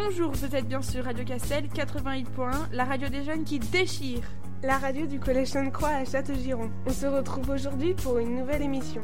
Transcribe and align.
Bonjour, 0.00 0.30
vous 0.30 0.54
êtes 0.54 0.68
bien 0.68 0.80
sur 0.80 1.04
Radio 1.04 1.24
Castel 1.24 1.66
88.1, 1.74 2.72
la 2.72 2.84
radio 2.84 3.08
des 3.08 3.24
jeunes 3.24 3.42
qui 3.42 3.58
déchire. 3.58 4.20
La 4.62 4.78
radio 4.78 5.06
du 5.06 5.18
Collège 5.18 5.48
Sainte-Croix 5.48 5.88
à 5.88 6.04
Châteaugiron. 6.04 6.70
On 6.86 6.92
se 6.92 7.06
retrouve 7.06 7.50
aujourd'hui 7.50 7.94
pour 7.94 8.18
une 8.18 8.36
nouvelle 8.36 8.62
émission. 8.62 9.02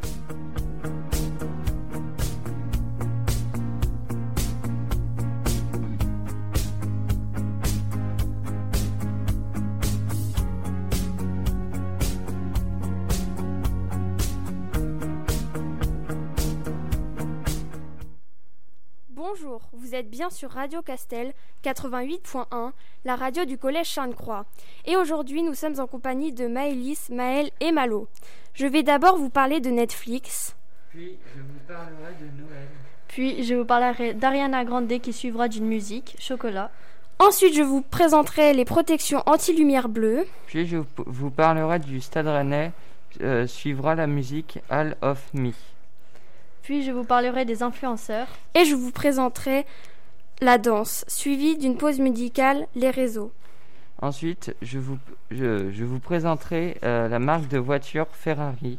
Bien 20.14 20.30
sur 20.30 20.52
Radio 20.52 20.80
Castel 20.80 21.32
88.1, 21.64 22.70
la 23.04 23.16
radio 23.16 23.44
du 23.44 23.58
collège 23.58 23.90
Sainte-Croix. 23.90 24.46
Et 24.84 24.94
aujourd'hui, 24.96 25.42
nous 25.42 25.54
sommes 25.54 25.80
en 25.80 25.88
compagnie 25.88 26.30
de 26.30 26.46
Maëlys, 26.46 27.10
Maël 27.10 27.50
et 27.58 27.72
Malo. 27.72 28.06
Je 28.52 28.68
vais 28.68 28.84
d'abord 28.84 29.16
vous 29.16 29.28
parler 29.28 29.58
de 29.58 29.70
Netflix. 29.70 30.54
Puis 30.90 31.18
je 31.34 31.40
vous 31.40 31.58
parlerai 31.66 32.12
de 32.20 32.40
Noël. 32.40 32.68
Puis 33.08 33.42
je 33.42 33.56
vous 33.56 33.64
parlerai 33.64 34.14
d'Ariana 34.14 34.64
Grande 34.64 34.86
qui 35.00 35.12
suivra 35.12 35.48
d'une 35.48 35.66
musique, 35.66 36.14
Chocolat. 36.20 36.70
Ensuite, 37.18 37.56
je 37.56 37.62
vous 37.62 37.82
présenterai 37.82 38.54
les 38.54 38.64
protections 38.64 39.24
anti-lumière 39.26 39.88
bleue. 39.88 40.28
Puis 40.46 40.68
je 40.68 40.76
vous 41.06 41.30
parlerai 41.32 41.80
du 41.80 42.00
Stade 42.00 42.28
Rennais. 42.28 42.70
Euh, 43.20 43.48
suivra 43.48 43.96
la 43.96 44.06
musique 44.06 44.60
All 44.70 44.96
of 45.02 45.20
Me. 45.34 45.50
Puis 46.62 46.84
je 46.84 46.92
vous 46.92 47.04
parlerai 47.04 47.44
des 47.44 47.64
influenceurs. 47.64 48.28
Et 48.54 48.64
je 48.64 48.76
vous 48.76 48.92
présenterai 48.92 49.66
la 50.44 50.58
danse, 50.58 51.06
suivie 51.08 51.56
d'une 51.56 51.78
pause 51.78 51.98
musicale, 51.98 52.66
les 52.74 52.90
réseaux. 52.90 53.32
Ensuite, 54.02 54.54
je 54.60 54.78
vous, 54.78 54.98
je, 55.30 55.70
je 55.72 55.84
vous 55.84 56.00
présenterai 56.00 56.76
euh, 56.84 57.08
la 57.08 57.18
marque 57.18 57.48
de 57.48 57.56
voiture 57.56 58.06
Ferrari. 58.12 58.78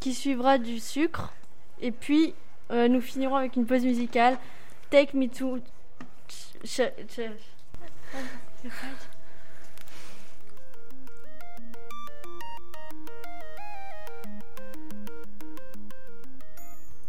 Qui 0.00 0.12
suivra 0.12 0.58
du 0.58 0.78
sucre. 0.78 1.32
Et 1.80 1.92
puis, 1.92 2.34
euh, 2.70 2.88
nous 2.88 3.00
finirons 3.00 3.36
avec 3.36 3.56
une 3.56 3.64
pause 3.64 3.84
musicale. 3.84 4.36
Take 4.90 5.16
me 5.16 5.28
to... 5.28 5.58
Ch 6.62 6.92
ch 7.08 7.30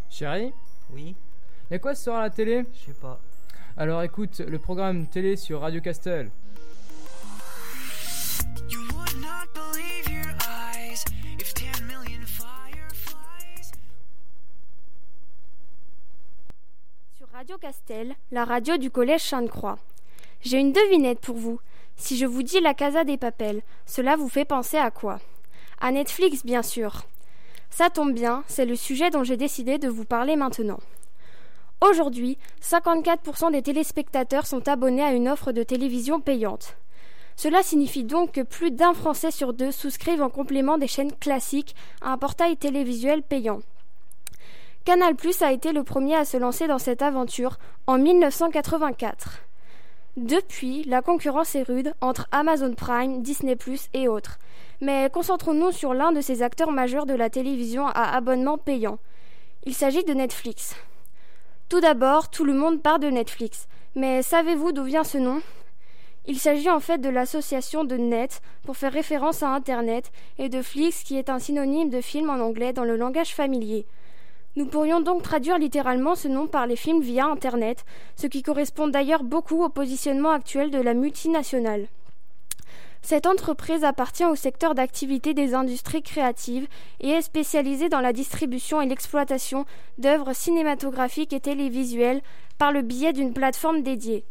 Chérie? 0.09 0.53
Oui, 0.93 1.15
Y'a 1.69 1.79
quoi 1.79 1.93
ce 1.93 2.05
soir 2.05 2.19
à 2.19 2.21
la 2.23 2.29
télé? 2.29 2.63
Je 2.73 2.85
sais 2.85 2.99
pas. 2.99 3.19
Alors 3.79 4.01
écoute 4.01 4.39
le 4.39 4.57
programme 4.57 5.05
télé 5.05 5.35
sur 5.35 5.61
Radio 5.61 5.79
Castel. 5.81 6.31
You 8.71 8.79
would 8.91 9.21
not 9.21 9.45
believe 9.53 10.09
your 10.09 10.33
eyes 10.47 11.05
if 11.39 11.53
10 11.53 11.83
million 11.83 12.25
fireflies. 12.25 13.71
Sur 17.15 17.27
Radio 17.31 17.59
Castel, 17.59 18.15
la 18.31 18.45
radio 18.45 18.77
du 18.77 18.89
collège 18.89 19.21
Sainte-Croix. 19.21 19.77
J'ai 20.41 20.57
une 20.57 20.73
devinette 20.73 21.19
pour 21.19 21.37
vous. 21.37 21.59
Si 21.97 22.17
je 22.17 22.25
vous 22.25 22.41
dis 22.41 22.59
la 22.59 22.73
Casa 22.73 23.03
des 23.03 23.17
Papels, 23.17 23.61
cela 23.85 24.15
vous 24.15 24.29
fait 24.29 24.45
penser 24.45 24.77
à 24.77 24.89
quoi? 24.89 25.19
À 25.79 25.91
Netflix, 25.91 26.43
bien 26.43 26.63
sûr. 26.63 27.03
Ça 27.69 27.91
tombe 27.91 28.13
bien, 28.13 28.43
c'est 28.47 28.65
le 28.65 28.75
sujet 28.75 29.11
dont 29.11 29.23
j'ai 29.23 29.37
décidé 29.37 29.77
de 29.77 29.87
vous 29.87 30.05
parler 30.05 30.35
maintenant. 30.35 30.79
Aujourd'hui, 31.79 32.39
54% 32.61 33.51
des 33.51 33.61
téléspectateurs 33.61 34.47
sont 34.47 34.67
abonnés 34.67 35.03
à 35.03 35.11
une 35.11 35.29
offre 35.29 35.51
de 35.51 35.61
télévision 35.61 36.19
payante. 36.19 36.75
Cela 37.35 37.61
signifie 37.61 38.03
donc 38.03 38.31
que 38.31 38.41
plus 38.41 38.71
d'un 38.71 38.95
Français 38.95 39.29
sur 39.29 39.53
deux 39.53 39.71
souscrivent 39.71 40.23
en 40.23 40.29
complément 40.29 40.79
des 40.79 40.87
chaînes 40.87 41.13
classiques 41.13 41.75
à 42.01 42.11
un 42.13 42.17
portail 42.17 42.57
télévisuel 42.57 43.21
payant. 43.21 43.59
Canal 44.85 45.15
Plus 45.15 45.43
a 45.43 45.51
été 45.51 45.71
le 45.71 45.83
premier 45.83 46.15
à 46.15 46.25
se 46.25 46.37
lancer 46.37 46.65
dans 46.65 46.79
cette 46.79 47.03
aventure 47.03 47.57
en 47.85 47.99
1984. 47.99 49.43
Depuis, 50.15 50.83
la 50.85 51.03
concurrence 51.03 51.53
est 51.53 51.61
rude 51.61 51.93
entre 52.01 52.27
Amazon 52.31 52.73
Prime, 52.73 53.21
Disney 53.21 53.55
Plus 53.55 53.89
et 53.93 54.07
autres. 54.07 54.39
Mais 54.81 55.11
concentrons-nous 55.13 55.71
sur 55.71 55.93
l'un 55.93 56.11
de 56.11 56.21
ces 56.21 56.41
acteurs 56.41 56.71
majeurs 56.71 57.05
de 57.05 57.13
la 57.13 57.29
télévision 57.29 57.85
à 57.85 58.15
abonnement 58.15 58.57
payant. 58.57 58.97
Il 59.65 59.75
s'agit 59.75 60.03
de 60.03 60.13
Netflix. 60.15 60.75
Tout 61.69 61.81
d'abord, 61.81 62.29
tout 62.29 62.45
le 62.45 62.53
monde 62.53 62.81
part 62.81 62.97
de 62.97 63.07
Netflix. 63.07 63.67
Mais 63.93 64.21
savez-vous 64.21 64.71
d'où 64.71 64.85
vient 64.85 65.03
ce 65.03 65.17
nom? 65.17 65.41
Il 66.25 66.39
s'agit 66.39 66.69
en 66.69 66.79
fait 66.79 66.99
de 66.99 67.09
l'association 67.09 67.83
de 67.83 67.97
net 67.97 68.41
pour 68.63 68.77
faire 68.77 68.93
référence 68.93 69.43
à 69.43 69.49
Internet 69.49 70.13
et 70.37 70.47
de 70.47 70.61
Flix 70.61 71.03
qui 71.03 71.17
est 71.17 71.29
un 71.29 71.39
synonyme 71.39 71.89
de 71.89 71.99
film 71.99 72.29
en 72.29 72.39
anglais 72.39 72.71
dans 72.71 72.85
le 72.85 72.95
langage 72.95 73.35
familier. 73.35 73.85
Nous 74.55 74.65
pourrions 74.65 75.01
donc 75.01 75.23
traduire 75.23 75.57
littéralement 75.57 76.15
ce 76.15 76.29
nom 76.29 76.47
par 76.47 76.67
les 76.67 76.77
films 76.77 77.01
via 77.01 77.25
Internet, 77.25 77.83
ce 78.15 78.27
qui 78.27 78.43
correspond 78.43 78.87
d'ailleurs 78.87 79.23
beaucoup 79.23 79.61
au 79.61 79.67
positionnement 79.67 80.31
actuel 80.31 80.71
de 80.71 80.79
la 80.79 80.93
multinationale. 80.93 81.87
Cette 83.01 83.27
entreprise 83.27 83.83
appartient 83.83 84.25
au 84.25 84.35
secteur 84.35 84.75
d'activité 84.75 85.33
des 85.33 85.53
industries 85.53 86.03
créatives 86.03 86.67
et 86.99 87.09
est 87.09 87.21
spécialisée 87.21 87.89
dans 87.89 88.01
la 88.01 88.13
distribution 88.13 88.81
et 88.81 88.87
l'exploitation 88.87 89.65
d'œuvres 89.97 90.33
cinématographiques 90.33 91.33
et 91.33 91.39
télévisuelles 91.39 92.21
par 92.57 92.71
le 92.71 92.81
biais 92.81 93.13
d'une 93.13 93.33
plateforme 93.33 93.81
dédiée. 93.81 94.25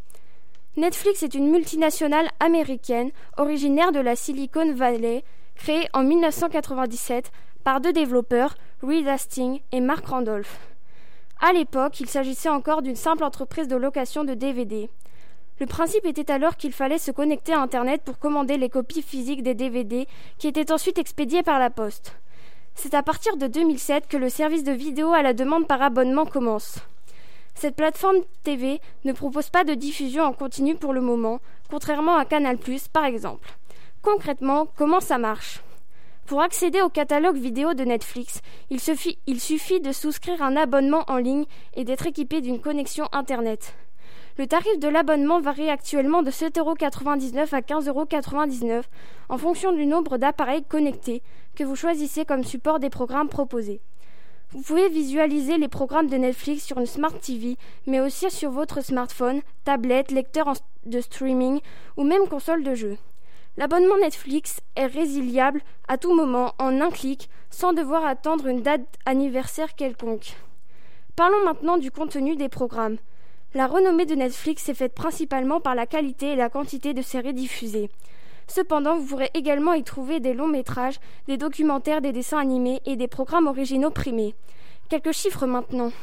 Netflix 0.75 1.23
est 1.23 1.33
une 1.33 1.49
multinationale 1.49 2.29
américaine 2.39 3.09
originaire 3.37 3.91
de 3.91 3.99
la 3.99 4.15
Silicon 4.15 4.73
Valley, 4.73 5.23
créée 5.55 5.89
en 5.93 6.03
1997 6.03 7.31
par 7.63 7.81
deux 7.81 7.93
développeurs, 7.93 8.55
Reed 8.83 9.07
Hastings 9.07 9.61
et 9.71 9.81
Mark 9.81 10.05
Randolph. 10.05 10.59
À 11.41 11.51
l'époque, 11.53 11.99
il 11.99 12.07
s'agissait 12.07 12.49
encore 12.49 12.81
d'une 12.81 12.95
simple 12.95 13.23
entreprise 13.23 13.67
de 13.67 13.75
location 13.75 14.23
de 14.23 14.33
DVD. 14.33 14.89
Le 15.59 15.65
principe 15.65 16.05
était 16.05 16.31
alors 16.31 16.55
qu'il 16.55 16.71
fallait 16.71 16.99
se 16.99 17.09
connecter 17.09 17.53
à 17.53 17.61
Internet 17.61 18.03
pour 18.03 18.19
commander 18.19 18.57
les 18.57 18.69
copies 18.69 19.01
physiques 19.01 19.41
des 19.41 19.55
DVD 19.55 20.07
qui 20.37 20.47
étaient 20.47 20.71
ensuite 20.71 20.99
expédiées 20.99 21.41
par 21.41 21.57
la 21.57 21.71
poste. 21.71 22.15
C'est 22.75 22.93
à 22.93 23.01
partir 23.01 23.37
de 23.37 23.47
2007 23.47 24.07
que 24.07 24.17
le 24.17 24.29
service 24.29 24.63
de 24.63 24.71
vidéo 24.71 25.13
à 25.13 25.23
la 25.23 25.33
demande 25.33 25.67
par 25.67 25.81
abonnement 25.81 26.27
commence. 26.27 26.75
Cette 27.55 27.75
plateforme 27.75 28.17
TV 28.43 28.79
ne 29.03 29.13
propose 29.13 29.49
pas 29.49 29.63
de 29.63 29.73
diffusion 29.73 30.23
en 30.23 30.31
continu 30.31 30.75
pour 30.75 30.93
le 30.93 31.01
moment, 31.01 31.39
contrairement 31.71 32.15
à 32.15 32.25
Canal+, 32.25 32.59
par 32.93 33.05
exemple. 33.05 33.49
Concrètement, 34.03 34.67
comment 34.77 34.99
ça 34.99 35.17
marche? 35.17 35.63
Pour 36.27 36.41
accéder 36.41 36.81
au 36.81 36.89
catalogue 36.89 37.37
vidéo 37.37 37.73
de 37.73 37.83
Netflix, 37.83 38.41
il 38.69 38.79
suffit, 38.79 39.17
il 39.25 39.41
suffit 39.41 39.79
de 39.79 39.91
souscrire 39.91 40.43
un 40.43 40.55
abonnement 40.55 41.03
en 41.07 41.17
ligne 41.17 41.45
et 41.73 41.83
d'être 41.83 42.05
équipé 42.05 42.41
d'une 42.41 42.61
connexion 42.61 43.07
Internet. 43.11 43.73
Le 44.37 44.45
tarif 44.45 44.77
de 44.77 44.87
l'abonnement 44.87 45.41
varie 45.41 45.71
actuellement 45.71 46.21
de 46.21 46.29
7,99€ 46.29 47.55
à 47.55 47.61
15,99€ 47.61 48.83
en 49.29 49.37
fonction 49.39 49.73
du 49.73 49.87
nombre 49.87 50.19
d'appareils 50.19 50.63
connectés 50.63 51.23
que 51.55 51.63
vous 51.63 51.75
choisissez 51.75 52.23
comme 52.23 52.43
support 52.43 52.77
des 52.77 52.91
programmes 52.91 53.29
proposés. 53.29 53.81
Vous 54.51 54.61
pouvez 54.61 54.89
visualiser 54.89 55.57
les 55.57 55.67
programmes 55.67 56.07
de 56.07 56.17
Netflix 56.17 56.63
sur 56.65 56.77
une 56.77 56.85
Smart 56.85 57.19
TV, 57.19 57.57
mais 57.87 57.99
aussi 57.99 58.29
sur 58.29 58.51
votre 58.51 58.81
smartphone, 58.81 59.41
tablette, 59.65 60.11
lecteur 60.11 60.53
de 60.85 61.01
streaming 61.01 61.59
ou 61.97 62.03
même 62.03 62.27
console 62.27 62.63
de 62.63 62.75
jeu. 62.75 62.97
L'abonnement 63.57 63.97
Netflix 63.97 64.61
est 64.75 64.85
résiliable 64.85 65.63
à 65.87 65.97
tout 65.97 66.13
moment 66.13 66.53
en 66.59 66.79
un 66.79 66.91
clic 66.91 67.27
sans 67.49 67.73
devoir 67.73 68.05
attendre 68.05 68.45
une 68.45 68.61
date 68.61 68.85
anniversaire 69.07 69.73
quelconque. 69.73 70.35
Parlons 71.15 71.43
maintenant 71.43 71.79
du 71.79 71.89
contenu 71.89 72.35
des 72.35 72.49
programmes. 72.49 72.97
La 73.53 73.65
renommée 73.65 74.05
de 74.05 74.13
Netflix 74.13 74.67
est 74.67 74.73
faite 74.73 74.93
principalement 74.93 75.61
par 75.61 75.73
la 75.73 75.85
qualité 75.85 76.33
et 76.33 76.35
la 76.35 76.49
quantité 76.49 76.93
de 76.93 77.01
séries 77.01 77.33
diffusées. 77.33 77.89
Cependant, 78.47 78.97
vous 78.97 79.05
pourrez 79.05 79.31
également 79.33 79.73
y 79.73 79.83
trouver 79.83 80.19
des 80.19 80.33
longs 80.33 80.49
métrages, 80.49 80.99
des 81.27 81.37
documentaires, 81.37 82.01
des 82.01 82.11
dessins 82.11 82.39
animés 82.39 82.81
et 82.85 82.97
des 82.97 83.07
programmes 83.07 83.47
originaux 83.47 83.89
primés. 83.89 84.35
Quelques 84.89 85.13
chiffres 85.13 85.45
maintenant. 85.45 85.93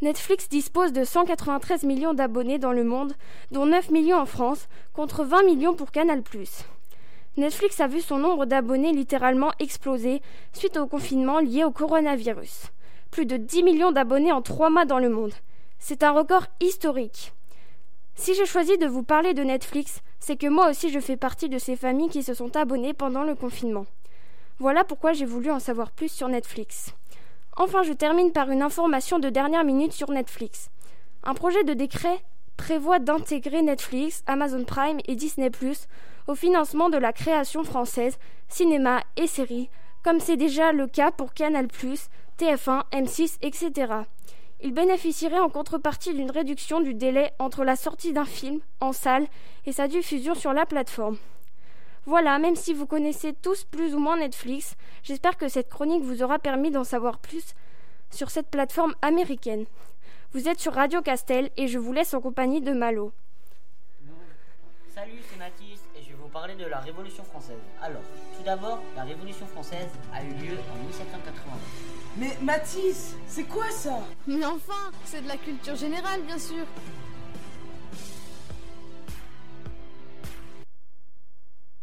Netflix 0.00 0.48
dispose 0.48 0.92
de 0.92 1.04
193 1.04 1.84
millions 1.84 2.14
d'abonnés 2.14 2.58
dans 2.58 2.72
le 2.72 2.82
monde, 2.82 3.14
dont 3.52 3.66
9 3.66 3.90
millions 3.90 4.18
en 4.18 4.26
France, 4.26 4.68
contre 4.92 5.22
20 5.22 5.44
millions 5.44 5.74
pour 5.74 5.92
Canal+. 5.92 6.22
Netflix 7.36 7.80
a 7.80 7.86
vu 7.86 8.00
son 8.00 8.18
nombre 8.18 8.44
d'abonnés 8.44 8.92
littéralement 8.92 9.52
exploser 9.60 10.20
suite 10.52 10.76
au 10.76 10.88
confinement 10.88 11.38
lié 11.38 11.62
au 11.62 11.70
coronavirus. 11.70 12.72
Plus 13.12 13.24
de 13.24 13.36
10 13.36 13.62
millions 13.62 13.92
d'abonnés 13.92 14.32
en 14.32 14.42
3 14.42 14.68
mois 14.68 14.84
dans 14.84 14.98
le 14.98 15.08
monde. 15.08 15.32
C'est 15.84 16.04
un 16.04 16.12
record 16.12 16.46
historique. 16.60 17.32
Si 18.14 18.36
j'ai 18.36 18.46
choisi 18.46 18.78
de 18.78 18.86
vous 18.86 19.02
parler 19.02 19.34
de 19.34 19.42
Netflix, 19.42 20.00
c'est 20.20 20.36
que 20.36 20.46
moi 20.46 20.70
aussi 20.70 20.92
je 20.92 21.00
fais 21.00 21.16
partie 21.16 21.48
de 21.48 21.58
ces 21.58 21.74
familles 21.74 22.08
qui 22.08 22.22
se 22.22 22.34
sont 22.34 22.56
abonnées 22.56 22.94
pendant 22.94 23.24
le 23.24 23.34
confinement. 23.34 23.86
Voilà 24.60 24.84
pourquoi 24.84 25.12
j'ai 25.12 25.24
voulu 25.24 25.50
en 25.50 25.58
savoir 25.58 25.90
plus 25.90 26.08
sur 26.08 26.28
Netflix. 26.28 26.94
Enfin, 27.56 27.82
je 27.82 27.92
termine 27.92 28.30
par 28.30 28.48
une 28.52 28.62
information 28.62 29.18
de 29.18 29.28
dernière 29.28 29.64
minute 29.64 29.92
sur 29.92 30.12
Netflix. 30.12 30.70
Un 31.24 31.34
projet 31.34 31.64
de 31.64 31.74
décret 31.74 32.22
prévoit 32.56 33.00
d'intégrer 33.00 33.60
Netflix, 33.60 34.22
Amazon 34.28 34.62
Prime 34.62 35.00
et 35.08 35.16
Disney⁇ 35.16 35.48
au 36.28 36.36
financement 36.36 36.90
de 36.90 36.98
la 36.98 37.12
création 37.12 37.64
française, 37.64 38.18
cinéma 38.48 39.02
et 39.16 39.26
séries, 39.26 39.68
comme 40.04 40.20
c'est 40.20 40.36
déjà 40.36 40.70
le 40.70 40.86
cas 40.86 41.10
pour 41.10 41.34
Canal⁇ 41.34 41.66
TF1, 42.38 42.84
M6, 42.92 43.38
etc. 43.42 44.04
Il 44.64 44.72
bénéficierait 44.72 45.40
en 45.40 45.48
contrepartie 45.48 46.14
d'une 46.14 46.30
réduction 46.30 46.80
du 46.80 46.94
délai 46.94 47.32
entre 47.40 47.64
la 47.64 47.74
sortie 47.74 48.12
d'un 48.12 48.24
film 48.24 48.60
en 48.80 48.92
salle 48.92 49.26
et 49.66 49.72
sa 49.72 49.88
diffusion 49.88 50.36
sur 50.36 50.52
la 50.52 50.66
plateforme. 50.66 51.18
Voilà, 52.06 52.38
même 52.38 52.54
si 52.54 52.72
vous 52.72 52.86
connaissez 52.86 53.32
tous 53.32 53.64
plus 53.64 53.92
ou 53.92 53.98
moins 53.98 54.16
Netflix, 54.16 54.76
j'espère 55.02 55.36
que 55.36 55.48
cette 55.48 55.68
chronique 55.68 56.04
vous 56.04 56.22
aura 56.22 56.38
permis 56.38 56.70
d'en 56.70 56.84
savoir 56.84 57.18
plus 57.18 57.54
sur 58.10 58.30
cette 58.30 58.50
plateforme 58.50 58.94
américaine. 59.02 59.66
Vous 60.32 60.48
êtes 60.48 60.60
sur 60.60 60.74
Radio 60.74 61.02
Castel 61.02 61.50
et 61.56 61.66
je 61.66 61.80
vous 61.80 61.92
laisse 61.92 62.14
en 62.14 62.20
compagnie 62.20 62.60
de 62.60 62.72
Malo. 62.72 63.12
Salut, 64.94 65.18
c'est 65.28 65.38
Mathis 65.38 65.80
et 65.96 66.02
je 66.04 66.10
vais 66.10 66.22
vous 66.22 66.28
parler 66.28 66.54
de 66.54 66.66
la 66.66 66.78
Révolution 66.78 67.24
française. 67.24 67.58
Alors, 67.82 68.02
tout 68.36 68.44
d'abord, 68.44 68.80
la 68.94 69.02
Révolution 69.02 69.46
française 69.46 69.88
a 70.14 70.22
eu 70.22 70.28
lieu 70.28 70.56
en 70.72 70.86
1789. 70.86 71.81
Mais 72.18 72.36
Mathis, 72.42 73.16
c'est 73.26 73.44
quoi 73.44 73.70
ça? 73.70 74.00
Mais 74.26 74.44
enfin, 74.44 74.90
c'est 75.04 75.22
de 75.22 75.28
la 75.28 75.36
culture 75.36 75.74
générale, 75.76 76.20
bien 76.26 76.38
sûr. 76.38 76.64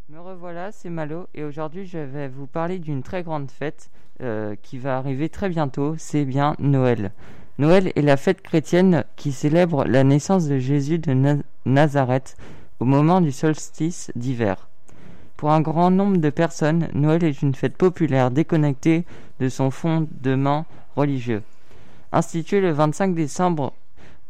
Me 0.10 0.20
revoilà, 0.20 0.72
c'est 0.72 0.90
Malo 0.90 1.28
et 1.36 1.44
aujourd'hui 1.44 1.86
je 1.86 2.00
vais 2.00 2.28
vous 2.28 2.48
parler 2.48 2.80
d'une 2.80 3.04
très 3.04 3.22
grande 3.24 3.52
fête 3.52 3.92
euh, 4.22 4.56
qui 4.62 4.78
va 4.80 4.98
arriver 4.98 5.30
très 5.30 5.50
bientôt, 5.50 5.96
c'est 5.98 6.26
bien 6.26 6.56
Noël. 6.60 7.12
Noël 7.60 7.92
est 7.96 8.02
la 8.02 8.18
fête 8.18 8.42
chrétienne 8.42 9.04
qui 9.16 9.32
célèbre 9.32 9.86
la 9.86 10.04
naissance 10.04 10.48
de 10.48 10.58
Jésus 10.58 10.98
de 10.98 11.14
Na- 11.14 11.36
Nazareth 11.66 12.36
au 12.80 12.86
moment 12.86 13.22
du 13.22 13.32
solstice 13.32 14.12
d'hiver. 14.16 14.69
Pour 15.40 15.52
un 15.52 15.62
grand 15.62 15.90
nombre 15.90 16.18
de 16.18 16.30
personnes, 16.30 16.90
Noël 16.94 17.24
est 17.24 17.42
une 17.42 17.56
fête 17.56 17.78
populaire 17.78 18.30
déconnectée 18.30 19.06
de 19.40 19.48
son 19.48 19.72
fondement 19.72 20.66
religieux. 20.98 21.44
Instituée 22.12 22.60
le 22.60 22.72
25 22.72 23.16
décembre 23.16 23.72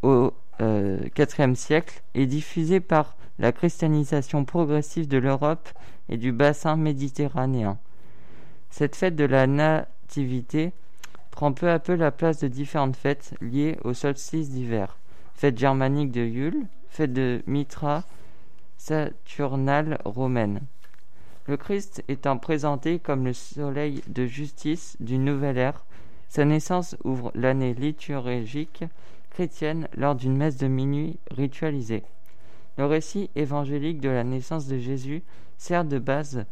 au 0.04 0.32
euh, 0.62 1.00
IVe 1.18 1.56
siècle 1.56 2.04
et 2.14 2.28
diffusée 2.28 2.80
par 2.80 3.16
la 3.40 3.52
christianisation 3.52 4.46
progressive 4.46 5.08
de 5.08 5.18
l'Europe 5.18 5.70
et 6.10 6.18
du 6.18 6.32
bassin 6.32 6.76
méditerranéen. 6.76 7.80
Cette 8.70 8.96
fête 8.96 9.16
de 9.16 9.26
la 9.26 9.48
Nativité 9.48 10.74
prend 11.32 11.54
peu 11.54 11.72
à 11.72 11.80
peu 11.80 11.96
la 11.96 12.12
place 12.12 12.38
de 12.38 12.48
différentes 12.48 12.96
fêtes 12.96 13.34
liées 13.42 13.80
au 13.84 13.96
solstice 13.96 14.52
d'hiver. 14.52 14.96
Fête 15.34 15.58
germanique 15.58 16.12
de 16.12 16.22
Yule, 16.22 16.68
fête 16.88 17.14
de 17.14 17.42
Mitra, 17.48 18.04
saturnale 18.78 19.98
romaine. 20.06 20.62
Le 21.50 21.58
Christ 21.58 22.04
étant 22.08 22.38
présenté 22.38 23.00
comme 23.00 23.26
le 23.26 23.34
soleil 23.34 24.04
de 24.06 24.28
justice 24.28 24.96
d'une 25.00 25.26
nouvelle 25.26 25.58
ère, 25.58 25.84
sa 26.28 26.46
naissance 26.46 26.96
ouvre 27.04 27.32
l'année 27.34 27.74
liturgique 27.74 28.84
chrétienne 29.32 29.88
lors 29.98 30.14
d'une 30.14 30.38
messe 30.38 30.58
de 30.58 30.68
minuit 30.68 31.18
ritualisée. 31.32 32.04
Le 32.78 32.86
récit 32.86 33.32
évangélique 33.36 34.00
de 34.00 34.10
la 34.10 34.24
naissance 34.24 34.68
de 34.68 34.78
Jésus 34.78 35.24
sert 35.58 35.86
de 35.86 35.98
base 35.98 36.46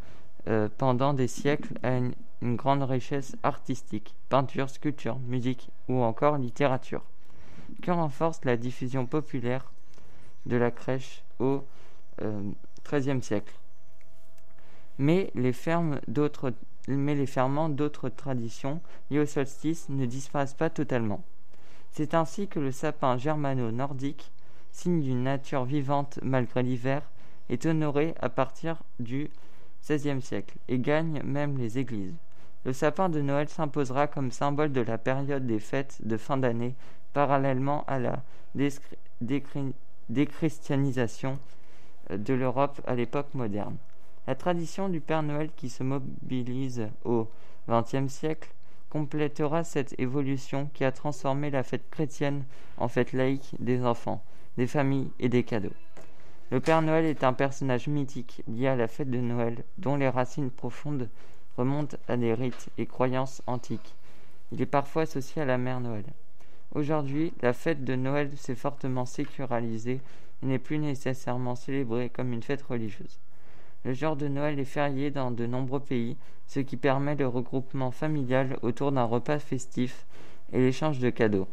euh, 0.47 0.67
pendant 0.79 1.13
des 1.13 1.27
siècles 1.27 1.75
à 1.83 1.97
une, 1.97 2.15
grande 2.55 2.81
richesse 2.81 3.35
artistique, 3.43 4.15
peinture, 4.29 4.67
sculpture, 4.67 5.19
musique 5.27 5.69
ou 5.89 6.01
encore 6.01 6.39
littérature, 6.39 7.03
que 7.83 7.91
renforce 7.91 8.43
la 8.45 8.57
diffusion 8.57 9.05
populaire 9.05 9.71
de 10.47 10.57
la 10.57 10.71
crèche 10.71 11.23
au 11.37 11.63
euh, 12.23 12.41
XIIIe 12.83 13.21
siècle. 13.21 13.53
Mais 14.99 15.31
les, 15.35 15.53
fermes 15.53 15.99
ferments 17.27 17.69
d'autres 17.69 18.09
traditions 18.09 18.81
liées 19.11 19.19
au 19.19 19.25
solstice 19.25 19.89
ne 19.89 20.05
disparaissent 20.05 20.53
pas 20.53 20.69
totalement. 20.69 21.23
C'est 21.91 22.13
ainsi 22.13 22.47
que 22.47 22.59
le 22.59 22.71
sapin 22.71 23.17
germano-nordique 23.17 24.31
signe 24.77 25.01
d'une 25.01 25.23
nature 25.23 25.65
vivante 25.65 26.19
malgré 26.21 26.61
l'hiver, 26.61 27.01
est 27.49 27.65
honoré 27.65 28.13
à 28.21 28.29
partir 28.29 28.83
du 28.99 29.29
XVIe 29.83 30.21
siècle 30.21 30.55
et 30.67 30.77
gagne 30.79 31.21
même 31.23 31.57
les 31.57 31.79
églises. 31.79 32.13
Le 32.63 32.73
sapin 32.73 33.09
de 33.09 33.21
Noël 33.21 33.49
s'imposera 33.49 34.07
comme 34.07 34.31
symbole 34.31 34.71
de 34.71 34.81
la 34.81 34.97
période 34.97 35.47
des 35.47 35.59
fêtes 35.59 35.97
de 36.03 36.17
fin 36.17 36.37
d'année, 36.37 36.75
parallèlement 37.13 37.85
à 37.87 37.97
la 37.97 38.21
déchristianisation 40.11 41.39
de 42.11 42.33
l'Europe 42.33 42.81
à 42.85 42.93
l'époque 42.95 43.33
moderne. 43.33 43.77
La 44.27 44.35
tradition 44.35 44.89
du 44.89 44.99
Père 44.99 45.23
Noël 45.23 45.49
qui 45.55 45.69
se 45.69 45.83
mobilise 45.83 46.89
au 47.05 47.27
XXe 47.69 48.11
siècle 48.11 48.53
complétera 48.89 49.63
cette 49.63 49.97
évolution 49.99 50.69
qui 50.73 50.83
a 50.83 50.91
transformé 50.91 51.49
la 51.49 51.63
fête 51.63 51.89
chrétienne 51.89 52.43
en 52.77 52.87
fête 52.87 53.13
laïque 53.13 53.55
des 53.59 53.85
enfants 53.85 54.21
des 54.57 54.67
familles 54.67 55.11
et 55.19 55.29
des 55.29 55.43
cadeaux. 55.43 55.73
Le 56.51 56.59
Père 56.59 56.81
Noël 56.81 57.05
est 57.05 57.23
un 57.23 57.33
personnage 57.33 57.87
mythique 57.87 58.43
lié 58.47 58.67
à 58.67 58.75
la 58.75 58.87
fête 58.87 59.09
de 59.09 59.19
Noël 59.19 59.63
dont 59.77 59.95
les 59.95 60.09
racines 60.09 60.49
profondes 60.49 61.09
remontent 61.57 61.97
à 62.07 62.17
des 62.17 62.33
rites 62.33 62.69
et 62.77 62.85
croyances 62.85 63.41
antiques. 63.47 63.95
Il 64.51 64.61
est 64.61 64.65
parfois 64.65 65.03
associé 65.03 65.41
à 65.41 65.45
la 65.45 65.57
Mère 65.57 65.79
Noël. 65.79 66.05
Aujourd'hui, 66.73 67.33
la 67.41 67.53
fête 67.53 67.83
de 67.83 67.95
Noël 67.95 68.31
s'est 68.35 68.55
fortement 68.55 69.05
sécularisée 69.05 70.01
et 70.41 70.45
n'est 70.45 70.59
plus 70.59 70.79
nécessairement 70.79 71.55
célébrée 71.55 72.09
comme 72.09 72.33
une 72.33 72.43
fête 72.43 72.63
religieuse. 72.63 73.19
Le 73.87 73.93
jour 73.93 74.17
de 74.17 74.27
Noël 74.27 74.59
est 74.59 74.65
férié 74.65 75.11
dans 75.11 75.31
de 75.31 75.45
nombreux 75.45 75.79
pays, 75.79 76.17
ce 76.45 76.59
qui 76.59 76.75
permet 76.75 77.15
le 77.15 77.25
regroupement 77.25 77.89
familial 77.89 78.57
autour 78.61 78.91
d'un 78.91 79.05
repas 79.05 79.39
festif 79.39 80.05
et 80.51 80.59
l'échange 80.59 80.99
de 80.99 81.09
cadeaux. 81.09 81.47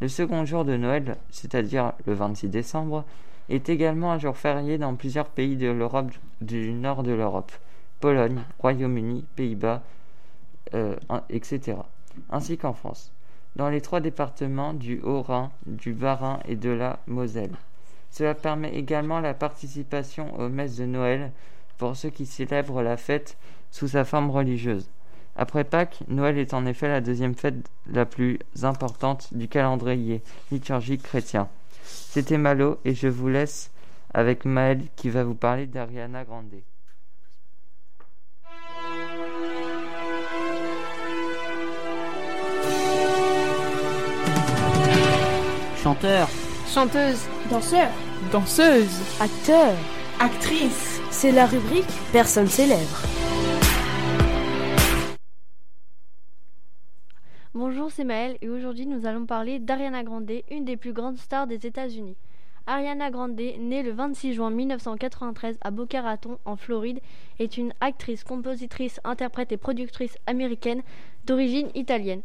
Le 0.00 0.08
second 0.08 0.44
jour 0.44 0.64
de 0.64 0.76
Noël, 0.76 1.16
c'est-à-dire 1.30 1.92
le 2.04 2.14
26 2.14 2.48
décembre, 2.48 3.04
est 3.48 3.68
également 3.68 4.10
un 4.10 4.18
jour 4.18 4.36
férié 4.36 4.78
dans 4.78 4.96
plusieurs 4.96 5.28
pays 5.28 5.54
de 5.54 5.68
l'Europe 5.68 6.10
du 6.40 6.72
nord 6.72 7.04
de 7.04 7.12
l'Europe, 7.12 7.52
Pologne, 8.00 8.42
Royaume-Uni, 8.58 9.24
Pays-Bas, 9.36 9.84
euh, 10.74 10.96
etc., 11.30 11.78
ainsi 12.30 12.58
qu'en 12.58 12.72
France, 12.72 13.12
dans 13.54 13.68
les 13.68 13.80
trois 13.80 14.00
départements 14.00 14.74
du 14.74 15.00
Haut-Rhin, 15.02 15.52
du 15.66 15.92
Bas-Rhin 15.92 16.40
et 16.48 16.56
de 16.56 16.70
la 16.70 16.98
Moselle. 17.06 17.54
Cela 18.10 18.34
permet 18.34 18.74
également 18.74 19.20
la 19.20 19.34
participation 19.34 20.36
aux 20.36 20.48
messes 20.48 20.78
de 20.78 20.86
Noël 20.86 21.30
pour 21.78 21.96
ceux 21.96 22.10
qui 22.10 22.26
célèbrent 22.26 22.82
la 22.82 22.96
fête 22.96 23.36
sous 23.70 23.88
sa 23.88 24.04
forme 24.04 24.30
religieuse. 24.30 24.88
Après 25.36 25.64
Pâques, 25.64 26.00
Noël 26.08 26.38
est 26.38 26.54
en 26.54 26.64
effet 26.64 26.88
la 26.88 27.00
deuxième 27.00 27.34
fête 27.34 27.56
la 27.92 28.06
plus 28.06 28.38
importante 28.62 29.34
du 29.34 29.48
calendrier 29.48 30.22
liturgique 30.50 31.02
chrétien. 31.02 31.48
C'était 31.84 32.38
Malo 32.38 32.78
et 32.84 32.94
je 32.94 33.08
vous 33.08 33.28
laisse 33.28 33.70
avec 34.14 34.46
Maël 34.46 34.80
qui 34.96 35.10
va 35.10 35.24
vous 35.24 35.34
parler 35.34 35.66
d'Ariana 35.66 36.24
Grande. 36.24 36.46
Chanteur, 45.82 46.28
Chanteuse, 46.66 47.28
Danseur, 47.50 47.90
Danseuse. 48.32 49.20
acteur, 49.20 49.74
Actrice 50.18 51.02
c'est 51.10 51.30
la 51.30 51.44
rubrique 51.44 51.84
Personne 52.10 52.46
célèbre. 52.46 53.02
Bonjour, 57.52 57.90
c'est 57.90 58.04
Maëlle 58.04 58.38
et 58.40 58.48
aujourd'hui 58.48 58.86
nous 58.86 59.04
allons 59.04 59.26
parler 59.26 59.58
d'Ariana 59.58 60.04
Grande, 60.04 60.30
une 60.50 60.64
des 60.64 60.78
plus 60.78 60.94
grandes 60.94 61.18
stars 61.18 61.46
des 61.46 61.66
États-Unis. 61.66 62.16
Ariana 62.66 63.10
Grande, 63.10 63.36
née 63.36 63.82
le 63.82 63.92
26 63.92 64.32
juin 64.32 64.48
1993 64.50 65.58
à 65.60 65.70
Boca 65.70 66.00
Raton, 66.00 66.38
en 66.46 66.56
Floride, 66.56 67.00
est 67.38 67.58
une 67.58 67.74
actrice, 67.82 68.24
compositrice, 68.24 69.00
interprète 69.04 69.52
et 69.52 69.58
productrice 69.58 70.16
américaine 70.26 70.82
d'origine 71.26 71.68
italienne. 71.74 72.22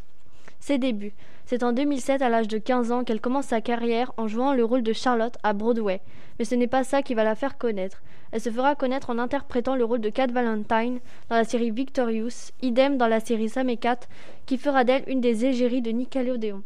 Ses 0.62 0.78
débuts. 0.78 1.14
C'est 1.46 1.64
en 1.64 1.74
2007, 1.74 2.22
à 2.22 2.30
l'âge 2.30 2.48
de 2.48 2.60
15 2.60 2.92
ans, 2.92 3.04
qu'elle 3.04 3.20
commence 3.20 3.48
sa 3.48 3.62
carrière 3.62 4.14
en 4.16 4.28
jouant 4.28 4.54
le 4.54 4.64
rôle 4.64 4.84
de 4.84 4.94
Charlotte 4.94 5.38
à 5.42 5.54
Broadway. 5.54 6.02
Mais 6.38 6.46
ce 6.46 6.54
n'est 6.54 6.68
pas 6.68 6.84
ça 6.84 7.02
qui 7.02 7.16
va 7.16 7.24
la 7.24 7.34
faire 7.34 7.58
connaître. 7.58 8.04
Elle 8.32 8.42
se 8.42 8.52
fera 8.52 8.76
connaître 8.76 9.10
en 9.10 9.18
interprétant 9.18 9.76
le 9.76 9.84
rôle 9.84 10.02
de 10.02 10.10
Cat 10.10 10.28
Valentine 10.28 11.00
dans 11.30 11.36
la 11.36 11.44
série 11.44 11.72
Victorious, 11.72 12.52
idem 12.62 12.98
dans 12.98 13.08
la 13.08 13.20
série 13.20 13.50
Sam 13.50 13.70
et 13.70 13.78
Cat, 13.78 14.02
qui 14.46 14.60
fera 14.60 14.84
d'elle 14.84 15.04
une 15.08 15.20
des 15.20 15.46
égéries 15.46 15.82
de 15.82 15.90
Nickelodeon. 15.90 16.62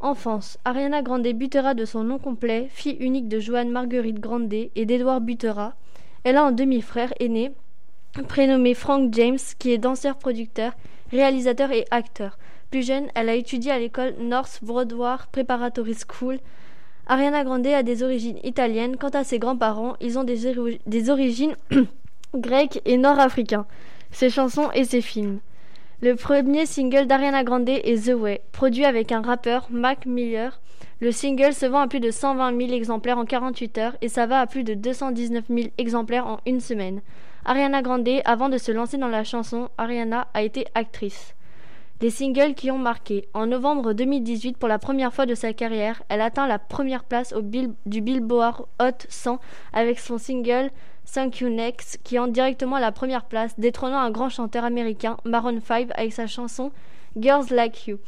Enfance, 0.00 0.58
Ariana 0.66 1.00
Grande 1.02 1.26
butera 1.26 1.72
de 1.72 1.86
son 1.86 2.04
nom 2.04 2.18
complet, 2.18 2.68
fille 2.70 2.98
unique 3.00 3.26
de 3.26 3.40
Joanne 3.40 3.70
Marguerite 3.70 4.20
Grande 4.20 4.52
et 4.52 4.84
d'Edward 4.84 5.24
Butera. 5.24 5.72
Elle 6.24 6.36
a 6.36 6.44
un 6.44 6.52
demi-frère 6.52 7.12
aîné, 7.18 7.52
prénommé 8.28 8.74
Frank 8.74 9.12
James, 9.14 9.38
qui 9.58 9.72
est 9.72 9.78
danseur-producteur, 9.78 10.72
réalisateur 11.10 11.72
et 11.72 11.86
acteur. 11.90 12.38
Plus 12.70 12.86
jeune, 12.86 13.08
elle 13.14 13.28
a 13.28 13.34
étudié 13.34 13.72
à 13.72 13.78
l'école 13.78 14.14
North 14.20 14.58
Broward 14.62 15.26
Preparatory 15.32 15.94
School 15.94 16.38
Ariana 17.06 17.42
Grande 17.42 17.66
a 17.68 17.82
des 17.82 18.02
origines 18.02 18.38
italiennes. 18.44 18.98
Quant 18.98 19.08
à 19.08 19.24
ses 19.24 19.38
grands-parents, 19.38 19.96
ils 20.00 20.18
ont 20.18 20.24
des 20.24 21.10
origines 21.10 21.56
grecques 22.34 22.82
et 22.84 22.98
nord-africains. 22.98 23.66
Ses 24.10 24.28
chansons 24.28 24.70
et 24.74 24.84
ses 24.84 25.00
films. 25.00 25.40
Le 26.02 26.14
premier 26.14 26.66
single 26.66 27.06
d'Ariana 27.06 27.42
Grande 27.44 27.68
est 27.70 28.06
The 28.06 28.14
Way, 28.14 28.42
produit 28.52 28.84
avec 28.84 29.10
un 29.10 29.22
rappeur, 29.22 29.66
Mac 29.70 30.04
Miller. 30.04 30.60
Le 31.00 31.10
single 31.10 31.54
se 31.54 31.64
vend 31.64 31.80
à 31.80 31.88
plus 31.88 32.00
de 32.00 32.10
120 32.10 32.56
000 32.56 32.72
exemplaires 32.72 33.18
en 33.18 33.24
48 33.24 33.78
heures 33.78 33.96
et 34.02 34.08
ça 34.08 34.26
va 34.26 34.40
à 34.40 34.46
plus 34.46 34.62
de 34.62 34.74
219 34.74 35.44
000 35.48 35.68
exemplaires 35.78 36.26
en 36.26 36.40
une 36.44 36.60
semaine. 36.60 37.00
Ariana 37.46 37.80
Grande, 37.80 38.08
avant 38.26 38.50
de 38.50 38.58
se 38.58 38.70
lancer 38.70 38.98
dans 38.98 39.08
la 39.08 39.24
chanson, 39.24 39.70
Ariana 39.78 40.28
a 40.34 40.42
été 40.42 40.66
actrice. 40.74 41.34
Des 42.00 42.10
singles 42.10 42.54
qui 42.54 42.70
ont 42.70 42.78
marqué. 42.78 43.28
En 43.34 43.46
novembre 43.46 43.92
2018, 43.92 44.56
pour 44.56 44.68
la 44.68 44.78
première 44.78 45.12
fois 45.12 45.26
de 45.26 45.34
sa 45.34 45.52
carrière, 45.52 46.00
elle 46.08 46.20
atteint 46.20 46.46
la 46.46 46.60
première 46.60 47.02
place 47.02 47.32
au 47.32 47.42
du 47.42 48.00
Billboard 48.00 48.66
Hot 48.80 49.04
100 49.08 49.40
avec 49.72 49.98
son 49.98 50.16
single 50.16 50.70
Thank 51.12 51.40
You 51.40 51.48
Next, 51.48 51.98
qui 52.04 52.20
entre 52.20 52.30
directement 52.30 52.76
à 52.76 52.80
la 52.80 52.92
première 52.92 53.24
place, 53.24 53.58
détrônant 53.58 53.98
un 53.98 54.12
grand 54.12 54.28
chanteur 54.28 54.62
américain, 54.62 55.16
Maroon 55.24 55.58
5, 55.60 55.88
avec 55.96 56.12
sa 56.12 56.28
chanson 56.28 56.70
Girls 57.16 57.46
Like 57.50 57.88
You. 57.88 57.98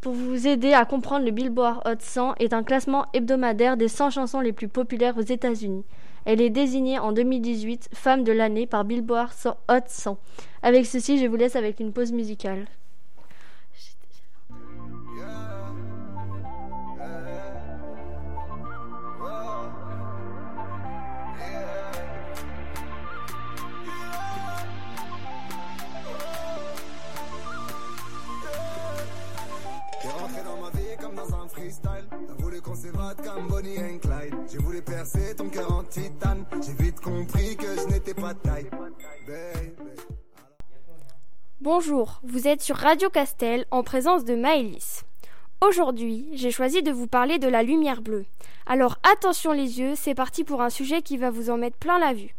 Pour 0.00 0.14
vous 0.14 0.46
aider 0.46 0.72
à 0.72 0.86
comprendre, 0.86 1.26
le 1.26 1.30
Billboard 1.30 1.82
Hot 1.86 2.00
100 2.00 2.36
est 2.40 2.54
un 2.54 2.62
classement 2.62 3.04
hebdomadaire 3.12 3.76
des 3.76 3.88
100 3.88 4.12
chansons 4.12 4.40
les 4.40 4.54
plus 4.54 4.68
populaires 4.68 5.18
aux 5.18 5.20
États-Unis. 5.20 5.84
Elle 6.24 6.40
est 6.40 6.48
désignée 6.48 6.98
en 6.98 7.12
2018 7.12 7.90
femme 7.92 8.24
de 8.24 8.32
l'année 8.32 8.66
par 8.66 8.86
Billboard 8.86 9.32
Hot 9.44 9.84
100. 9.86 10.16
Avec 10.62 10.86
ceci, 10.86 11.18
je 11.18 11.26
vous 11.26 11.36
laisse 11.36 11.54
avec 11.56 11.80
une 11.80 11.92
pause 11.92 12.12
musicale. 12.12 12.66
Bonjour, 41.60 42.20
vous 42.24 42.48
êtes 42.48 42.62
sur 42.62 42.76
Radio 42.76 43.08
Castel 43.08 43.64
en 43.70 43.84
présence 43.84 44.24
de 44.24 44.34
Maëlys. 44.34 45.04
Aujourd'hui, 45.60 46.28
j'ai 46.32 46.50
choisi 46.50 46.82
de 46.82 46.90
vous 46.90 47.06
parler 47.06 47.38
de 47.38 47.46
la 47.46 47.62
lumière 47.62 48.02
bleue. 48.02 48.24
Alors 48.66 48.98
attention 49.04 49.52
les 49.52 49.78
yeux, 49.78 49.94
c'est 49.94 50.14
parti 50.14 50.42
pour 50.42 50.60
un 50.60 50.70
sujet 50.70 51.02
qui 51.02 51.16
va 51.16 51.30
vous 51.30 51.48
en 51.50 51.58
mettre 51.58 51.76
plein 51.76 52.00
la 52.00 52.12
vue. 52.12 52.34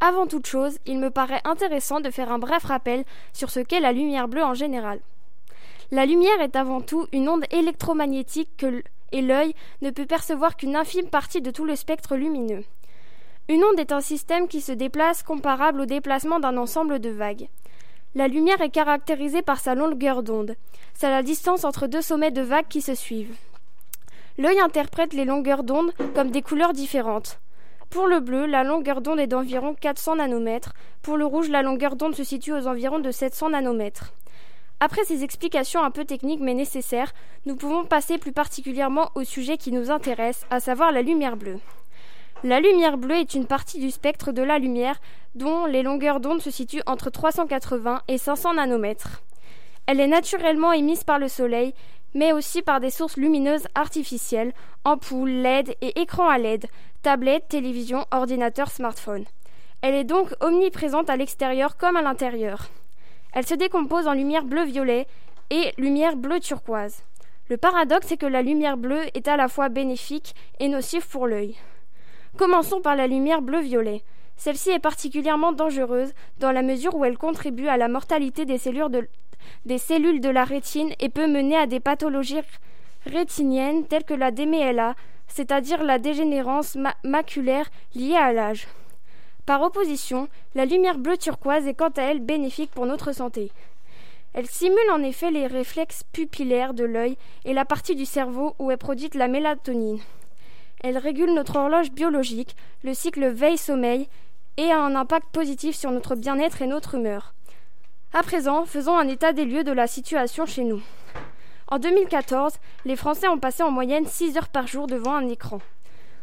Avant 0.00 0.26
toute 0.26 0.46
chose, 0.46 0.78
il 0.86 0.98
me 0.98 1.10
paraît 1.10 1.42
intéressant 1.44 2.00
de 2.00 2.10
faire 2.10 2.32
un 2.32 2.38
bref 2.38 2.64
rappel 2.64 3.04
sur 3.32 3.50
ce 3.50 3.60
qu'est 3.60 3.80
la 3.80 3.92
lumière 3.92 4.26
bleue 4.26 4.42
en 4.42 4.54
général. 4.54 5.00
La 5.92 6.06
lumière 6.06 6.40
est 6.40 6.56
avant 6.56 6.80
tout 6.80 7.06
une 7.12 7.28
onde 7.28 7.44
électromagnétique 7.50 8.56
que 8.56 8.82
et 9.12 9.22
l'œil 9.22 9.54
ne 9.82 9.90
peut 9.90 10.06
percevoir 10.06 10.56
qu'une 10.56 10.76
infime 10.76 11.08
partie 11.08 11.40
de 11.40 11.50
tout 11.50 11.64
le 11.64 11.76
spectre 11.76 12.16
lumineux. 12.16 12.64
Une 13.48 13.64
onde 13.64 13.80
est 13.80 13.92
un 13.92 14.00
système 14.00 14.46
qui 14.46 14.60
se 14.60 14.72
déplace 14.72 15.22
comparable 15.22 15.80
au 15.80 15.86
déplacement 15.86 16.38
d'un 16.38 16.56
ensemble 16.56 17.00
de 17.00 17.10
vagues. 17.10 17.48
La 18.14 18.28
lumière 18.28 18.60
est 18.60 18.70
caractérisée 18.70 19.42
par 19.42 19.60
sa 19.60 19.74
longueur 19.74 20.22
d'onde. 20.22 20.54
C'est 20.94 21.10
la 21.10 21.22
distance 21.22 21.64
entre 21.64 21.86
deux 21.86 22.02
sommets 22.02 22.30
de 22.30 22.42
vagues 22.42 22.68
qui 22.68 22.80
se 22.80 22.94
suivent. 22.94 23.36
L'œil 24.38 24.58
interprète 24.60 25.12
les 25.12 25.24
longueurs 25.24 25.64
d'onde 25.64 25.92
comme 26.14 26.30
des 26.30 26.42
couleurs 26.42 26.72
différentes. 26.72 27.40
Pour 27.90 28.06
le 28.06 28.20
bleu, 28.20 28.46
la 28.46 28.62
longueur 28.62 29.00
d'onde 29.00 29.18
est 29.18 29.26
d'environ 29.26 29.74
400 29.74 30.16
nanomètres. 30.16 30.74
Pour 31.02 31.16
le 31.16 31.26
rouge, 31.26 31.48
la 31.48 31.62
longueur 31.62 31.96
d'onde 31.96 32.14
se 32.14 32.22
situe 32.22 32.52
aux 32.52 32.68
environs 32.68 33.00
de 33.00 33.10
700 33.10 33.50
nanomètres. 33.50 34.12
Après 34.82 35.04
ces 35.04 35.22
explications 35.24 35.84
un 35.84 35.90
peu 35.90 36.06
techniques 36.06 36.40
mais 36.40 36.54
nécessaires, 36.54 37.12
nous 37.44 37.54
pouvons 37.54 37.84
passer 37.84 38.16
plus 38.16 38.32
particulièrement 38.32 39.10
au 39.14 39.24
sujet 39.24 39.58
qui 39.58 39.72
nous 39.72 39.90
intéresse, 39.90 40.46
à 40.48 40.58
savoir 40.58 40.90
la 40.90 41.02
lumière 41.02 41.36
bleue. 41.36 41.58
La 42.44 42.60
lumière 42.60 42.96
bleue 42.96 43.16
est 43.16 43.34
une 43.34 43.44
partie 43.44 43.78
du 43.78 43.90
spectre 43.90 44.32
de 44.32 44.40
la 44.40 44.58
lumière 44.58 44.98
dont 45.34 45.66
les 45.66 45.82
longueurs 45.82 46.18
d'onde 46.18 46.40
se 46.40 46.50
situent 46.50 46.82
entre 46.86 47.10
380 47.10 48.00
et 48.08 48.16
500 48.16 48.54
nanomètres. 48.54 49.22
Elle 49.84 50.00
est 50.00 50.06
naturellement 50.06 50.72
émise 50.72 51.04
par 51.04 51.18
le 51.18 51.28
Soleil, 51.28 51.74
mais 52.14 52.32
aussi 52.32 52.62
par 52.62 52.80
des 52.80 52.90
sources 52.90 53.18
lumineuses 53.18 53.68
artificielles, 53.74 54.54
ampoules, 54.86 55.30
LED 55.30 55.76
et 55.82 56.00
écrans 56.00 56.30
à 56.30 56.38
LED, 56.38 56.66
tablettes, 57.02 57.48
télévisions, 57.48 58.06
ordinateurs, 58.12 58.70
smartphones. 58.70 59.26
Elle 59.82 59.94
est 59.94 60.04
donc 60.04 60.32
omniprésente 60.40 61.10
à 61.10 61.16
l'extérieur 61.16 61.76
comme 61.76 61.96
à 61.96 62.02
l'intérieur. 62.02 62.70
Elle 63.32 63.46
se 63.46 63.54
décompose 63.54 64.06
en 64.06 64.12
lumière 64.12 64.44
bleu-violet 64.44 65.06
et 65.50 65.72
lumière 65.78 66.16
bleu-turquoise. 66.16 67.04
Le 67.48 67.56
paradoxe 67.56 68.12
est 68.12 68.16
que 68.16 68.26
la 68.26 68.42
lumière 68.42 68.76
bleue 68.76 69.02
est 69.14 69.26
à 69.26 69.36
la 69.36 69.48
fois 69.48 69.68
bénéfique 69.68 70.34
et 70.60 70.68
nocive 70.68 71.08
pour 71.08 71.26
l'œil. 71.26 71.56
Commençons 72.36 72.80
par 72.80 72.94
la 72.94 73.06
lumière 73.08 73.42
bleu-violet. 73.42 74.02
Celle-ci 74.36 74.70
est 74.70 74.78
particulièrement 74.78 75.52
dangereuse 75.52 76.12
dans 76.38 76.52
la 76.52 76.62
mesure 76.62 76.94
où 76.94 77.04
elle 77.04 77.18
contribue 77.18 77.68
à 77.68 77.76
la 77.76 77.88
mortalité 77.88 78.44
des 78.44 78.56
cellules 78.56 78.88
de, 80.20 80.28
la 80.28 80.44
rétine 80.44 80.92
et 80.98 81.08
peut 81.08 81.26
mener 81.26 81.56
à 81.56 81.66
des 81.66 81.80
pathologies 81.80 82.40
rétiniennes 83.04 83.84
telles 83.86 84.04
que 84.04 84.14
la 84.14 84.30
DMLA, 84.30 84.94
c'est-à-dire 85.28 85.82
la 85.84 85.98
dégénérance 85.98 86.76
ma- 86.76 86.94
maculaire 87.04 87.68
liée 87.94 88.16
à 88.16 88.32
l'âge. 88.32 88.66
Par 89.46 89.62
opposition, 89.62 90.28
la 90.54 90.64
lumière 90.64 90.98
bleue 90.98 91.16
turquoise 91.16 91.66
est 91.66 91.74
quant 91.74 91.90
à 91.96 92.02
elle 92.02 92.20
bénéfique 92.20 92.70
pour 92.70 92.86
notre 92.86 93.12
santé. 93.12 93.50
Elle 94.32 94.46
simule 94.46 94.90
en 94.92 95.02
effet 95.02 95.30
les 95.30 95.46
réflexes 95.46 96.04
pupillaires 96.12 96.74
de 96.74 96.84
l'œil 96.84 97.16
et 97.44 97.52
la 97.52 97.64
partie 97.64 97.96
du 97.96 98.04
cerveau 98.04 98.54
où 98.58 98.70
est 98.70 98.76
produite 98.76 99.16
la 99.16 99.26
mélatonine. 99.26 99.98
Elle 100.82 100.98
régule 100.98 101.34
notre 101.34 101.56
horloge 101.56 101.90
biologique, 101.90 102.56
le 102.84 102.94
cycle 102.94 103.26
veille-sommeil 103.26 104.08
et 104.56 104.70
a 104.70 104.80
un 104.80 104.94
impact 104.94 105.26
positif 105.32 105.76
sur 105.76 105.90
notre 105.90 106.14
bien-être 106.14 106.62
et 106.62 106.66
notre 106.66 106.94
humeur. 106.94 107.34
À 108.12 108.22
présent, 108.22 108.66
faisons 108.66 108.96
un 108.96 109.08
état 109.08 109.32
des 109.32 109.44
lieux 109.44 109.64
de 109.64 109.72
la 109.72 109.86
situation 109.86 110.46
chez 110.46 110.64
nous. 110.64 110.82
En 111.68 111.78
2014, 111.78 112.54
les 112.84 112.96
Français 112.96 113.28
ont 113.28 113.38
passé 113.38 113.62
en 113.62 113.70
moyenne 113.70 114.06
6 114.06 114.36
heures 114.36 114.48
par 114.48 114.66
jour 114.66 114.86
devant 114.86 115.14
un 115.14 115.28
écran. 115.28 115.60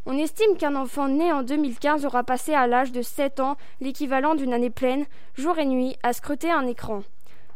On 0.10 0.18
estime 0.18 0.56
qu'un 0.56 0.78
enfant 0.78 1.10
né 1.10 1.34
en 1.34 1.44
2015 1.44 2.06
aura 2.06 2.24
passé 2.24 2.54
à 2.54 2.66
l'âge 2.66 2.94
de 2.94 3.02
7 3.02 3.42
ans 3.42 3.58
l'équivalent 3.82 4.36
d'une 4.36 4.54
année 4.54 4.70
pleine, 4.70 5.06
jour 5.36 5.60
et 5.60 5.66
nuit, 5.66 5.98
à 6.02 6.14
scruter 6.14 6.50
un 6.50 6.66
écran. 6.66 7.04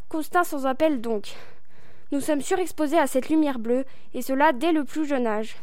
Constat 0.10 0.44
sans 0.44 0.66
appel 0.66 1.00
donc. 1.00 1.34
Nous 2.12 2.20
sommes 2.20 2.42
surexposés 2.42 3.00
à 3.00 3.08
cette 3.08 3.30
lumière 3.30 3.58
bleue, 3.58 3.86
et 4.14 4.22
cela 4.22 4.52
dès 4.52 4.74
le 4.74 4.84
plus 4.84 5.06
jeune 5.06 5.28
âge. 5.28 5.56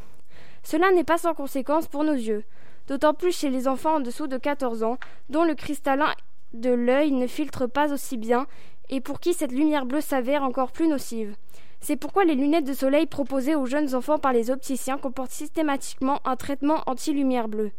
Cela 0.63 0.91
n'est 0.91 1.05
pas 1.05 1.19
sans 1.19 1.35
conséquence 1.35 1.89
pour 1.89 2.05
nos 2.05 2.15
yeux, 2.15 2.43
d'autant 2.87 3.13
plus 3.13 3.37
chez 3.37 3.51
les 3.51 3.69
enfants 3.69 3.97
en 3.97 4.01
dessous 4.01 4.27
de 4.27 4.39
14 4.39 4.83
ans, 4.83 4.97
dont 5.29 5.45
le 5.45 5.55
cristallin 5.55 6.15
de 6.55 6.71
l'œil 6.71 7.13
ne 7.13 7.27
filtre 7.27 7.67
pas 7.67 7.93
aussi 7.93 8.17
bien, 8.17 8.47
et 8.89 9.03
pour 9.03 9.21
qui 9.21 9.35
cette 9.35 9.53
lumière 9.53 9.85
bleue 9.85 10.01
s'avère 10.01 10.43
encore 10.43 10.73
plus 10.73 10.89
nocive. 10.89 11.37
C'est 11.81 11.97
pourquoi 11.97 12.25
les 12.25 12.35
lunettes 12.35 12.67
de 12.67 12.73
soleil 12.73 13.07
proposées 13.07 13.55
aux 13.55 13.67
jeunes 13.67 13.95
enfants 13.95 14.19
par 14.19 14.33
les 14.33 14.51
opticiens 14.51 14.99
comportent 14.99 15.31
systématiquement 15.31 16.21
un 16.25 16.37
traitement 16.37 16.83
anti-lumière 16.87 17.49
bleue. 17.49 17.71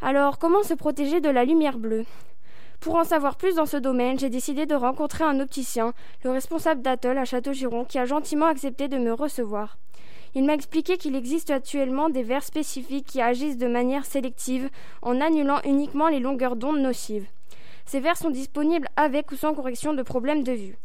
Alors, 0.00 0.38
comment 0.38 0.62
se 0.62 0.74
protéger 0.74 1.20
de 1.20 1.30
la 1.30 1.44
lumière 1.44 1.78
bleue? 1.78 2.04
Pour 2.80 2.96
en 2.96 3.04
savoir 3.04 3.36
plus 3.36 3.54
dans 3.54 3.66
ce 3.66 3.76
domaine, 3.76 4.18
j'ai 4.18 4.28
décidé 4.28 4.66
de 4.66 4.74
rencontrer 4.74 5.22
un 5.22 5.38
opticien, 5.38 5.92
le 6.24 6.30
responsable 6.30 6.82
d'Atoll 6.82 7.16
à 7.16 7.24
Châteaugiron, 7.24 7.84
qui 7.84 7.98
a 7.98 8.04
gentiment 8.04 8.46
accepté 8.46 8.88
de 8.88 8.98
me 8.98 9.12
recevoir. 9.12 9.78
Il 10.34 10.44
m'a 10.44 10.54
expliqué 10.54 10.96
qu'il 10.96 11.14
existe 11.14 11.50
actuellement 11.50 12.10
des 12.10 12.22
verres 12.22 12.42
spécifiques 12.42 13.06
qui 13.06 13.20
agissent 13.20 13.58
de 13.58 13.68
manière 13.68 14.04
sélective 14.04 14.70
en 15.02 15.20
annulant 15.20 15.60
uniquement 15.64 16.08
les 16.08 16.20
longueurs 16.20 16.56
d'onde 16.56 16.80
nocives. 16.80 17.28
Ces 17.86 18.00
verres 18.00 18.16
sont 18.16 18.30
disponibles 18.30 18.88
avec 18.96 19.30
ou 19.30 19.36
sans 19.36 19.54
correction 19.54 19.94
de 19.94 20.02
problèmes 20.02 20.42
de 20.42 20.52
vue. 20.52 20.78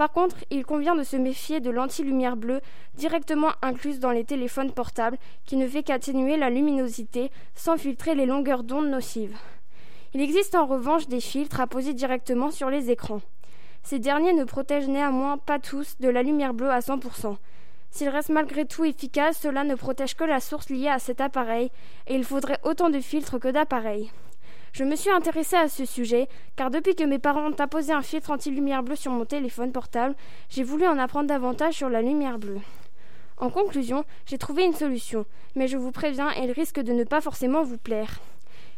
Par 0.00 0.12
contre, 0.12 0.36
il 0.48 0.64
convient 0.64 0.94
de 0.94 1.02
se 1.02 1.16
méfier 1.18 1.60
de 1.60 1.68
l'anti-lumière 1.68 2.38
bleue 2.38 2.62
directement 2.94 3.50
incluse 3.60 4.00
dans 4.00 4.12
les 4.12 4.24
téléphones 4.24 4.72
portables 4.72 5.18
qui 5.44 5.58
ne 5.58 5.68
fait 5.68 5.82
qu'atténuer 5.82 6.38
la 6.38 6.48
luminosité 6.48 7.30
sans 7.54 7.76
filtrer 7.76 8.14
les 8.14 8.24
longueurs 8.24 8.62
d'onde 8.62 8.88
nocives. 8.88 9.36
Il 10.14 10.22
existe 10.22 10.54
en 10.54 10.64
revanche 10.64 11.06
des 11.06 11.20
filtres 11.20 11.60
à 11.60 11.66
poser 11.66 11.92
directement 11.92 12.50
sur 12.50 12.70
les 12.70 12.90
écrans. 12.90 13.20
Ces 13.82 13.98
derniers 13.98 14.32
ne 14.32 14.44
protègent 14.44 14.88
néanmoins 14.88 15.36
pas 15.36 15.58
tous 15.58 15.98
de 16.00 16.08
la 16.08 16.22
lumière 16.22 16.54
bleue 16.54 16.70
à 16.70 16.78
100%. 16.80 17.36
S'ils 17.90 18.08
restent 18.08 18.30
malgré 18.30 18.64
tout 18.64 18.86
efficaces, 18.86 19.36
cela 19.36 19.64
ne 19.64 19.74
protège 19.74 20.14
que 20.14 20.24
la 20.24 20.40
source 20.40 20.70
liée 20.70 20.88
à 20.88 20.98
cet 20.98 21.20
appareil, 21.20 21.70
et 22.06 22.14
il 22.14 22.24
faudrait 22.24 22.60
autant 22.62 22.88
de 22.88 23.00
filtres 23.00 23.38
que 23.38 23.48
d'appareils. 23.48 24.10
Je 24.72 24.84
me 24.84 24.94
suis 24.94 25.10
intéressée 25.10 25.56
à 25.56 25.68
ce 25.68 25.84
sujet, 25.84 26.28
car 26.56 26.70
depuis 26.70 26.94
que 26.94 27.04
mes 27.04 27.18
parents 27.18 27.50
ont 27.50 27.60
apposé 27.60 27.92
un 27.92 28.02
filtre 28.02 28.30
anti-lumière 28.30 28.82
bleue 28.82 28.96
sur 28.96 29.10
mon 29.10 29.24
téléphone 29.24 29.72
portable, 29.72 30.14
j'ai 30.48 30.62
voulu 30.62 30.86
en 30.86 30.98
apprendre 30.98 31.28
davantage 31.28 31.74
sur 31.74 31.88
la 31.88 32.02
lumière 32.02 32.38
bleue. 32.38 32.60
En 33.36 33.50
conclusion, 33.50 34.04
j'ai 34.26 34.38
trouvé 34.38 34.64
une 34.64 34.74
solution, 34.74 35.26
mais 35.56 35.66
je 35.66 35.76
vous 35.76 35.92
préviens, 35.92 36.30
elle 36.30 36.52
risque 36.52 36.80
de 36.80 36.92
ne 36.92 37.04
pas 37.04 37.20
forcément 37.20 37.62
vous 37.62 37.78
plaire. 37.78 38.20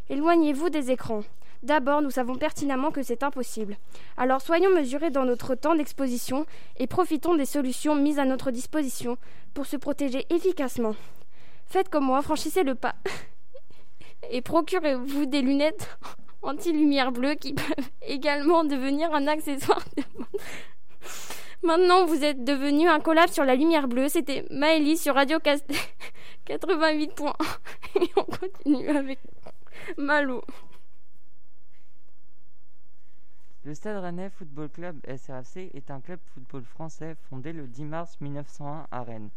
Éloignez-vous 0.08 0.70
des 0.70 0.90
écrans. 0.90 1.24
D'abord, 1.62 2.00
nous 2.00 2.10
savons 2.10 2.36
pertinemment 2.36 2.90
que 2.90 3.02
c'est 3.02 3.22
impossible. 3.22 3.76
Alors 4.16 4.40
soyons 4.40 4.74
mesurés 4.74 5.10
dans 5.10 5.24
notre 5.24 5.54
temps 5.54 5.74
d'exposition 5.74 6.46
et 6.78 6.86
profitons 6.86 7.36
des 7.36 7.44
solutions 7.44 7.94
mises 7.94 8.18
à 8.18 8.24
notre 8.24 8.50
disposition 8.50 9.16
pour 9.52 9.66
se 9.66 9.76
protéger 9.76 10.26
efficacement. 10.30 10.96
Faites 11.66 11.88
comme 11.88 12.04
moi, 12.04 12.22
franchissez 12.22 12.64
le 12.64 12.74
pas 12.74 12.94
et 14.30 14.42
procurez-vous 14.42 15.26
des 15.26 15.42
lunettes 15.42 15.98
anti-lumière 16.42 17.12
bleue 17.12 17.34
qui 17.34 17.54
peuvent 17.54 17.90
également 18.02 18.64
devenir 18.64 19.14
un 19.14 19.26
accessoire 19.26 19.84
Maintenant, 21.64 22.06
vous 22.06 22.24
êtes 22.24 22.42
devenu 22.42 22.88
un 22.88 22.98
collab 22.98 23.28
sur 23.28 23.44
la 23.44 23.54
lumière 23.54 23.86
bleue. 23.86 24.08
C'était 24.08 24.44
Maëlys 24.50 25.00
sur 25.00 25.14
Radio 25.14 25.38
Castel 25.38 25.76
88 26.44 27.14
points. 27.14 27.36
Et 27.94 28.10
on 28.16 28.24
continue 28.24 28.88
avec 28.88 29.20
Malo. 29.96 30.42
Le 33.64 33.74
Stade 33.74 34.02
Rennais 34.02 34.30
Football 34.30 34.70
Club 34.70 34.96
SRFC 35.06 35.70
est 35.74 35.92
un 35.92 36.00
club 36.00 36.18
football 36.34 36.64
français 36.64 37.14
fondé 37.30 37.52
le 37.52 37.68
10 37.68 37.84
mars 37.84 38.20
1901 38.20 38.88
à 38.90 39.02
Rennes. 39.04 39.30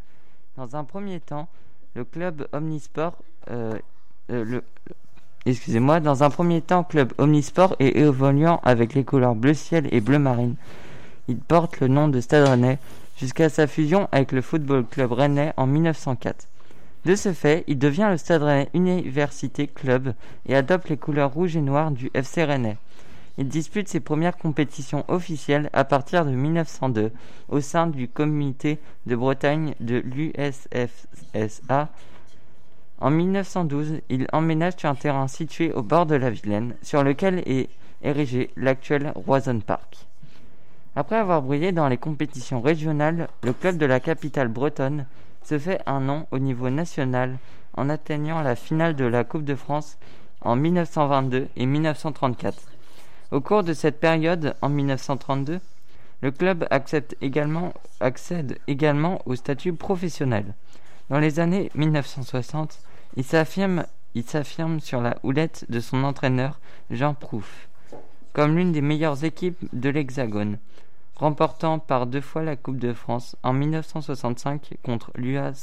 Dans 0.55 0.75
un 0.75 0.83
premier 0.83 1.19
temps, 1.19 1.47
le 1.93 2.05
club 2.05 2.47
Omnisport, 2.51 3.21
euh, 3.51 3.77
euh, 4.31 4.61
excusez-moi, 5.45 5.99
dans 5.99 6.23
un 6.23 6.29
premier 6.29 6.61
temps, 6.61 6.83
club 6.83 7.13
Omnisport 7.17 7.75
et 7.79 7.99
évoluant 7.99 8.59
avec 8.63 8.93
les 8.93 9.03
couleurs 9.03 9.35
bleu 9.35 9.53
ciel 9.53 9.87
et 9.91 10.01
bleu 10.01 10.19
marine. 10.19 10.55
Il 11.27 11.37
porte 11.37 11.79
le 11.79 11.87
nom 11.87 12.07
de 12.07 12.21
Stade 12.21 12.47
Rennais 12.47 12.79
jusqu'à 13.17 13.49
sa 13.49 13.67
fusion 13.67 14.07
avec 14.11 14.31
le 14.31 14.41
Football 14.41 14.85
Club 14.85 15.11
Rennais 15.11 15.53
en 15.57 15.67
1904. 15.67 16.47
De 17.05 17.15
ce 17.15 17.33
fait, 17.33 17.63
il 17.67 17.77
devient 17.77 18.07
le 18.09 18.17
Stade 18.17 18.43
Rennais 18.43 18.69
Université 18.73 19.67
Club 19.67 20.13
et 20.47 20.55
adopte 20.55 20.89
les 20.89 20.97
couleurs 20.97 21.33
rouges 21.33 21.55
et 21.55 21.61
noires 21.61 21.91
du 21.91 22.09
FC 22.13 22.43
Rennais. 22.43 22.77
Il 23.37 23.47
dispute 23.47 23.87
ses 23.87 23.99
premières 23.99 24.37
compétitions 24.37 25.03
officielles 25.07 25.69
à 25.73 25.83
partir 25.83 26.25
de 26.25 26.31
1902 26.31 27.11
au 27.49 27.59
sein 27.59 27.85
du 27.87 28.07
comité 28.07 28.79
de 29.05 29.15
Bretagne 29.15 29.75
de 29.81 29.97
l'USFSA. 30.05 31.89
En 33.05 33.11
1912, 33.11 34.01
il 34.09 34.25
emménage 34.33 34.77
sur 34.77 34.89
un 34.89 34.95
terrain 34.95 35.27
situé 35.27 35.71
au 35.71 35.83
bord 35.83 36.07
de 36.07 36.15
la 36.15 36.31
Vilaine, 36.31 36.73
sur 36.81 37.03
lequel 37.03 37.43
est 37.45 37.69
érigé 38.01 38.49
l'actuel 38.57 39.13
Roison 39.13 39.59
Park. 39.59 40.07
Après 40.95 41.17
avoir 41.17 41.43
brillé 41.43 41.71
dans 41.71 41.87
les 41.87 41.99
compétitions 41.99 42.61
régionales, 42.61 43.27
le 43.43 43.53
club 43.53 43.77
de 43.77 43.85
la 43.85 43.99
capitale 43.99 44.47
bretonne 44.47 45.05
se 45.43 45.59
fait 45.59 45.83
un 45.85 45.99
nom 45.99 46.25
au 46.31 46.39
niveau 46.39 46.71
national 46.71 47.37
en 47.77 47.89
atteignant 47.89 48.41
la 48.41 48.55
finale 48.55 48.95
de 48.95 49.05
la 49.05 49.23
Coupe 49.23 49.45
de 49.45 49.53
France 49.53 49.99
en 50.41 50.55
1922 50.55 51.47
et 51.55 51.65
1934. 51.67 52.57
Au 53.29 53.39
cours 53.39 53.61
de 53.61 53.73
cette 53.73 53.99
période, 53.99 54.55
en 54.63 54.69
1932, 54.69 55.59
le 56.21 56.31
club 56.31 56.65
accède 56.71 57.15
également 57.21 57.71
au 59.27 59.35
statut 59.35 59.73
professionnel. 59.73 60.55
Dans 61.11 61.19
les 61.19 61.39
années 61.39 61.69
1960, 61.75 62.79
il 63.15 63.23
s'affirme, 63.23 63.85
sur 64.79 65.01
la 65.01 65.17
houlette 65.23 65.65
de 65.69 65.79
son 65.79 66.03
entraîneur 66.03 66.59
Jean 66.89 67.13
Prouf 67.13 67.67
comme 68.35 68.57
l'une 68.57 68.73
des 68.73 68.81
meilleures 68.81 69.23
équipes 69.23 69.63
de 69.71 69.87
l'Hexagone, 69.87 70.57
remportant 71.15 71.79
par 71.79 72.05
deux 72.05 72.19
fois 72.19 72.43
la 72.43 72.57
Coupe 72.57 72.79
de 72.79 72.91
France 72.91 73.37
en 73.43 73.53
1965 73.53 74.75
contre 74.83 75.11
l'UA 75.15 75.53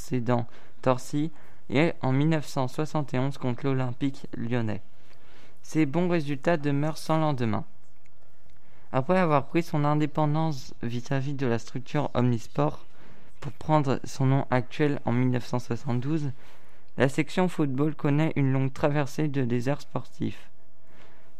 Torcy 0.81 1.31
et 1.69 1.93
en 2.01 2.11
1971 2.11 3.37
contre 3.37 3.67
l'Olympique 3.67 4.25
lyonnais. 4.35 4.81
Ces 5.61 5.85
bons 5.85 6.09
résultats 6.09 6.57
demeurent 6.57 6.97
sans 6.97 7.19
lendemain. 7.19 7.63
Après 8.91 9.19
avoir 9.19 9.45
pris 9.45 9.61
son 9.61 9.85
indépendance 9.85 10.73
vis-à-vis 10.81 11.35
de 11.35 11.45
la 11.45 11.59
structure 11.59 12.09
Omnisport 12.15 12.85
pour 13.39 13.51
prendre 13.51 13.99
son 14.03 14.25
nom 14.25 14.47
actuel 14.49 14.99
en 15.05 15.11
1972, 15.11 16.31
la 16.97 17.09
section 17.09 17.47
football 17.47 17.95
connaît 17.95 18.33
une 18.35 18.51
longue 18.51 18.73
traversée 18.73 19.27
de 19.27 19.43
déserts 19.43 19.81
sportifs. 19.81 20.49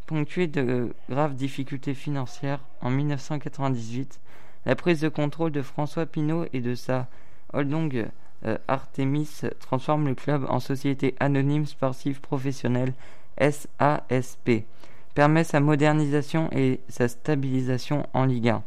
Ponctuée 0.07 0.47
de 0.47 0.93
graves 1.09 1.35
difficultés 1.35 1.93
financières, 1.93 2.59
en 2.81 2.89
1998, 2.89 4.19
la 4.65 4.75
prise 4.75 5.01
de 5.01 5.09
contrôle 5.09 5.51
de 5.51 5.61
François 5.61 6.05
Pinault 6.05 6.45
et 6.53 6.61
de 6.61 6.75
sa 6.75 7.07
holding 7.53 8.05
euh, 8.45 8.57
Artemis 8.67 9.41
transforme 9.59 10.07
le 10.07 10.15
club 10.15 10.45
en 10.49 10.59
société 10.59 11.15
anonyme 11.19 11.65
sportive 11.65 12.19
professionnelle 12.19 12.93
SASP, 13.39 14.65
permet 15.13 15.43
sa 15.43 15.59
modernisation 15.59 16.49
et 16.51 16.81
sa 16.89 17.07
stabilisation 17.07 18.07
en 18.13 18.25
Ligue 18.25 18.49
1. 18.49 18.63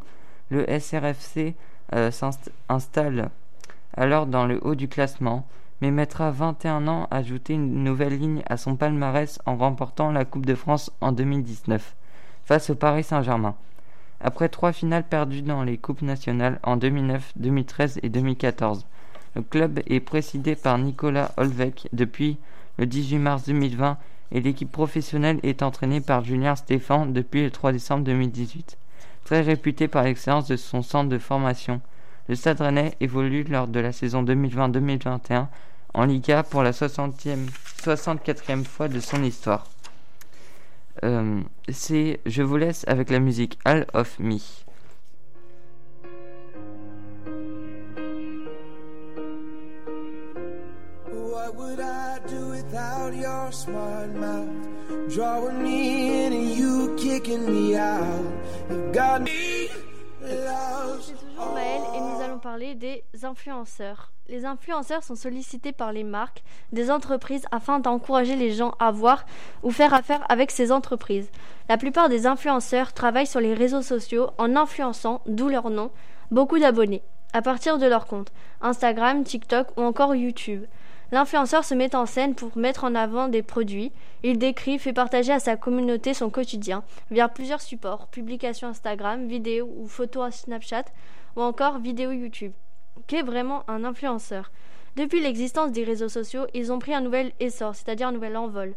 Le 0.51 0.65
SRFC 0.79 1.55
euh, 1.95 2.11
s'installe 2.11 3.31
alors 3.97 4.27
dans 4.27 4.47
le 4.47 4.61
haut 4.63 4.75
du 4.75 4.89
classement, 4.89 5.47
mais 5.81 5.91
mettra 5.91 6.31
21 6.31 6.89
ans 6.89 7.09
à 7.11 7.17
ajouter 7.17 7.55
une 7.55 7.85
nouvelle 7.85 8.19
ligne 8.19 8.43
à 8.49 8.57
son 8.57 8.77
palmarès 8.77 9.39
en 9.47 9.57
remportant 9.57 10.11
la 10.11 10.25
Coupe 10.25 10.47
de 10.47 10.55
France 10.55 10.91
en 11.01 11.13
2019 11.13 11.95
face 12.45 12.71
au 12.71 12.75
Paris 12.75 13.05
Saint-Germain. 13.05 13.55
Après 14.21 14.49
trois 14.49 14.73
finales 14.73 15.05
perdues 15.05 15.43
dans 15.43 15.63
les 15.63 15.77
Coupes 15.77 16.03
nationales 16.03 16.59
en 16.63 16.77
2009, 16.77 17.33
2013 17.37 18.01
et 18.03 18.09
2014, 18.09 18.87
le 19.35 19.43
club 19.43 19.81
est 19.87 20.01
présidé 20.01 20.57
par 20.57 20.79
Nicolas 20.79 21.33
Olvec 21.37 21.89
depuis 21.93 22.39
le 22.79 22.87
18 22.87 23.19
mars 23.19 23.45
2020 23.45 23.99
et 24.33 24.41
l'équipe 24.41 24.73
professionnelle 24.73 25.41
est 25.43 25.63
entraînée 25.63 26.01
par 26.01 26.25
Julien 26.25 26.57
Stéphan 26.57 27.07
depuis 27.07 27.43
le 27.43 27.51
3 27.51 27.73
décembre 27.73 28.05
2018. 28.05 28.79
Très 29.25 29.43
réputé 29.43 29.89
par 29.89 30.05
l'excellence 30.05 30.49
de 30.49 30.57
son 30.57 30.83
centre 30.83 31.11
de 31.11 31.19
formation, 31.19 31.81
le 32.29 32.35
Stade 32.35 32.61
Rennais 32.61 32.97
évolue 33.01 33.45
lors 33.45 33.69
de 33.69 33.81
la 33.81 33.93
saison 33.93 34.23
2020-2021 34.25 35.47
en 35.95 36.05
Liga 36.05 36.43
pour 36.43 36.63
la 36.63 36.73
60e, 36.73 37.49
64e 37.83 38.65
fois 38.65 38.89
de 38.89 39.01
son 39.01 39.23
histoire. 39.23 39.67
Euh, 41.05 41.41
c'est, 41.69 42.21
je 42.27 42.43
vous 42.43 42.57
laisse 42.57 42.85
avec 42.89 43.11
la 43.11 43.21
musique 43.21 43.59
All 43.65 43.87
of 43.95 44.19
Me. 44.19 44.39
What 51.13 51.55
would 51.55 51.81
I 51.81 52.19
do 52.29 52.49
without 52.49 53.15
your 53.15 53.53
smart 53.53 54.15
mouth? 54.15 54.49
Drawing 55.15 55.63
me 55.63 56.27
in 56.27 56.33
and 56.33 56.51
you 56.51 56.97
kicking 56.97 57.47
me 57.47 57.77
out. 57.77 58.25
You 58.71 58.91
got 58.93 59.23
me 59.23 59.69
lost. 60.23 61.26
Maël 61.55 61.83
et 61.95 62.01
nous 62.01 62.21
allons 62.21 62.39
parler 62.39 62.75
des 62.75 63.05
influenceurs. 63.23 64.13
Les 64.29 64.45
influenceurs 64.45 65.03
sont 65.03 65.15
sollicités 65.15 65.73
par 65.73 65.93
les 65.93 66.05
marques, 66.05 66.43
des 66.73 66.91
entreprises 66.91 67.47
afin 67.51 67.79
d'encourager 67.79 68.37
les 68.37 68.53
gens 68.53 68.75
à 68.79 68.91
voir 68.91 69.25
ou 69.63 69.71
faire 69.71 69.95
affaire 69.95 70.25
avec 70.29 70.51
ces 70.51 70.73
entreprises. 70.73 71.31
La 71.69 71.77
plupart 71.77 72.09
des 72.09 72.27
influenceurs 72.27 72.93
travaillent 72.93 73.27
sur 73.27 73.41
les 73.41 73.55
réseaux 73.55 73.83
sociaux 73.83 74.31
en 74.39 74.57
influençant, 74.57 75.21
d'où 75.27 75.49
leur 75.49 75.71
nom, 75.71 75.91
beaucoup 76.31 76.59
d'abonnés, 76.59 77.03
à 77.33 77.43
partir 77.43 77.79
de 77.79 77.87
leur 77.87 78.07
compte, 78.07 78.33
Instagram, 78.61 79.23
TikTok 79.23 79.69
ou 79.77 79.83
encore 79.83 80.15
YouTube. 80.15 80.65
L'influenceur 81.13 81.65
se 81.65 81.75
met 81.75 81.95
en 81.95 82.05
scène 82.05 82.35
pour 82.35 82.57
mettre 82.57 82.83
en 82.83 82.97
avant 82.97 83.29
des 83.29 83.43
produits. 83.43 83.93
Il 84.25 84.39
décrit, 84.39 84.79
fait 84.79 84.93
partager 84.93 85.33
à 85.33 85.39
sa 85.39 85.57
communauté 85.57 86.15
son 86.15 86.31
quotidien 86.31 86.83
via 87.13 87.29
plusieurs 87.29 87.61
supports, 87.61 88.09
publications 88.09 88.69
Instagram, 88.69 89.29
vidéos 89.29 89.73
ou 89.79 89.87
photos 89.87 90.35
Snapchat 90.35 90.87
ou 91.37 91.43
encore 91.43 91.79
vidéos 91.79 92.11
YouTube. 92.11 92.53
Qu'est 93.07 93.23
vraiment 93.23 93.63
un 93.69 93.85
influenceur 93.85 94.51
Depuis 94.97 95.21
l'existence 95.21 95.71
des 95.71 95.85
réseaux 95.85 96.09
sociaux, 96.09 96.47
ils 96.55 96.73
ont 96.73 96.79
pris 96.79 96.95
un 96.95 97.03
nouvel 97.03 97.33
essor, 97.39 97.75
c'est-à-dire 97.75 98.09
un 98.09 98.13
nouvel 98.13 98.37
envol. 98.37 98.75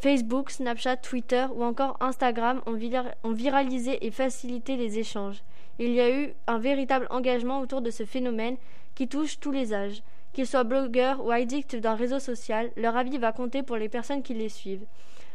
Facebook, 0.00 0.50
Snapchat, 0.50 0.96
Twitter 0.96 1.46
ou 1.54 1.62
encore 1.62 1.96
Instagram 2.00 2.62
ont 2.66 3.32
viralisé 3.32 4.04
et 4.04 4.10
facilité 4.10 4.76
les 4.76 4.98
échanges. 4.98 5.42
Il 5.78 5.92
y 5.92 6.00
a 6.00 6.10
eu 6.10 6.34
un 6.46 6.58
véritable 6.58 7.06
engagement 7.10 7.60
autour 7.60 7.80
de 7.80 7.90
ce 7.90 8.04
phénomène 8.04 8.56
qui 8.94 9.08
touche 9.08 9.38
tous 9.40 9.52
les 9.52 9.72
âges. 9.72 10.02
Qu'ils 10.32 10.46
soient 10.46 10.64
blogueurs 10.64 11.24
ou 11.24 11.30
addicts 11.30 11.76
d'un 11.76 11.94
réseau 11.94 12.18
social, 12.18 12.70
leur 12.76 12.96
avis 12.96 13.18
va 13.18 13.32
compter 13.32 13.62
pour 13.62 13.76
les 13.76 13.88
personnes 13.88 14.22
qui 14.22 14.34
les 14.34 14.48
suivent. 14.48 14.86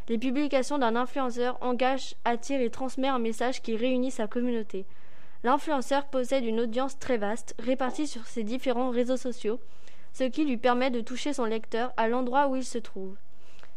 Les 0.07 0.17
publications 0.17 0.77
d'un 0.77 0.95
influenceur 0.95 1.57
engagent, 1.61 2.15
attirent 2.25 2.61
et 2.61 2.69
transmettent 2.69 3.11
un 3.11 3.19
message 3.19 3.61
qui 3.61 3.75
réunit 3.75 4.11
sa 4.11 4.27
communauté. 4.27 4.85
L'influenceur 5.45 6.05
possède 6.05 6.43
une 6.43 6.59
audience 6.59 6.97
très 6.97 7.17
vaste, 7.17 7.53
répartie 7.59 8.07
sur 8.07 8.25
ses 8.25 8.41
différents 8.41 8.89
réseaux 8.89 9.15
sociaux, 9.15 9.59
ce 10.11 10.23
qui 10.23 10.43
lui 10.43 10.57
permet 10.57 10.89
de 10.89 11.01
toucher 11.01 11.33
son 11.33 11.45
lecteur 11.45 11.93
à 11.97 12.07
l'endroit 12.07 12.47
où 12.47 12.55
il 12.55 12.65
se 12.65 12.79
trouve. 12.79 13.15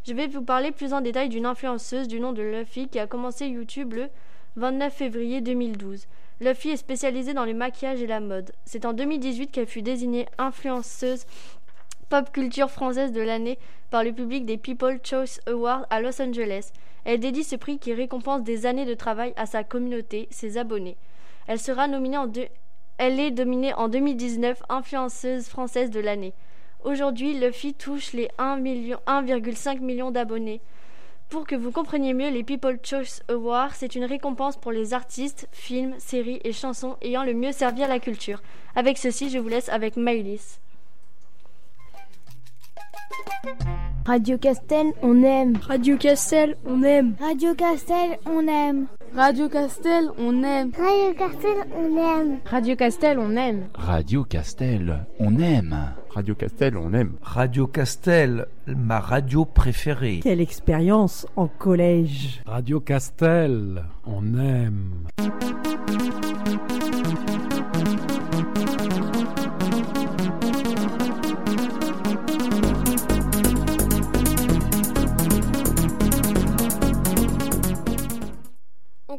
Je 0.07 0.15
vais 0.15 0.29
vous 0.29 0.41
parler 0.41 0.73
plus 0.73 0.95
en 0.95 1.03
détail 1.03 1.29
d'une 1.29 1.45
influenceuse 1.45 2.09
du 2.09 2.21
nom 2.21 2.33
de 2.33 2.41
Luffy 2.41 2.89
qui 2.89 2.99
a 2.99 3.07
commencé 3.07 3.49
YouTube 3.49 3.93
le 3.93 4.09
29 4.57 4.95
février 4.95 5.43
2012. 5.43 6.07
Luffy 6.41 6.71
est 6.71 6.79
spécialisée 6.79 7.35
dans 7.35 7.45
le 7.45 7.53
maquillage 7.53 8.01
et 8.01 8.07
la 8.07 8.21
mode. 8.21 8.51
C'est 8.65 8.87
en 8.87 8.95
2018 8.95 9.49
qu'elle 9.49 9.67
fut 9.67 9.83
désignée 9.83 10.25
influenceuse 10.39 11.27
pop 12.09 12.33
culture 12.33 12.71
française 12.71 13.13
de 13.13 13.21
l'année 13.21 13.59
par 13.91 14.05
le 14.05 14.15
public 14.15 14.47
des 14.47 14.57
People 14.57 15.01
Choice 15.05 15.39
Awards 15.47 15.85
à 15.91 16.01
Los 16.01 16.23
Angeles. 16.23 16.73
Elle 17.05 17.21
dédie 17.21 17.45
ce 17.45 17.57
prix 17.57 17.79
qui 17.79 17.93
récompense 17.93 18.43
des 18.43 18.65
années 18.65 18.87
de 18.87 18.95
travail 18.95 19.35
à 19.37 19.45
sa 19.45 19.65
communauté, 19.65 20.29
ses 20.31 20.57
abonnés. 20.57 20.97
Elle 21.49 21.59
sera 21.59 21.89
nominée 21.89 22.19
en 22.19 22.27
deux... 22.27 22.47
Elle 22.99 23.19
est 23.19 23.31
dominée 23.31 23.73
en 23.75 23.89
2019 23.89 24.63
influenceuse 24.69 25.49
française 25.49 25.91
de 25.91 25.99
l'année. 25.99 26.35
Aujourd'hui, 26.85 27.39
Luffy 27.39 27.75
touche 27.75 28.13
les 28.13 28.29
1,5 28.39 28.61
million, 28.61 28.99
1,5 29.07 29.81
million 29.81 30.11
d'abonnés. 30.11 30.61
Pour 31.31 31.47
que 31.47 31.55
vous 31.57 31.73
compreniez 31.73 32.13
mieux, 32.13 32.31
les 32.31 32.43
People 32.43 32.79
Choice 32.83 33.23
Awards, 33.29 33.75
c'est 33.75 33.95
une 33.95 34.05
récompense 34.05 34.57
pour 34.57 34.73
les 34.73 34.95
artistes, 34.95 35.49
films, 35.53 35.95
séries 35.99 36.41
et 36.45 36.53
chansons 36.53 36.97
ayant 37.03 37.25
le 37.25 37.35
mieux 37.35 37.53
servi 37.53 37.83
à 37.83 37.89
la 37.89 37.99
culture. 37.99 38.43
Avec 38.77 38.99
ceci, 38.99 39.31
je 39.31 39.39
vous 39.39 39.49
laisse 39.49 39.69
avec 39.69 39.97
Maëlys. 39.97 40.61
Radio 44.07 44.39
Castel, 44.39 44.93
on 45.03 45.23
aime. 45.23 45.57
Radio 45.67 45.97
Castel, 45.97 46.57
on 46.67 46.83
aime. 46.83 47.15
Radio 47.21 47.55
Castel, 47.55 48.19
on 48.27 48.47
aime. 48.49 48.87
Radio 49.15 49.49
Castel, 49.49 50.11
on 50.19 50.43
aime. 50.45 50.71
Radio 50.77 51.15
Castel, 51.15 51.67
on 51.77 51.97
aime. 51.97 52.39
Radio 52.45 52.77
Castel, 52.77 53.19
on 53.19 53.37
aime. 53.37 53.69
Radio 53.75 54.25
Castel, 54.25 55.07
on 55.19 55.39
aime. 55.39 55.95
Radio 56.11 56.35
Castel, 56.35 56.77
on 56.77 56.93
aime. 56.93 57.13
Radio 57.23 57.67
Castel, 57.67 58.47
ma 58.67 59.01
radio 59.01 59.45
préférée. 59.45 60.21
Quelle 60.23 60.41
expérience 60.41 61.27
en 61.37 61.49
collège. 61.49 62.43
Radio 62.47 62.81
Castel, 62.81 63.85
on 64.07 64.39
aime. 64.39 65.09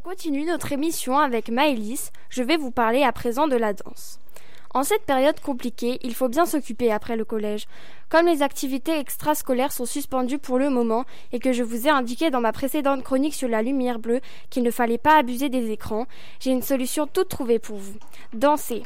Continue 0.09 0.43
notre 0.43 0.71
émission 0.71 1.19
avec 1.19 1.49
Maëlys. 1.49 2.11
Je 2.31 2.41
vais 2.41 2.57
vous 2.57 2.71
parler 2.71 3.03
à 3.03 3.11
présent 3.11 3.47
de 3.47 3.55
la 3.55 3.73
danse. 3.73 4.19
En 4.73 4.83
cette 4.83 5.03
période 5.03 5.39
compliquée, 5.39 5.99
il 6.01 6.15
faut 6.15 6.29
bien 6.29 6.47
s'occuper 6.47 6.91
après 6.91 7.15
le 7.15 7.25
collège. 7.25 7.67
Comme 8.09 8.25
les 8.25 8.41
activités 8.41 8.97
extrascolaires 8.97 9.71
sont 9.71 9.85
suspendues 9.85 10.39
pour 10.39 10.57
le 10.57 10.71
moment 10.71 11.05
et 11.31 11.37
que 11.37 11.53
je 11.53 11.61
vous 11.61 11.85
ai 11.85 11.91
indiqué 11.91 12.31
dans 12.31 12.41
ma 12.41 12.51
précédente 12.51 13.03
chronique 13.03 13.35
sur 13.35 13.49
la 13.49 13.61
lumière 13.61 13.99
bleue 13.99 14.19
qu'il 14.49 14.63
ne 14.63 14.71
fallait 14.71 14.97
pas 14.97 15.15
abuser 15.15 15.49
des 15.49 15.69
écrans, 15.69 16.07
j'ai 16.39 16.49
une 16.49 16.63
solution 16.63 17.05
toute 17.05 17.29
trouvée 17.29 17.59
pour 17.59 17.77
vous. 17.77 17.99
Danser. 18.33 18.81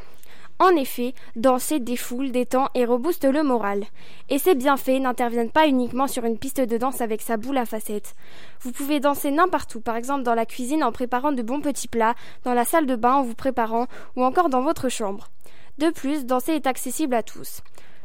En 0.63 0.77
effet, 0.77 1.13
danser 1.35 1.81
défoule, 1.81 2.31
détend 2.31 2.69
et 2.73 2.85
rebooste 2.85 3.25
le 3.25 3.43
moral. 3.43 3.83
Et 4.29 4.39
ces 4.39 4.55
bienfaits 4.55 5.01
n'interviennent 5.01 5.51
pas 5.51 5.67
uniquement 5.67 6.07
sur 6.07 6.23
une 6.23 6.37
piste 6.37 6.61
de 6.61 6.77
danse 6.77 7.01
avec 7.01 7.21
sa 7.21 7.35
boule 7.35 7.57
à 7.57 7.65
facettes. 7.65 8.15
Vous 8.61 8.71
pouvez 8.71 9.01
danser 9.01 9.29
n'importe 9.29 9.75
où, 9.75 9.81
par 9.81 9.97
exemple 9.97 10.23
dans 10.23 10.35
la 10.35 10.45
cuisine 10.45 10.81
en 10.81 10.93
préparant 10.93 11.33
de 11.33 11.41
bons 11.41 11.59
petits 11.59 11.89
plats, 11.89 12.15
dans 12.45 12.53
la 12.53 12.63
salle 12.63 12.85
de 12.85 12.95
bain 12.95 13.15
en 13.15 13.23
vous 13.23 13.35
préparant, 13.35 13.87
ou 14.15 14.23
encore 14.23 14.47
dans 14.47 14.61
votre 14.61 14.87
chambre. 14.87 15.31
De 15.79 15.89
plus, 15.89 16.25
danser 16.25 16.53
est 16.53 16.65
accessible 16.65 17.15
à 17.15 17.23
tous. 17.23 17.59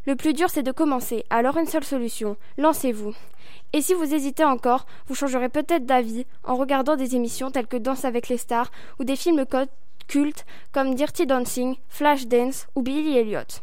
Le 0.05 0.17
plus 0.17 0.33
dur, 0.33 0.49
c'est 0.49 0.61
de 0.61 0.73
commencer, 0.73 1.23
alors 1.29 1.55
une 1.55 1.65
seule 1.65 1.85
solution, 1.85 2.35
lancez-vous. 2.57 3.13
Et 3.71 3.81
si 3.81 3.93
vous 3.93 4.13
hésitez 4.13 4.43
encore, 4.43 4.85
vous 5.07 5.15
changerez 5.15 5.47
peut-être 5.47 5.85
d'avis 5.85 6.25
en 6.43 6.57
regardant 6.57 6.97
des 6.97 7.15
émissions 7.15 7.51
telles 7.51 7.67
que 7.67 7.77
Danse 7.77 8.03
avec 8.03 8.27
les 8.27 8.37
stars 8.37 8.69
ou 8.99 9.05
des 9.05 9.15
films 9.15 9.45
comme 10.71 10.95
Dirty 10.95 11.27
Dancing, 11.27 11.75
Flashdance 11.87 12.67
ou 12.75 12.81
Billy 12.81 13.17
Elliot. 13.17 13.61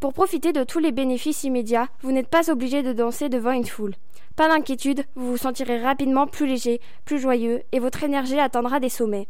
Pour 0.00 0.12
profiter 0.14 0.52
de 0.52 0.64
tous 0.64 0.78
les 0.78 0.92
bénéfices 0.92 1.44
immédiats, 1.44 1.88
vous 2.00 2.12
n'êtes 2.12 2.28
pas 2.28 2.50
obligé 2.50 2.82
de 2.82 2.92
danser 2.92 3.28
devant 3.28 3.52
une 3.52 3.66
foule. 3.66 3.94
Pas 4.36 4.48
d'inquiétude, 4.48 5.04
vous 5.14 5.32
vous 5.32 5.36
sentirez 5.36 5.82
rapidement 5.82 6.26
plus 6.26 6.46
léger, 6.46 6.80
plus 7.04 7.18
joyeux 7.18 7.62
et 7.72 7.78
votre 7.78 8.04
énergie 8.04 8.38
atteindra 8.38 8.80
des 8.80 8.88
sommets. 8.88 9.28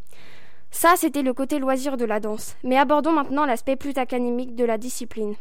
Ça, 0.71 0.95
c'était 0.97 1.23
le 1.23 1.33
côté 1.33 1.59
loisir 1.59 1.97
de 1.97 2.05
la 2.05 2.21
danse, 2.21 2.57
mais 2.63 2.77
abordons 2.77 3.13
maintenant 3.13 3.47
l'aspect 3.47 3.77
plus 3.77 3.97
académique 3.97 4.55
de 4.55 4.65
la 4.65 4.79
discipline. 4.79 5.35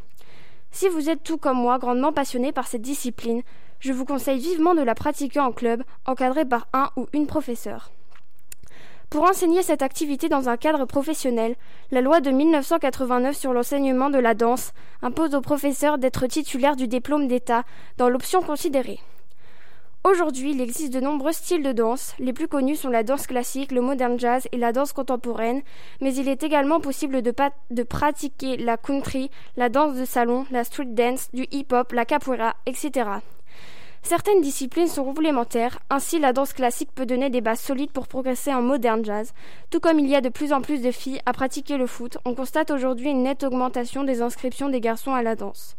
Si 0.72 0.88
vous 0.88 1.10
êtes 1.10 1.24
tout 1.24 1.38
comme 1.38 1.58
moi 1.58 1.78
grandement 1.78 2.14
passionné 2.14 2.52
par 2.52 2.68
cette 2.68 2.82
discipline, 2.82 3.42
je 3.80 3.94
vous 3.94 4.06
conseille 4.06 4.40
vivement 4.40 4.76
de 4.76 4.82
la 4.82 4.96
pratiquer 4.96 5.40
en 5.40 5.52
club, 5.52 5.84
encadré 6.06 6.46
par 6.46 6.68
un 6.74 6.90
ou 6.96 7.08
une 7.14 7.28
professeur. 7.28 7.92
Pour 9.10 9.24
enseigner 9.24 9.62
cette 9.62 9.82
activité 9.82 10.30
dans 10.30 10.50
un 10.50 10.58
cadre 10.58 10.86
professionnel, 10.86 11.56
la 11.92 12.02
loi 12.02 12.22
de 12.22 12.32
1989 12.32 13.38
sur 13.38 13.54
l'enseignement 13.54 14.10
de 14.10 14.18
la 14.18 14.34
danse 14.34 14.72
impose 15.02 15.36
aux 15.36 15.42
professeurs 15.42 15.98
d'être 15.98 16.26
titulaires 16.28 16.76
du 16.76 16.88
diplôme 16.88 17.28
d'État 17.28 17.64
dans 17.98 18.10
l'option 18.10 18.42
considérée. 18.42 19.00
Aujourd'hui, 20.04 20.52
il 20.52 20.62
existe 20.62 20.94
de 20.94 21.00
nombreux 21.00 21.32
styles 21.32 21.64
de 21.64 21.72
danse. 21.72 22.14
Les 22.20 22.34
plus 22.34 22.48
connus 22.48 22.76
sont 22.76 22.90
la 22.90 23.02
danse 23.02 23.26
classique, 23.26 23.72
le 23.72 23.82
modern 23.82 24.20
jazz 24.20 24.48
et 24.52 24.58
la 24.58 24.72
danse 24.72 24.94
contemporaine, 24.94 25.62
mais 26.00 26.14
il 26.14 26.28
est 26.28 26.44
également 26.44 26.80
possible 26.80 27.24
de, 27.24 27.34
de 27.72 27.84
pratiquer 27.84 28.58
la 28.58 28.78
country, 28.78 29.32
la 29.58 29.70
danse 29.70 29.98
de 29.98 30.06
salon, 30.06 30.46
la 30.52 30.64
street 30.64 30.86
dance, 30.86 31.30
du 31.34 31.48
hip-hop, 31.52 31.92
la 31.92 32.06
capoeira, 32.06 32.56
etc. 32.68 33.10
Certaines 34.08 34.42
disciplines 34.42 34.88
sont 34.88 35.04
complémentaires, 35.04 35.80
ainsi 35.90 36.20
la 36.20 36.32
danse 36.32 36.54
classique 36.54 36.92
peut 36.94 37.08
donner 37.08 37.32
des 37.32 37.42
bases 37.42 37.60
solides 37.60 37.90
pour 37.90 38.08
progresser 38.08 38.54
en 38.54 38.62
modern 38.62 39.04
jazz. 39.04 39.34
Tout 39.72 39.80
comme 39.80 39.98
il 39.98 40.08
y 40.08 40.16
a 40.16 40.22
de 40.22 40.30
plus 40.30 40.54
en 40.54 40.62
plus 40.62 40.80
de 40.84 40.92
filles 40.92 41.20
à 41.26 41.34
pratiquer 41.34 41.76
le 41.76 41.88
foot, 41.88 42.20
on 42.24 42.36
constate 42.36 42.70
aujourd'hui 42.70 43.10
une 43.10 43.24
nette 43.24 43.44
augmentation 43.44 44.04
des 44.04 44.22
inscriptions 44.22 44.70
des 44.70 44.80
garçons 44.80 45.16
à 45.16 45.24
la 45.24 45.36
danse. 45.36 45.76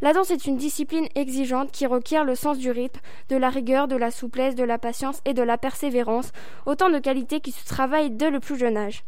La 0.00 0.12
danse 0.12 0.32
est 0.32 0.46
une 0.46 0.56
discipline 0.56 1.06
exigeante 1.14 1.70
qui 1.70 1.86
requiert 1.86 2.24
le 2.24 2.34
sens 2.34 2.58
du 2.58 2.72
rythme, 2.72 2.98
de 3.28 3.36
la 3.36 3.50
rigueur, 3.50 3.86
de 3.86 3.94
la 3.94 4.10
souplesse, 4.10 4.56
de 4.56 4.64
la 4.64 4.78
patience 4.78 5.20
et 5.24 5.32
de 5.32 5.42
la 5.42 5.56
persévérance, 5.56 6.32
autant 6.66 6.90
de 6.90 6.98
qualités 6.98 7.38
qui 7.38 7.52
se 7.52 7.64
travaillent 7.64 8.10
dès 8.10 8.30
le 8.30 8.40
plus 8.40 8.58
jeune 8.58 8.78
âge. 8.78 9.04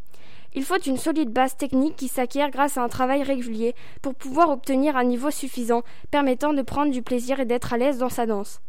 Il 0.54 0.64
faut 0.64 0.78
une 0.78 0.98
solide 0.98 1.30
base 1.30 1.56
technique 1.56 1.96
qui 1.96 2.08
s'acquiert 2.08 2.50
grâce 2.50 2.76
à 2.76 2.82
un 2.82 2.88
travail 2.88 3.22
régulier 3.22 3.74
pour 4.02 4.14
pouvoir 4.14 4.50
obtenir 4.50 4.96
un 4.96 5.04
niveau 5.04 5.30
suffisant 5.30 5.82
permettant 6.10 6.52
de 6.52 6.60
prendre 6.60 6.92
du 6.92 7.00
plaisir 7.00 7.40
et 7.40 7.46
d'être 7.46 7.72
à 7.72 7.78
l'aise 7.78 7.98
dans 7.98 8.10
sa 8.10 8.26
danse. 8.26 8.60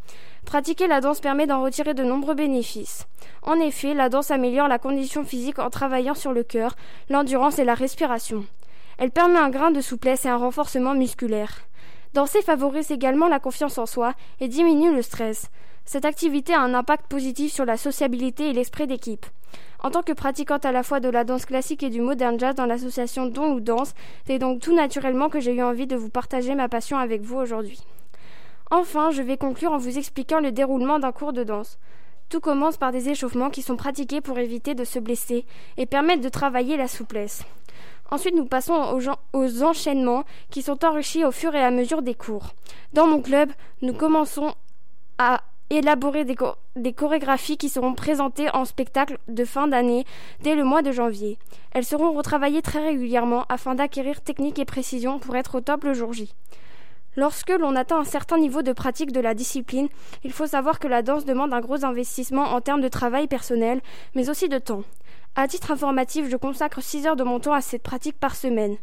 Pratiquer 0.46 0.88
la 0.88 1.02
danse 1.02 1.20
permet 1.20 1.48
d'en 1.48 1.62
retirer 1.62 1.94
de 1.94 2.04
nombreux 2.04 2.36
bénéfices. 2.36 3.06
En 3.42 3.60
effet, 3.60 3.94
la 3.94 4.08
danse 4.08 4.32
améliore 4.32 4.70
la 4.70 4.80
condition 4.80 5.26
physique 5.26 5.60
en 5.60 5.70
travaillant 5.70 6.16
sur 6.16 6.32
le 6.32 6.44
cœur, 6.44 6.76
l'endurance 7.10 7.60
et 7.60 7.66
la 7.66 7.76
respiration. 7.76 8.46
Elle 8.98 9.12
permet 9.12 9.40
un 9.40 9.50
grain 9.50 9.72
de 9.72 9.82
souplesse 9.82 10.26
et 10.26 10.30
un 10.30 10.38
renforcement 10.38 10.94
musculaire. 10.94 11.64
Danser 12.14 12.42
favorise 12.42 12.92
également 12.92 13.28
la 13.28 13.40
confiance 13.40 13.78
en 13.78 13.86
soi 13.86 14.14
et 14.40 14.48
diminue 14.48 14.94
le 14.96 15.02
stress. 15.02 15.50
Cette 15.86 16.06
activité 16.06 16.54
a 16.54 16.62
un 16.62 16.74
impact 16.74 17.08
positif 17.08 17.52
sur 17.52 17.66
la 17.66 17.78
sociabilité 17.78 18.50
et 18.50 18.54
l'esprit 18.54 18.88
d'équipe. 18.88 19.26
En 19.84 19.92
tant 19.92 20.02
que 20.02 20.14
pratiquante 20.14 20.66
à 20.66 20.72
la 20.72 20.82
fois 20.82 21.02
de 21.02 21.10
la 21.10 21.26
danse 21.26 21.46
classique 21.46 21.84
et 21.84 21.90
du 21.90 22.00
modern 22.00 22.40
jazz 22.40 22.56
dans 22.56 22.66
l'association 22.66 23.26
Don 23.26 23.54
ou 23.54 23.60
Danse, 23.60 23.94
c'est 24.26 24.40
donc 24.40 24.62
tout 24.62 24.74
naturellement 24.74 25.28
que 25.28 25.42
j'ai 25.42 25.54
eu 25.54 25.62
envie 25.62 25.88
de 25.88 25.98
vous 25.98 26.10
partager 26.10 26.56
ma 26.56 26.70
passion 26.70 26.98
avec 26.98 27.22
vous 27.22 27.36
aujourd'hui. 27.36 27.82
Enfin, 28.72 29.12
je 29.12 29.22
vais 29.22 29.38
conclure 29.38 29.74
en 29.74 29.78
vous 29.78 29.98
expliquant 29.98 30.40
le 30.40 30.54
déroulement 30.54 31.00
d'un 31.00 31.12
cours 31.12 31.34
de 31.34 31.44
danse. 31.44 31.78
Tout 32.30 32.40
commence 32.40 32.78
par 32.78 32.92
des 32.92 33.10
échauffements 33.10 33.50
qui 33.50 33.62
sont 33.62 33.76
pratiqués 33.76 34.22
pour 34.22 34.40
éviter 34.40 34.74
de 34.74 34.86
se 34.86 35.00
blesser 35.00 35.46
et 35.78 35.86
permettent 35.86 36.22
de 36.24 36.30
travailler 36.30 36.78
la 36.78 36.88
souplesse. 36.88 37.44
Ensuite, 38.10 38.36
nous 38.36 38.46
passons 38.46 38.74
aux, 38.74 39.38
aux, 39.38 39.64
enchaînements 39.64 40.24
qui 40.50 40.62
sont 40.62 40.86
enrichis 40.86 41.26
au 41.26 41.32
fur 41.32 41.54
et 41.54 41.64
à 41.64 41.72
mesure 41.72 42.02
des 42.02 42.16
cours. 42.16 42.54
Dans 42.94 43.06
mon 43.06 43.22
club, 43.22 43.52
nous 43.82 43.94
commençons 43.94 44.56
à 45.18 45.44
élaborer 45.78 46.26
des, 46.26 46.94
chorégraphies 46.94 47.58
qui 47.58 47.70
seront 47.70 47.94
présentées 47.94 48.50
en 48.54 48.66
spectacle 48.66 49.18
de 49.28 49.46
fin 49.46 49.68
d'année 49.68 50.06
dès 50.42 50.56
le 50.56 50.64
mois 50.64 50.82
de 50.82 50.92
janvier. 50.92 51.38
Elles 51.72 51.86
seront 51.86 52.12
retravaillées 52.12 52.62
très 52.62 52.84
régulièrement 52.84 53.46
afin 53.50 53.76
d'acquérir 53.76 54.22
technique 54.22 54.60
et 54.60 54.66
précision 54.66 55.20
pour 55.20 55.36
être 55.36 55.56
au 55.56 55.62
top 55.62 55.84
le 55.84 55.94
jour 55.94 56.14
J. 56.14 56.34
Lorsque 57.16 57.52
l'on 57.52 57.76
atteint 57.76 58.00
un 58.00 58.06
certain 58.06 58.40
niveau 58.40 58.64
de 58.64 58.74
pratique 58.74 59.12
de 59.12 59.20
la 59.20 59.36
discipline, 59.36 59.88
il 60.24 60.32
faut 60.32 60.48
savoir 60.48 60.80
que 60.80 60.88
la 60.88 61.04
danse 61.04 61.26
demande 61.26 61.54
un 61.54 61.62
gros 61.62 61.86
investissement 61.86 62.54
en 62.54 62.62
termes 62.62 62.82
de 62.82 62.88
travail 62.88 63.28
personnel, 63.28 63.82
mais 64.16 64.30
aussi 64.30 64.50
de 64.50 64.58
temps. 64.58 64.84
À 65.36 65.48
titre 65.48 65.72
informatif, 65.72 66.30
je 66.30 66.38
consacre 66.38 66.80
6 66.80 67.08
heures 67.08 67.16
de 67.16 67.24
mon 67.24 67.40
temps 67.40 67.54
à 67.54 67.62
cette 67.62 67.82
pratique 67.82 68.20
par 68.20 68.36
semaine. 68.36 68.78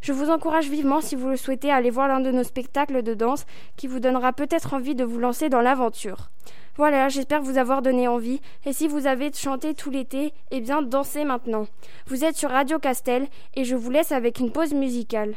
Je 0.00 0.12
vous 0.12 0.30
encourage 0.30 0.68
vivement, 0.68 1.00
si 1.00 1.14
vous 1.14 1.28
le 1.28 1.36
souhaitez, 1.36 1.70
à 1.70 1.76
aller 1.76 1.90
voir 1.90 2.08
l'un 2.08 2.18
de 2.18 2.32
nos 2.32 2.42
spectacles 2.42 3.04
de 3.04 3.14
danse 3.14 3.46
qui 3.76 3.86
vous 3.86 4.00
donnera 4.00 4.32
peut-être 4.32 4.74
envie 4.74 4.96
de 4.96 5.04
vous 5.04 5.20
lancer 5.20 5.48
dans 5.48 5.60
l'aventure. 5.60 6.30
Voilà, 6.76 7.08
j'espère 7.08 7.40
vous 7.40 7.56
avoir 7.56 7.82
donné 7.82 8.08
envie. 8.08 8.40
Et 8.66 8.72
si 8.72 8.88
vous 8.88 9.06
avez 9.06 9.32
chanté 9.32 9.74
tout 9.74 9.90
l'été, 9.90 10.34
eh 10.50 10.60
bien 10.60 10.82
dansez 10.82 11.24
maintenant. 11.24 11.66
Vous 12.08 12.24
êtes 12.24 12.36
sur 12.36 12.50
Radio 12.50 12.80
Castel 12.80 13.28
et 13.54 13.64
je 13.64 13.76
vous 13.76 13.90
laisse 13.90 14.10
avec 14.10 14.40
une 14.40 14.50
pause 14.50 14.74
musicale. 14.74 15.36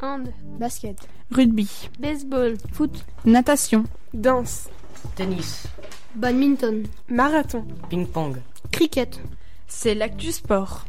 Hand. 0.00 0.32
Basket. 0.58 0.96
Rugby. 1.30 1.68
Baseball. 1.98 2.56
Foot. 2.72 3.04
Natation. 3.24 3.84
Danse. 4.14 4.68
Tennis. 5.14 5.66
Badminton. 6.14 6.84
Marathon. 7.08 7.64
Ping-pong. 7.88 8.36
Cricket. 8.72 9.20
C'est 9.68 9.94
l'actu 9.94 10.32
sport. 10.32 10.86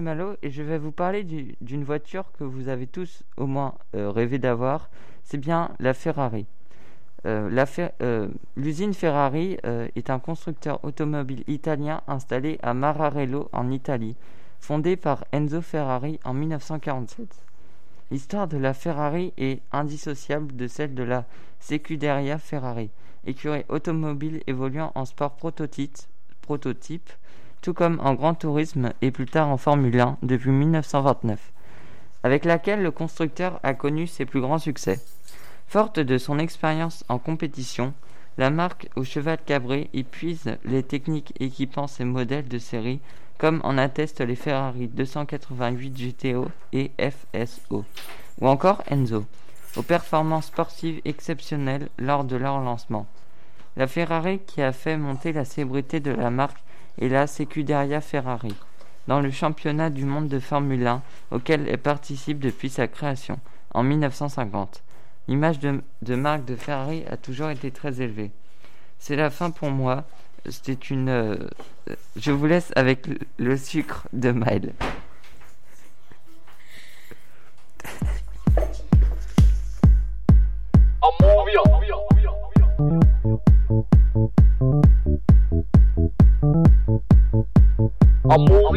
Malo 0.00 0.36
et 0.42 0.50
je 0.50 0.62
vais 0.62 0.78
vous 0.78 0.92
parler 0.92 1.24
du- 1.24 1.54
d'une 1.60 1.84
voiture 1.84 2.30
que 2.38 2.44
vous 2.44 2.68
avez 2.68 2.86
tous 2.86 3.22
au 3.36 3.46
moins 3.46 3.74
euh, 3.94 4.10
rêvé 4.10 4.38
d'avoir. 4.38 4.90
C'est 5.24 5.38
bien 5.38 5.70
la 5.78 5.94
Ferrari. 5.94 6.46
Euh, 7.26 7.50
euh, 8.02 8.28
L'usine 8.56 8.94
Ferrari 8.94 9.56
est 9.96 10.10
un 10.10 10.18
constructeur 10.20 10.84
automobile 10.84 11.42
italien 11.48 12.00
installé 12.06 12.58
à 12.62 12.72
Mararello 12.74 13.48
en 13.52 13.70
Italie, 13.70 14.14
fondé 14.60 14.96
par 14.96 15.24
Enzo 15.32 15.60
Ferrari 15.60 16.20
en 16.24 16.34
1947. 16.34 17.26
L'histoire 18.12 18.46
de 18.46 18.56
la 18.58 18.74
Ferrari 18.74 19.32
est 19.36 19.60
indissociable 19.72 20.54
de 20.54 20.68
celle 20.68 20.94
de 20.94 21.02
la 21.02 21.24
Scuderia 21.58 22.38
Ferrari, 22.38 22.90
écurie 23.26 23.64
automobile 23.68 24.42
évoluant 24.46 24.92
en 24.94 25.04
sport 25.04 25.32
prototype 25.34 25.98
tout 27.62 27.74
comme 27.74 28.00
en 28.02 28.14
grand 28.14 28.34
tourisme 28.34 28.92
et 29.02 29.10
plus 29.10 29.26
tard 29.26 29.48
en 29.48 29.56
Formule 29.56 30.00
1 30.00 30.18
depuis 30.22 30.50
1929, 30.50 31.40
avec 32.22 32.44
laquelle 32.44 32.82
le 32.82 32.90
constructeur 32.90 33.60
a 33.62 33.74
connu 33.74 34.06
ses 34.06 34.24
plus 34.24 34.40
grands 34.40 34.58
succès. 34.58 35.00
Forte 35.68 35.98
de 35.98 36.18
son 36.18 36.38
expérience 36.38 37.04
en 37.08 37.18
compétition, 37.18 37.92
la 38.38 38.50
marque 38.50 38.88
au 38.96 39.04
cheval 39.04 39.38
cabré 39.44 39.90
épuise 39.94 40.56
les 40.64 40.82
techniques 40.82 41.32
équipant 41.40 41.86
ses 41.86 42.04
modèles 42.04 42.48
de 42.48 42.58
série, 42.58 43.00
comme 43.38 43.60
en 43.64 43.76
attestent 43.78 44.20
les 44.20 44.36
Ferrari 44.36 44.88
288 44.88 45.90
GTO 45.90 46.48
et 46.72 46.90
FSO, 46.98 47.84
ou 48.40 48.48
encore 48.48 48.82
Enzo, 48.88 49.24
aux 49.76 49.82
performances 49.82 50.46
sportives 50.46 51.00
exceptionnelles 51.04 51.88
lors 51.98 52.24
de 52.24 52.36
leur 52.36 52.60
lancement. 52.60 53.06
La 53.76 53.86
Ferrari 53.86 54.38
qui 54.46 54.62
a 54.62 54.72
fait 54.72 54.96
monter 54.96 55.32
la 55.32 55.44
célébrité 55.44 56.00
de 56.00 56.10
la 56.10 56.30
marque 56.30 56.62
est 57.00 57.08
la 57.08 57.26
Scuderia 57.26 58.00
Ferrari, 58.00 58.54
dans 59.08 59.20
le 59.20 59.30
championnat 59.30 59.90
du 59.90 60.04
monde 60.04 60.28
de 60.28 60.38
Formule 60.38 60.86
1 60.86 61.02
auquel 61.30 61.68
elle 61.68 61.78
participe 61.78 62.38
depuis 62.40 62.70
sa 62.70 62.88
création, 62.88 63.38
en 63.74 63.82
1950. 63.82 64.82
L'image 65.28 65.58
de, 65.58 65.82
de 66.02 66.14
marque 66.14 66.44
de 66.44 66.56
Ferrari 66.56 67.04
a 67.10 67.16
toujours 67.16 67.50
été 67.50 67.70
très 67.70 68.00
élevée. 68.00 68.30
C'est 68.98 69.16
la 69.16 69.30
fin 69.30 69.50
pour 69.50 69.70
moi. 69.70 70.04
C'était 70.48 70.72
une. 70.74 71.08
euh, 71.08 71.36
je 72.16 72.30
vous 72.30 72.46
laisse 72.46 72.72
avec 72.76 73.06
le, 73.08 73.18
le 73.38 73.56
sucre 73.56 74.06
de 74.12 74.30
Maël. 74.30 74.72
Bonjour, 88.36 88.76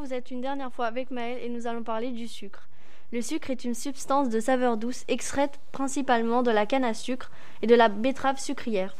vous 0.00 0.14
êtes 0.14 0.30
une 0.30 0.40
dernière 0.40 0.72
fois 0.72 0.86
avec 0.86 1.10
Maël 1.10 1.38
et 1.42 1.48
nous 1.48 1.66
allons 1.66 1.82
parler 1.82 2.12
du 2.12 2.28
sucre. 2.28 2.68
Le 3.10 3.20
sucre 3.20 3.50
est 3.50 3.64
une 3.64 3.74
substance 3.74 4.28
de 4.28 4.38
saveur 4.38 4.76
douce 4.76 5.02
extraite 5.08 5.58
principalement 5.72 6.44
de 6.44 6.52
la 6.52 6.66
canne 6.66 6.84
à 6.84 6.94
sucre 6.94 7.32
et 7.62 7.66
de 7.66 7.74
la 7.74 7.88
betterave 7.88 8.38
sucrière. 8.38 8.94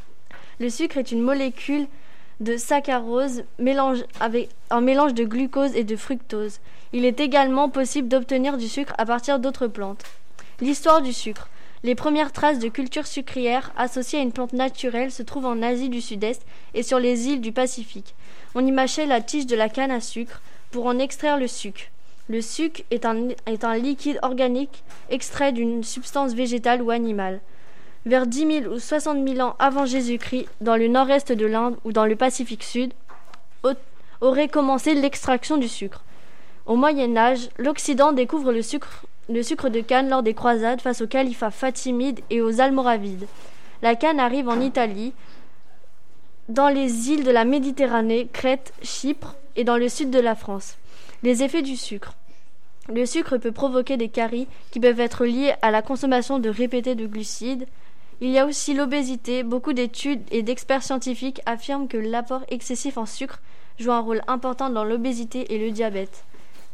Le 0.59 0.69
sucre 0.69 0.97
est 0.97 1.13
une 1.13 1.21
molécule 1.21 1.87
de 2.39 2.57
saccharose 2.57 3.43
mélange 3.59 4.03
avec 4.19 4.49
un 4.69 4.81
mélange 4.81 5.13
de 5.13 5.23
glucose 5.23 5.75
et 5.75 5.83
de 5.83 5.95
fructose. 5.95 6.59
Il 6.91 7.05
est 7.05 7.19
également 7.19 7.69
possible 7.69 8.07
d'obtenir 8.07 8.57
du 8.57 8.67
sucre 8.67 8.93
à 8.97 9.05
partir 9.05 9.39
d'autres 9.39 9.67
plantes. 9.67 10.03
L'histoire 10.61 11.01
du 11.01 11.13
sucre. 11.13 11.49
Les 11.83 11.95
premières 11.95 12.31
traces 12.31 12.59
de 12.59 12.69
culture 12.69 13.07
sucrière 13.07 13.73
associées 13.75 14.19
à 14.19 14.21
une 14.21 14.31
plante 14.31 14.53
naturelle 14.53 15.11
se 15.11 15.21
trouvent 15.21 15.47
en 15.47 15.61
Asie 15.61 15.89
du 15.89 15.99
Sud-Est 15.99 16.45
et 16.73 16.83
sur 16.83 16.97
les 16.97 17.27
îles 17.27 17.41
du 17.41 17.51
Pacifique. 17.51 18.15
On 18.55 18.65
y 18.65 18.71
mâchait 18.71 19.05
la 19.05 19.19
tige 19.19 19.47
de 19.47 19.55
la 19.55 19.67
canne 19.67 19.91
à 19.91 19.99
sucre 19.99 20.41
pour 20.71 20.85
en 20.85 20.97
extraire 20.99 21.37
le 21.37 21.47
sucre. 21.47 21.83
Le 22.29 22.41
sucre 22.41 22.83
est 22.89 23.05
un, 23.05 23.29
est 23.47 23.65
un 23.65 23.75
liquide 23.75 24.19
organique 24.21 24.83
extrait 25.09 25.51
d'une 25.51 25.83
substance 25.83 26.33
végétale 26.33 26.81
ou 26.81 26.89
animale. 26.89 27.41
Vers 28.05 28.27
10 28.27 28.61
000 28.63 28.73
ou 28.73 28.79
60 28.79 29.25
000 29.27 29.39
ans 29.39 29.55
avant 29.59 29.85
Jésus-Christ, 29.85 30.47
dans 30.61 30.75
le 30.75 30.87
nord-est 30.89 31.31
de 31.31 31.45
l'Inde 31.45 31.77
ou 31.85 31.93
dans 31.93 32.05
le 32.05 32.15
Pacifique 32.17 32.63
Sud, 32.63 32.91
au- 33.63 33.69
aurait 34.19 34.49
commencé 34.49 34.93
l'extraction 34.93 35.57
du 35.57 35.69
sucre. 35.69 36.03
Au 36.65 36.75
Moyen 36.75 37.15
Âge, 37.15 37.49
l'Occident 37.57 38.11
découvre 38.11 38.51
le 38.51 38.61
sucre, 38.61 39.05
le 39.29 39.41
sucre 39.41 39.69
de 39.69 39.79
canne 39.81 40.09
lors 40.09 40.23
des 40.23 40.33
croisades 40.33 40.81
face 40.81 41.01
aux 41.01 41.07
califats 41.07 41.51
fatimides 41.51 42.19
et 42.29 42.41
aux 42.41 42.59
almoravides. 42.59 43.27
La 43.81 43.95
canne 43.95 44.19
arrive 44.19 44.49
en 44.49 44.59
Italie, 44.59 45.13
dans 46.49 46.67
les 46.69 47.09
îles 47.09 47.23
de 47.23 47.31
la 47.31 47.45
Méditerranée, 47.45 48.27
Crète, 48.33 48.73
Chypre 48.81 49.35
et 49.55 49.63
dans 49.63 49.77
le 49.77 49.87
sud 49.87 50.09
de 50.09 50.19
la 50.19 50.35
France. 50.35 50.77
Les 51.21 51.41
effets 51.43 51.61
du 51.61 51.77
sucre. 51.77 52.15
Le 52.93 53.05
sucre 53.05 53.37
peut 53.37 53.53
provoquer 53.53 53.95
des 53.95 54.09
caries 54.09 54.47
qui 54.71 54.81
peuvent 54.81 54.99
être 54.99 55.25
liées 55.25 55.53
à 55.61 55.71
la 55.71 55.81
consommation 55.81 56.39
de 56.39 56.49
répétés 56.49 56.95
de 56.95 57.05
glucides. 57.07 57.65
Il 58.21 58.29
y 58.29 58.39
a 58.39 58.45
aussi 58.45 58.73
l'obésité. 58.73 59.43
Beaucoup 59.43 59.73
d'études 59.73 60.21
et 60.31 60.43
d'experts 60.43 60.83
scientifiques 60.83 61.41
affirment 61.45 61.87
que 61.87 61.97
l'apport 61.97 62.43
excessif 62.49 62.97
en 62.97 63.05
sucre 63.05 63.41
joue 63.79 63.91
un 63.91 63.99
rôle 63.99 64.21
important 64.27 64.69
dans 64.69 64.83
l'obésité 64.83 65.53
et 65.53 65.57
le 65.57 65.71
diabète. 65.71 66.23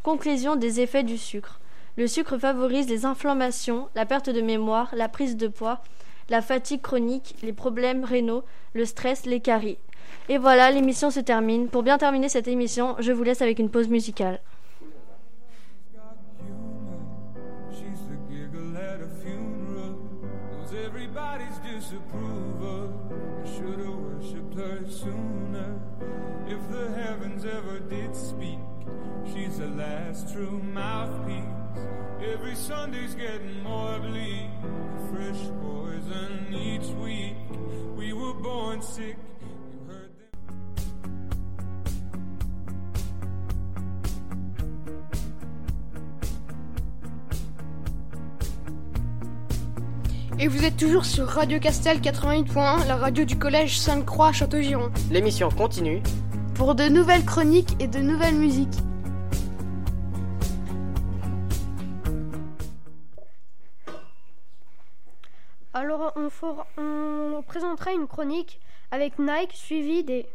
Conclusion 0.04 0.56
des 0.56 0.80
effets 0.82 1.04
du 1.04 1.18
sucre. 1.18 1.60
Le 1.98 2.08
sucre 2.08 2.38
favorise 2.38 2.88
les 2.88 3.06
inflammations, 3.06 3.90
la 3.96 4.06
perte 4.06 4.30
de 4.30 4.42
mémoire, 4.42 4.90
la 4.94 5.10
prise 5.10 5.38
de 5.38 5.48
poids, 5.48 5.82
la 6.30 6.42
fatigue 6.42 6.82
chronique, 6.82 7.36
les 7.42 7.54
problèmes 7.54 8.04
rénaux, 8.04 8.44
le 8.74 8.86
stress, 8.86 9.26
les 9.26 9.40
caries. 9.40 9.78
Et 10.30 10.38
voilà, 10.38 10.72
l'émission 10.72 11.12
se 11.12 11.20
termine. 11.20 11.68
Pour 11.68 11.84
bien 11.84 11.98
terminer 11.98 12.30
cette 12.30 12.48
émission, 12.48 12.96
je 13.00 13.12
vous 13.12 13.24
laisse 13.24 13.42
avec 13.42 13.60
une 13.60 13.70
pause 13.70 13.88
musicale. 13.88 14.40
Sunday's 32.60 33.16
getting 33.16 33.64
more 33.64 34.00
bleak. 34.00 34.50
Fresh 35.10 35.40
poison 35.62 36.54
each 36.54 36.88
week. 37.02 37.36
We 37.96 38.12
were 38.12 38.34
born 38.34 38.82
sick. 38.82 39.16
You 39.42 39.88
heard 39.88 40.12
them. 40.18 40.28
Et 50.38 50.48
vous 50.48 50.66
êtes 50.66 50.76
toujours 50.76 51.06
sur 51.06 51.28
Radio 51.28 51.60
Castel 51.60 52.00
88.1, 52.00 52.86
la 52.88 52.98
radio 52.98 53.24
du 53.24 53.38
collège 53.38 53.80
Sainte-Croix 53.80 54.28
à 54.28 54.32
Château-Giron. 54.34 54.92
L'émission 55.10 55.50
continue. 55.50 56.04
Pour 56.56 56.76
de 56.76 56.90
nouvelles 56.90 57.24
chroniques 57.24 57.78
et 57.80 57.88
de 57.88 58.00
nouvelles 58.00 58.36
musiques. 58.36 58.80
Alors, 65.74 66.12
on, 66.16 66.30
fera- 66.30 66.68
on 66.78 67.44
présentera 67.48 67.92
une 67.94 68.08
chronique 68.08 68.60
avec 68.92 69.20
Nike 69.20 69.54
suivie 69.54 70.04
des. 70.04 70.26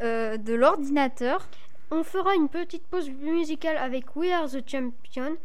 Euh, 0.00 0.36
de 0.36 0.54
l'ordinateur. 0.54 1.46
On 1.90 2.04
fera 2.04 2.34
une 2.34 2.48
petite 2.48 2.86
pause 2.86 3.10
musicale 3.10 3.76
avec 3.78 4.14
We 4.14 4.30
Are 4.32 4.48
the 4.48 4.62
Champion. 4.68 5.36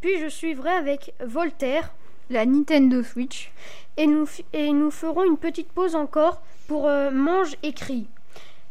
Puis 0.00 0.18
je 0.18 0.28
suivrai 0.28 0.70
avec 0.70 1.12
Voltaire. 1.20 1.92
La 2.30 2.46
Nintendo 2.46 3.02
Switch. 3.02 3.50
Et 3.96 4.06
nous, 4.06 4.24
fi- 4.24 4.44
et 4.52 4.70
nous 4.72 4.90
ferons 4.92 5.24
une 5.24 5.36
petite 5.36 5.70
pause 5.72 5.96
encore 5.96 6.40
pour 6.68 6.86
euh, 6.86 7.10
Mange 7.10 7.56
et 7.64 7.72
Crie. 7.72 8.06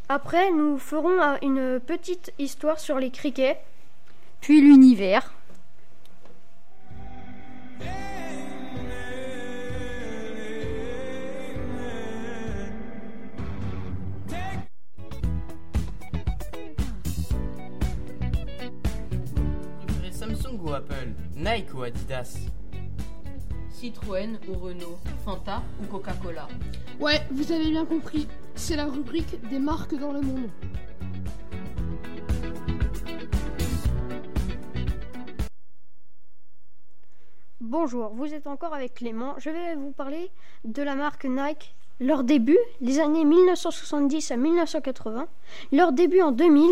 Après, 0.08 0.49
nous 0.52 0.78
ferons 0.80 1.21
euh, 1.21 1.36
une 1.41 1.80
petite 1.82 2.32
histoire 2.39 2.80
sur 2.80 2.97
les 2.99 3.12
criquets. 3.12 3.58
Puis 4.41 4.62
l'univers. 4.62 5.34
Ou 20.70 20.74
Apple 20.74 21.14
Nike 21.36 21.74
ou 21.74 21.84
Adidas? 21.84 22.38
Citroën 23.72 24.38
ou 24.48 24.54
Renault 24.54 25.00
Fanta 25.26 25.64
ou 25.82 25.88
Coca-Cola? 25.88 26.48
Ouais, 27.00 27.22
vous 27.32 27.52
avez 27.52 27.70
bien 27.70 27.86
compris. 27.86 28.28
C'est 28.56 28.76
la 28.76 28.86
rubrique 28.86 29.40
des 29.50 29.58
marques 29.58 29.96
dans 29.96 30.12
le 30.12 30.22
monde. 30.22 30.50
Bonjour, 37.62 38.10
vous 38.14 38.34
êtes 38.34 38.48
encore 38.48 38.74
avec 38.74 38.96
Clément. 38.96 39.36
Je 39.38 39.50
vais 39.50 39.76
vous 39.76 39.92
parler 39.92 40.30
de 40.66 40.84
la 40.84 40.96
marque 40.96 41.26
Nike. 41.26 41.74
Leur 42.00 42.24
début, 42.24 42.60
les 42.82 43.00
années 43.00 43.26
1970 43.26 44.32
à 44.32 44.38
1980, 44.38 45.28
leur 45.72 45.92
début 45.94 46.22
en 46.22 46.32
2000 46.32 46.72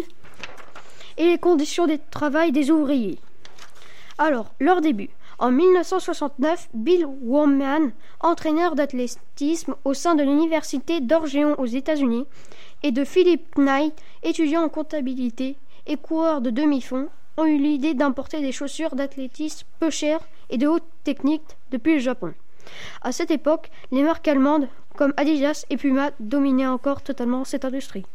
et 1.18 1.26
les 1.26 1.38
conditions 1.38 1.88
de 1.88 1.98
travail 2.12 2.52
des 2.52 2.70
ouvriers. 2.70 3.20
Alors, 4.19 4.53
leur 4.60 4.82
début. 4.82 5.10
En 5.38 5.51
1969, 5.51 6.69
Bill 6.73 7.06
Womack, 7.21 7.93
entraîneur 8.19 8.73
d'athlétisme 8.73 9.75
au 9.86 9.93
sein 9.93 10.15
de 10.15 10.23
l'université 10.23 11.01
d'Orgeon 11.01 11.53
aux 11.60 11.67
États-Unis, 11.67 12.25
et 12.82 12.91
de 12.91 13.03
Philip 13.03 13.56
Knight, 13.58 13.93
étudiant 14.23 14.63
en 14.63 14.69
comptabilité 14.69 15.56
et 15.86 15.97
coureur 15.97 16.41
de 16.41 16.49
demi-fond, 16.49 17.10
ont 17.38 17.45
eu 17.45 17.58
l'idée 17.58 17.93
d'importer 17.93 18.41
des 18.41 18.51
chaussures 18.51 18.95
d'athlétisme 18.95 19.67
peu 19.80 19.91
chères 19.91 20.27
et 20.49 20.58
de 20.58 20.67
haute 20.67 20.84
technique 21.03 21.56
depuis 21.71 21.93
le 21.93 21.99
Japon. 21.99 22.34
À 23.01 23.12
cette 23.12 23.32
époque, 23.32 23.69
les 23.91 24.01
marques 24.01 24.27
allemandes 24.27 24.67
comme 24.95 25.13
Adidas 25.17 25.65
et 25.69 25.77
Puma 25.77 26.10
dominaient 26.19 26.67
encore 26.67 27.03
totalement 27.03 27.45
cette 27.45 27.65
industrie. 27.65 28.06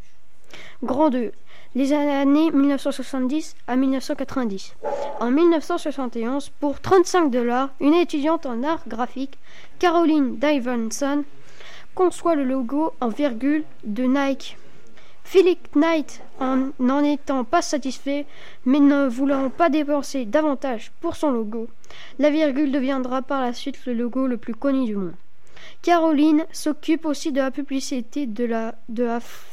Grand 0.82 1.10
2. 1.10 1.32
Les 1.74 1.94
années 1.94 2.50
1970 2.50 3.56
à 3.66 3.76
1990. 3.76 4.74
En 5.20 5.30
1971, 5.30 6.50
pour 6.60 6.78
35 6.82 7.30
dollars, 7.30 7.70
une 7.80 7.94
étudiante 7.94 8.44
en 8.44 8.62
art 8.62 8.82
graphique, 8.86 9.38
Caroline 9.78 10.36
Davidson, 10.36 11.24
conçoit 11.94 12.34
le 12.34 12.44
logo 12.44 12.92
en 13.00 13.08
virgule 13.08 13.64
de 13.84 14.02
Nike. 14.02 14.58
Philip 15.24 15.74
Knight, 15.74 16.20
en 16.40 16.72
n'en 16.78 17.02
étant 17.02 17.42
pas 17.42 17.62
satisfait, 17.62 18.26
mais 18.66 18.80
ne 18.80 19.08
voulant 19.08 19.48
pas 19.48 19.70
dépenser 19.70 20.26
davantage 20.26 20.92
pour 21.00 21.16
son 21.16 21.30
logo, 21.30 21.68
la 22.18 22.28
virgule 22.28 22.70
deviendra 22.70 23.22
par 23.22 23.40
la 23.40 23.54
suite 23.54 23.86
le 23.86 23.94
logo 23.94 24.26
le 24.26 24.36
plus 24.36 24.54
connu 24.54 24.84
du 24.84 24.96
monde. 24.96 25.14
Caroline 25.82 26.44
s'occupe 26.52 27.04
aussi 27.04 27.32
de 27.32 27.40
la 27.40 27.50
publicité 27.50 28.26
de 28.26 28.44
la, 28.44 28.74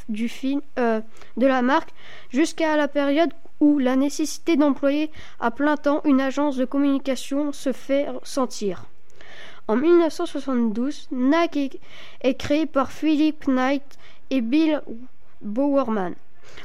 du 0.08 0.30
film, 0.30 0.62
euh, 0.78 1.02
de 1.38 1.48
la 1.48 1.62
marque 1.62 1.90
jusqu'à 2.30 2.78
la 2.78 2.88
période 2.88 3.32
où 3.60 3.78
la 3.78 3.96
nécessité 3.96 4.56
d'employer 4.56 5.12
à 5.40 5.52
plein 5.52 5.78
temps 5.78 6.02
une 6.06 6.22
agence 6.22 6.56
de 6.56 6.66
communication 6.66 7.52
se 7.52 7.74
fait 7.74 8.08
sentir. 8.24 8.86
En 9.68 9.76
1972, 9.76 11.10
Nike 11.12 11.58
est, 11.58 11.80
est 12.22 12.34
créé 12.36 12.66
par 12.66 12.92
Philip 12.92 13.48
Knight 13.48 13.84
et 14.30 14.42
Bill 14.42 14.82
Bowerman. 15.42 16.16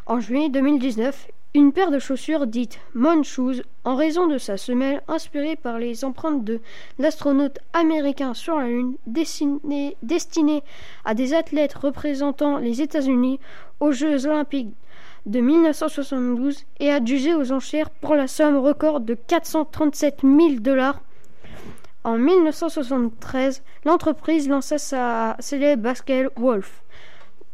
En 0.07 0.20
juillet 0.20 0.48
2019, 0.48 1.28
une 1.56 1.72
paire 1.72 1.92
de 1.92 2.00
chaussures 2.00 2.48
dite 2.48 2.80
Shoes, 3.22 3.62
en 3.84 3.94
raison 3.94 4.26
de 4.26 4.38
sa 4.38 4.56
semelle 4.56 5.02
inspirée 5.06 5.54
par 5.54 5.78
les 5.78 6.04
empreintes 6.04 6.42
de 6.42 6.60
l'astronaute 6.98 7.60
américain 7.72 8.34
sur 8.34 8.58
la 8.58 8.66
Lune, 8.66 8.96
destinée, 9.06 9.96
destinée 10.02 10.64
à 11.04 11.14
des 11.14 11.32
athlètes 11.32 11.74
représentant 11.74 12.58
les 12.58 12.82
États-Unis 12.82 13.38
aux 13.78 13.92
Jeux 13.92 14.26
Olympiques 14.26 14.74
de 15.26 15.38
1972 15.38 16.64
et 16.80 16.90
adjugée 16.90 17.34
aux 17.34 17.52
enchères 17.52 17.90
pour 17.90 18.16
la 18.16 18.26
somme 18.26 18.56
record 18.56 18.98
de 18.98 19.14
437 19.14 20.22
000 20.22 20.54
dollars. 20.58 21.00
En 22.02 22.18
1973, 22.18 23.62
l'entreprise 23.84 24.48
lança 24.48 24.78
sa 24.78 25.36
célèbre 25.38 25.84
basket 25.84 26.28
Wolf. 26.36 26.82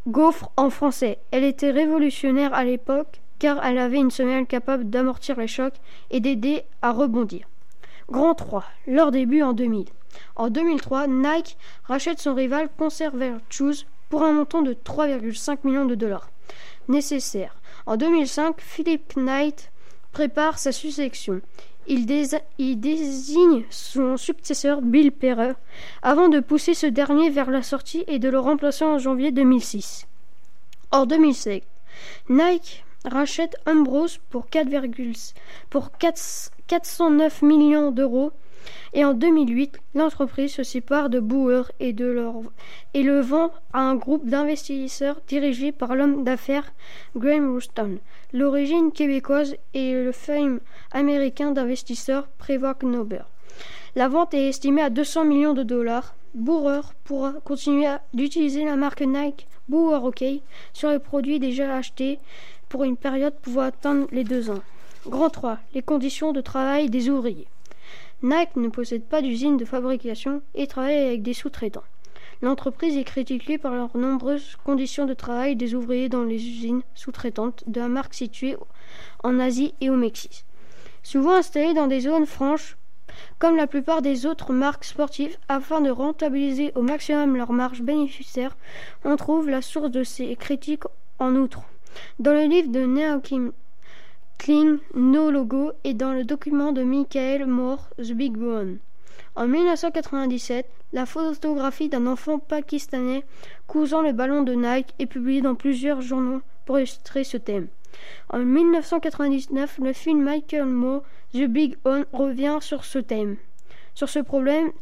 Gaufre 0.08 0.50
en 0.56 0.70
français. 0.70 1.18
Elle 1.32 1.44
était 1.44 1.70
révolutionnaire 1.70 2.54
à 2.54 2.64
l'époque 2.64 3.20
car 3.40 3.64
elle 3.64 3.79
avait 3.79 3.96
une 3.96 4.12
semelle 4.12 4.46
capable 4.46 4.88
d'amortir 4.88 5.40
les 5.40 5.48
chocs 5.48 5.81
et 6.11 6.20
d'aider 6.20 6.62
à 6.83 6.92
rebondir. 6.92 7.48
Grand 8.09 8.35
3, 8.35 8.64
leur 8.87 9.11
début 9.11 9.42
en 9.42 9.53
2000. 9.53 9.87
En 10.37 10.50
2003, 10.50 11.09
Nike 11.09 11.57
rachète 11.85 12.20
son 12.20 12.35
rival 12.35 12.68
Conservative 12.76 13.40
Shoes 13.48 13.87
pour 14.09 14.22
un 14.22 14.33
montant 14.33 14.62
de 14.62 14.74
3,5 14.74 15.59
millions 15.64 15.87
de 15.87 15.94
dollars. 15.94 16.31
Nécessaire. 16.88 17.57
En 17.87 17.96
2005, 17.96 18.61
Philip 18.61 19.16
Knight 19.16 19.70
prépare 20.12 20.59
sa 20.59 20.72
succession. 20.72 21.40
Il, 21.87 22.07
il, 22.59 22.79
désigne 22.79 23.64
son 23.70 24.16
successeur 24.16 24.83
Bill 24.83 25.12
Perrer 25.12 25.55
avant 26.03 26.29
de 26.29 26.40
pousser 26.40 26.74
ce 26.74 26.87
dernier 26.87 27.31
vers 27.31 27.50
la 27.50 27.62
sortie 27.62 28.05
et 28.07 28.18
de 28.18 28.29
le 28.29 28.38
remplacer 28.38 28.85
en 28.85 28.98
janvier 28.98 29.33
2006. 29.33 30.07
En 30.90 31.07
2007, 31.07 31.64
Nike 32.29 32.85
rachète 33.04 33.56
Ambrose 33.66 34.18
pour, 34.30 34.48
4, 34.48 34.68
pour 35.70 35.92
4, 35.92 36.50
409 36.66 37.42
millions 37.42 37.90
d'euros 37.90 38.32
et 38.92 39.04
en 39.04 39.14
2008, 39.14 39.78
l'entreprise 39.94 40.54
se 40.54 40.62
sépare 40.62 41.10
de 41.10 41.20
Bauer 41.20 41.70
et, 41.78 41.92
de 41.92 42.06
leur, 42.06 42.34
et 42.94 43.02
le 43.02 43.20
vend 43.20 43.52
à 43.72 43.80
un 43.80 43.94
groupe 43.94 44.26
d'investisseurs 44.26 45.20
dirigé 45.28 45.72
par 45.72 45.94
l'homme 45.94 46.24
d'affaires 46.24 46.72
Graham 47.16 47.54
Ruston. 47.54 47.98
L'origine 48.32 48.92
québécoise 48.92 49.56
et 49.74 49.92
le 49.92 50.12
fame 50.12 50.60
américain 50.90 51.52
d'investisseurs 51.52 52.28
prévoit 52.38 52.74
Knober. 52.74 53.22
La 53.96 54.08
vente 54.08 54.34
est 54.34 54.48
estimée 54.48 54.82
à 54.82 54.90
200 54.90 55.24
millions 55.24 55.54
de 55.54 55.62
dollars. 55.62 56.14
Bauer 56.34 56.92
pourra 57.04 57.32
continuer 57.44 57.88
d'utiliser 58.14 58.64
la 58.64 58.76
marque 58.76 59.02
Nike 59.02 59.48
Bauer 59.68 60.04
OK 60.04 60.24
sur 60.72 60.90
les 60.90 60.98
produits 60.98 61.40
déjà 61.40 61.76
achetés 61.76 62.18
pour 62.70 62.85
une 62.85 62.96
période 62.96 63.35
pouvant 63.42 63.62
atteindre 63.62 64.06
les 64.12 64.24
deux 64.24 64.48
ans. 64.48 64.62
Grand 65.06 65.28
3. 65.28 65.59
Les 65.74 65.83
conditions 65.83 66.33
de 66.33 66.40
travail 66.40 66.88
des 66.88 67.11
ouvriers. 67.11 67.48
Nike 68.22 68.56
ne 68.56 68.68
possède 68.68 69.02
pas 69.02 69.20
d'usine 69.20 69.56
de 69.56 69.64
fabrication 69.64 70.40
et 70.54 70.68
travaille 70.68 70.96
avec 70.96 71.22
des 71.22 71.35
sous-traitants. 71.35 71.83
L'entreprise 72.42 72.96
est 72.96 73.04
critiquée 73.04 73.59
par 73.59 73.74
leurs 73.74 73.96
nombreuses 73.96 74.56
conditions 74.64 75.04
de 75.04 75.14
travail 75.14 75.56
des 75.56 75.74
ouvriers 75.74 76.09
dans 76.09 76.22
les 76.22 76.37
usines 76.37 76.83
sous-traitantes 76.94 77.64
de 77.66 77.80
la 77.80 77.88
marque 77.88 78.14
située 78.14 78.56
en 79.25 79.40
Asie 79.40 79.75
et 79.81 79.90
au 79.90 79.96
Mexique. 79.96 80.44
Souvent 81.02 81.35
installées 81.35 81.75
dans 81.75 81.88
des 81.88 82.00
zones 82.00 82.27
franches, 82.27 82.77
comme 83.40 83.56
la 83.56 83.66
plupart 83.66 84.00
des 84.00 84.27
autres 84.27 84.52
marques 84.52 84.85
sportives, 84.85 85.37
afin 85.48 85.81
de 85.81 85.90
rentabiliser 85.90 86.71
au 86.77 86.83
maximum 86.83 87.37
leurs 87.37 87.52
marges 87.52 87.83
bénéficiaires, 87.83 88.56
on 89.04 89.16
trouve 89.16 89.50
la 89.50 89.60
source 89.60 89.90
de 89.90 90.04
ces 90.04 90.37
critiques 90.37 90.85
en 91.18 91.35
outre. 91.35 91.62
Dans 92.18 92.32
le 92.32 92.44
livre 92.44 92.70
de 92.70 92.84
Neokim 92.84 93.52
Kling, 94.38 94.78
No 94.94 95.30
Logo 95.30 95.72
et 95.84 95.92
dans 95.92 96.12
le 96.12 96.24
document 96.24 96.72
de 96.72 96.82
Michael 96.82 97.46
Moore, 97.46 97.90
The 97.98 98.12
Big 98.12 98.38
One. 98.38 98.78
En 99.36 99.46
1997, 99.46 100.66
la 100.92 101.06
photographie 101.06 101.88
d'un 101.88 102.06
enfant 102.06 102.38
pakistanais 102.38 103.24
cousant 103.66 104.02
le 104.02 104.12
ballon 104.12 104.42
de 104.42 104.54
Nike 104.54 104.94
est 104.98 105.06
publiée 105.06 105.42
dans 105.42 105.54
plusieurs 105.54 106.00
journaux 106.00 106.40
pour 106.64 106.78
illustrer 106.78 107.22
ce 107.22 107.36
thème. 107.36 107.68
En 108.30 108.38
1999, 108.38 109.78
le 109.82 109.92
film 109.92 110.22
Michael 110.22 110.66
Moore, 110.66 111.02
The 111.34 111.44
Big 111.44 111.76
One, 111.84 112.06
revient 112.12 112.58
sur 112.60 112.84
ce 112.84 112.98
thème. 112.98 113.36
Sur 113.94 114.08
ce 114.08 114.20
problème, 114.20 114.72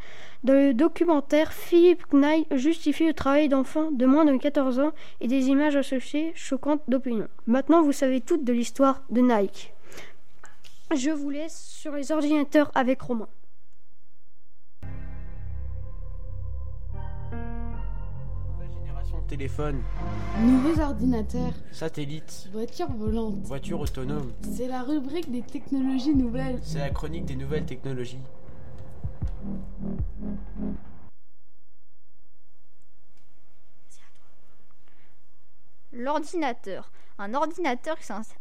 dans 0.45 0.53
le 0.55 0.73
documentaire, 0.73 1.53
Philip 1.53 2.03
Knight 2.13 2.47
justifie 2.57 3.07
le 3.07 3.13
travail 3.13 3.49
d'enfants 3.49 3.91
de 3.91 4.07
moins 4.07 4.25
de 4.25 4.37
14 4.37 4.79
ans 4.79 4.93
et 5.21 5.27
des 5.27 5.49
images 5.49 5.77
associées 5.77 6.33
choquantes 6.37 6.83
d'opinion. 6.89 7.29
Maintenant, 7.47 7.83
vous 7.83 7.93
savez 7.93 8.21
toute 8.21 8.45
de 8.45 8.53
l'histoire 8.53 9.03
de 9.11 9.21
Nike. 9.21 9.73
Je 10.95 11.11
vous 11.11 11.31
laisse 11.31 11.59
sur 11.59 11.93
les 11.93 12.13
ordinateurs 12.13 12.71
avec 12.75 13.01
Romain. 13.03 13.29
Génération 18.73 19.19
de 19.21 19.27
téléphone, 19.27 19.83
Nouveaux 20.43 20.81
ordinateurs, 20.81 21.53
satellite, 21.73 22.49
voitures 22.53 22.91
volantes. 22.93 23.39
voiture 23.45 23.81
autonome. 23.81 24.33
C'est 24.43 24.69
la 24.69 24.83
rubrique 24.83 25.31
des 25.31 25.43
technologies 25.43 26.15
nouvelles. 26.15 26.59
C'est 26.63 26.79
la 26.79 26.91
chronique 26.91 27.25
des 27.25 27.37
nouvelles 27.37 27.65
technologies. 27.67 28.19
L'ordinateur. 35.93 36.91
Un 37.21 37.35
ordinateur 37.35 37.97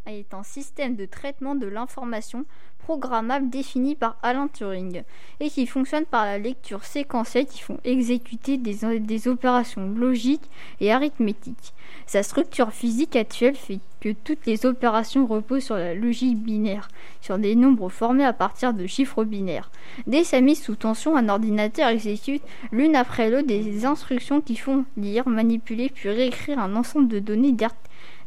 est 0.06 0.34
un 0.36 0.44
système 0.44 0.96
de 0.96 1.06
traitement 1.06 1.56
de 1.56 1.66
l'information 1.66 2.46
programmable 2.78 3.50
défini 3.50 3.96
par 3.96 4.18
Alan 4.22 4.48
Turing 4.48 5.02
et 5.40 5.50
qui 5.50 5.66
fonctionne 5.66 6.06
par 6.06 6.26
la 6.26 6.38
lecture 6.38 6.84
séquentielle 6.84 7.48
qui 7.48 7.60
font 7.60 7.80
exécuter 7.84 8.58
des, 8.58 9.28
opérations 9.28 9.90
logiques 9.90 10.48
et 10.80 10.92
arithmétiques. 10.92 11.74
Sa 12.06 12.22
structure 12.22 12.72
physique 12.72 13.16
actuelle 13.16 13.56
fait 13.56 13.80
que 14.00 14.10
toutes 14.10 14.46
les 14.46 14.68
opérations 14.68 15.26
reposent 15.26 15.64
sur 15.64 15.76
la 15.76 15.96
logique 15.96 16.38
binaire, 16.38 16.88
sur 17.20 17.40
des 17.40 17.56
nombres 17.56 17.90
formés 17.90 18.26
à 18.26 18.32
partir 18.32 18.76
de 18.76 18.86
chiffres 18.86 19.24
binaires. 19.24 19.72
Dès 20.06 20.24
sa 20.24 20.40
mise 20.40 20.62
sous 20.62 20.76
tension, 20.76 21.18
un 21.18 21.30
ordinateur 21.30 21.88
exécute 21.90 22.44
l'une 22.72 22.96
après 22.96 23.32
l'autre 23.32 23.48
des 23.48 23.86
instructions 23.86 24.40
qui 24.40 24.56
font 24.56 24.86
lire, 24.98 25.28
manipuler 25.28 25.90
puis 25.90 26.10
réécrire 26.10 26.60
un 26.60 26.76
ensemble 26.76 27.08
de 27.08 27.18
données 27.18 27.54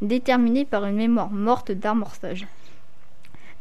déterminées 0.03 0.65
par 0.65 0.85
une 0.87 0.97
mémoire 0.97 1.31
morte 1.31 1.73
d'amorçage. 1.73 2.47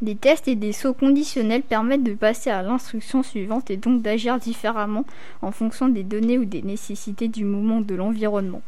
Des 0.02 0.16
tests 0.16 0.48
et 0.48 0.56
des 0.56 0.72
sauts 0.72 0.94
conditionnels 0.94 1.62
permettent 1.62 2.04
de 2.04 2.14
passer 2.14 2.48
à 2.48 2.62
l'instruction 2.62 3.22
suivante 3.22 3.70
et 3.70 3.76
donc 3.76 4.00
d'agir 4.00 4.38
différemment 4.38 5.04
en 5.42 5.52
fonction 5.52 5.88
des 5.88 6.04
données 6.04 6.38
ou 6.38 6.46
des 6.46 6.62
nécessités 6.62 7.28
du 7.28 7.44
moment 7.44 7.82
de 7.82 7.94
l'environnement. 7.94 8.62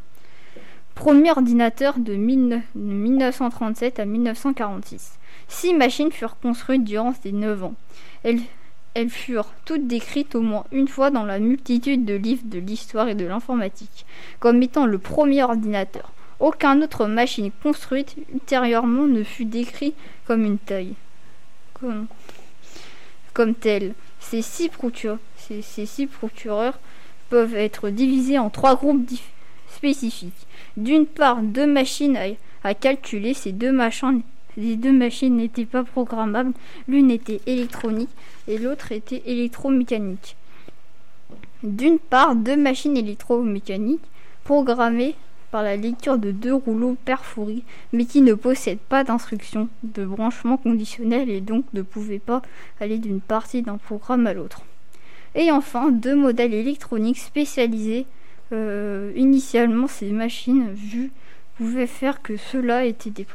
Premier 0.95 1.31
ordinateur 1.31 1.99
de 1.99 2.15
1937 2.15 3.99
à 3.99 4.05
1946. 4.05 5.19
Six 5.49 5.73
machines 5.73 6.13
furent 6.13 6.39
construites 6.39 6.85
durant 6.85 7.15
ces 7.23 7.33
neuf 7.33 7.65
ans. 7.65 7.75
Elles 8.25 9.09
furent 9.09 9.55
toutes 9.65 9.87
décrites 9.87 10.35
au 10.35 10.43
moins 10.43 10.65
une 10.71 10.89
fois 10.89 11.11
dans 11.11 11.25
la 11.25 11.39
multitude 11.39 12.05
de 12.05 12.15
livres 12.15 12.45
de 12.45 12.59
l'histoire 12.59 13.09
et 13.09 13.15
de 13.15 13.25
l'informatique, 13.25 14.05
comme 14.39 14.63
étant 14.63 14.85
le 14.85 14.99
premier 14.99 15.43
ordinateur. 15.43 16.13
Aucun 16.43 16.83
autre 16.83 17.07
machine 17.07 17.53
construite 17.63 18.17
ultérieurement 18.35 19.07
ne 19.07 19.23
fut 19.23 19.45
décrit 19.45 19.95
comme 20.27 20.45
une 20.45 20.59
taille 20.59 20.95
comme, 23.33 23.55
telle. 23.55 23.95
Ces 24.19 24.43
six, 24.43 24.69
procureurs 24.69 25.19
peuvent 27.31 27.55
être 27.55 27.91
divisés 27.91 28.39
en 28.41 28.51
trois 28.51 28.77
groupes 28.77 29.09
spécifiques. 29.69 30.47
D'une 30.77 31.07
part, 31.07 31.43
deux 31.43 31.67
machines 31.67 32.19
à, 32.65 32.75
calculer. 32.75 33.35
Ces 33.35 33.53
deux 33.53 33.73
machines 33.73 34.23
n'étaient 34.57 35.65
pas 35.65 35.85
programmables. 35.85 36.53
L'une 36.89 37.13
était 37.13 37.41
électronique 37.47 38.11
et 38.49 38.59
l'autre 38.59 38.91
était 38.93 39.23
électromécanique. 39.27 40.37
D'une 41.63 42.01
part, 42.01 42.35
deux 42.35 42.57
machines 42.57 42.97
électromécaniques 42.97 44.03
programmées 44.45 45.15
par 45.53 45.63
la 45.63 45.77
lecture 45.77 46.19
de 46.19 46.33
deux 46.33 46.55
rouleaux 46.55 46.97
perforés, 47.05 47.63
mais 47.93 48.07
qui 48.07 48.23
ne 48.23 48.33
possèdent 48.33 48.79
pas 48.79 49.05
d'instruction 49.05 49.69
de 49.85 50.05
branchement 50.05 50.57
conditionnel 50.57 51.29
et 51.31 51.43
donc 51.43 51.67
ne 51.75 51.83
pouvaient 51.83 52.19
pas 52.19 52.43
aller 52.81 52.99
d'une 52.99 53.21
partie 53.21 53.63
d'un 53.63 53.77
programme 53.77 54.27
à 54.27 54.33
l'autre. 54.33 54.63
Et 55.35 55.53
enfin, 55.53 55.91
deux 55.91 56.17
modèles 56.17 56.55
électroniques 56.55 57.19
spécialisés. 57.19 58.07
Euh, 58.53 59.13
initialement, 59.15 59.87
ces 59.87 60.11
machines 60.11 60.73
vues 60.73 61.13
pouvaient 61.57 61.87
faire 61.87 62.23
que 62.23 62.37
cela 62.37 62.87
était, 62.87 63.27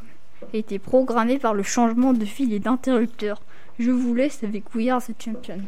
était 0.54 0.80
programmé 0.80 1.38
par 1.38 1.54
le 1.54 1.64
changement 1.64 2.14
de 2.14 2.26
fil 2.26 2.52
et 2.52 2.60
d'interrupteur. 2.60 3.42
Je 3.80 3.92
vous 3.92 4.16
laisse 4.16 4.44
avec 4.44 4.74
We 4.74 4.90
Are 4.90 5.02
Champion. 5.02 5.60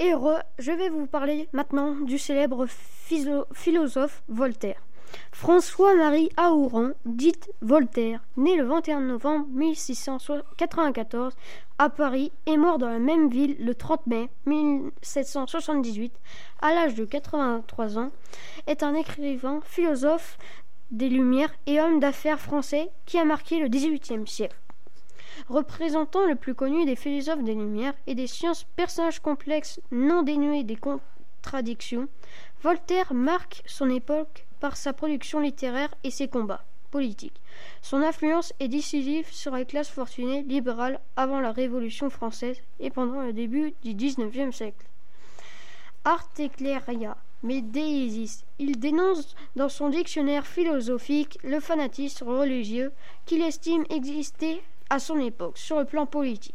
Et 0.00 0.12
je 0.58 0.70
vais 0.70 0.90
vous 0.90 1.06
parler 1.06 1.48
maintenant 1.52 1.96
du 1.96 2.18
célèbre 2.18 2.66
philosophe 3.52 4.22
Voltaire. 4.28 4.80
François-Marie 5.32 6.30
Aouran, 6.36 6.90
dite 7.04 7.50
Voltaire, 7.62 8.20
né 8.36 8.56
le 8.56 8.64
21 8.64 9.00
novembre 9.00 9.46
1694 9.48 11.34
à 11.78 11.90
Paris 11.90 12.30
et 12.46 12.56
mort 12.56 12.78
dans 12.78 12.90
la 12.90 13.00
même 13.00 13.28
ville 13.28 13.56
le 13.58 13.74
30 13.74 14.06
mai 14.06 14.28
1778 14.46 16.12
à 16.60 16.74
l'âge 16.74 16.94
de 16.94 17.04
83 17.04 17.98
ans, 17.98 18.10
est 18.68 18.84
un 18.84 18.94
écrivain, 18.94 19.60
philosophe 19.64 20.38
des 20.92 21.08
Lumières 21.08 21.54
et 21.66 21.80
homme 21.80 21.98
d'affaires 21.98 22.40
français 22.40 22.90
qui 23.04 23.18
a 23.18 23.24
marqué 23.24 23.58
le 23.58 23.68
XVIIIe 23.68 24.26
siècle. 24.28 24.56
Représentant 25.48 26.26
le 26.26 26.34
plus 26.34 26.54
connu 26.54 26.84
des 26.84 26.96
philosophes 26.96 27.42
des 27.42 27.54
Lumières 27.54 27.94
et 28.06 28.14
des 28.14 28.26
sciences, 28.26 28.64
personnage 28.76 29.20
complexe 29.20 29.80
non 29.90 30.22
dénué 30.22 30.64
des 30.64 30.76
contradictions, 30.76 32.08
Voltaire 32.62 33.14
marque 33.14 33.62
son 33.66 33.88
époque 33.88 34.46
par 34.60 34.76
sa 34.76 34.92
production 34.92 35.40
littéraire 35.40 35.94
et 36.02 36.10
ses 36.10 36.28
combats 36.28 36.64
politiques. 36.90 37.40
Son 37.82 38.02
influence 38.02 38.52
est 38.60 38.68
décisive 38.68 39.30
sur 39.30 39.54
les 39.54 39.66
classes 39.66 39.90
fortunées 39.90 40.42
libérales 40.42 41.00
avant 41.16 41.40
la 41.40 41.52
Révolution 41.52 42.10
française 42.10 42.60
et 42.80 42.90
pendant 42.90 43.20
le 43.20 43.32
début 43.32 43.74
du 43.84 43.94
XIXe 43.94 44.54
siècle. 44.54 44.86
Art 46.04 46.28
mais 47.42 47.60
déisiste. 47.60 48.44
Il 48.58 48.80
dénonce 48.80 49.36
dans 49.54 49.68
son 49.68 49.90
dictionnaire 49.90 50.46
philosophique 50.46 51.38
le 51.44 51.60
fanatisme 51.60 52.28
religieux 52.28 52.92
qu'il 53.26 53.42
estime 53.42 53.84
exister 53.90 54.60
à 54.90 54.98
son 54.98 55.18
époque 55.18 55.58
sur 55.58 55.78
le 55.78 55.84
plan 55.84 56.06
politique. 56.06 56.54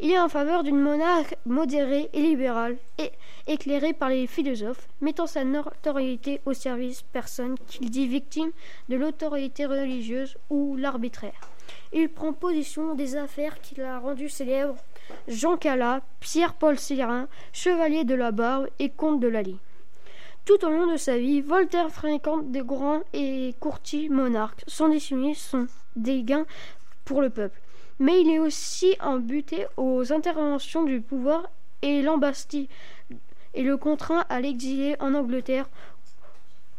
Il 0.00 0.10
est 0.10 0.18
en 0.18 0.28
faveur 0.28 0.62
d'une 0.62 0.80
monarque 0.80 1.36
modérée 1.46 2.10
et 2.12 2.20
libérale 2.20 2.76
et 2.98 3.12
éclairée 3.46 3.92
par 3.92 4.10
les 4.10 4.26
philosophes, 4.26 4.88
mettant 5.00 5.26
sa 5.26 5.44
notoriété 5.44 6.40
au 6.44 6.52
service 6.52 7.02
personnes 7.02 7.56
qu'il 7.66 7.90
dit 7.90 8.06
victimes 8.06 8.52
de 8.88 8.96
l'autorité 8.96 9.64
religieuse 9.64 10.36
ou 10.50 10.76
l'arbitraire. 10.76 11.40
Il 11.92 12.08
prend 12.08 12.32
position 12.32 12.94
des 12.94 13.16
affaires 13.16 13.60
qu'il 13.60 13.82
a 13.82 13.98
rendues 13.98 14.28
célèbres 14.28 14.76
Jean 15.28 15.56
Calas, 15.56 16.00
Pierre-Paul 16.20 16.78
Sérin, 16.78 17.28
chevalier 17.52 18.04
de 18.04 18.14
la 18.14 18.32
Barbe 18.32 18.68
et 18.78 18.90
comte 18.90 19.20
de 19.20 19.28
Lally. 19.28 19.58
Tout 20.44 20.64
au 20.64 20.70
long 20.70 20.90
de 20.90 20.96
sa 20.96 21.18
vie, 21.18 21.40
Voltaire 21.40 21.90
fréquente 21.90 22.50
des 22.52 22.60
grands 22.60 23.00
et 23.12 23.54
courtiers 23.58 24.08
monarques. 24.08 24.62
Son 24.66 24.88
destinée 24.88 25.34
sont 25.34 25.66
des 25.96 26.22
gains 26.22 26.46
pour 27.06 27.22
le 27.22 27.30
peuple. 27.30 27.58
Mais 27.98 28.20
il 28.20 28.30
est 28.30 28.38
aussi 28.38 28.94
embuté 29.00 29.66
aux 29.78 30.12
interventions 30.12 30.84
du 30.84 31.00
pouvoir 31.00 31.48
et 31.80 32.02
l'embastille 32.02 32.68
et 33.54 33.62
le 33.62 33.78
contraint 33.78 34.26
à 34.28 34.40
l'exiler 34.40 34.96
en 35.00 35.14
Angleterre 35.14 35.70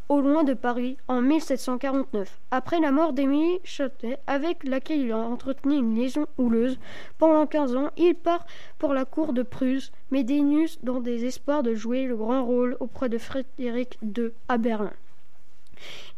au 0.09 0.21
loin 0.21 0.43
de 0.43 0.53
Paris 0.53 0.97
en 1.07 1.21
1749. 1.21 2.39
Après 2.51 2.79
la 2.79 2.91
mort 2.91 3.13
d'Émilie 3.13 3.59
Châtelet, 3.63 4.19
avec 4.27 4.63
laquelle 4.63 5.01
il 5.01 5.11
a 5.11 5.17
entretenu 5.17 5.75
une 5.75 5.95
liaison 5.95 6.27
houleuse 6.37 6.77
pendant 7.17 7.45
15 7.45 7.75
ans, 7.75 7.89
il 7.97 8.15
part 8.15 8.45
pour 8.77 8.93
la 8.93 9.05
cour 9.05 9.33
de 9.33 9.43
Prusse, 9.43 9.91
mais 10.11 10.23
dénus 10.23 10.79
dans 10.83 11.01
des 11.01 11.25
espoirs 11.25 11.63
de 11.63 11.73
jouer 11.73 12.03
le 12.03 12.15
grand 12.15 12.45
rôle 12.45 12.77
auprès 12.79 13.09
de 13.09 13.17
Frédéric 13.17 13.97
II 14.01 14.29
à 14.47 14.57
Berlin. 14.57 14.93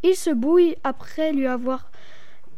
Il 0.02 0.14
se 0.14 0.30
bouille 0.30 0.76
après 0.84 1.32
lui 1.32 1.46
avoir 1.46 1.90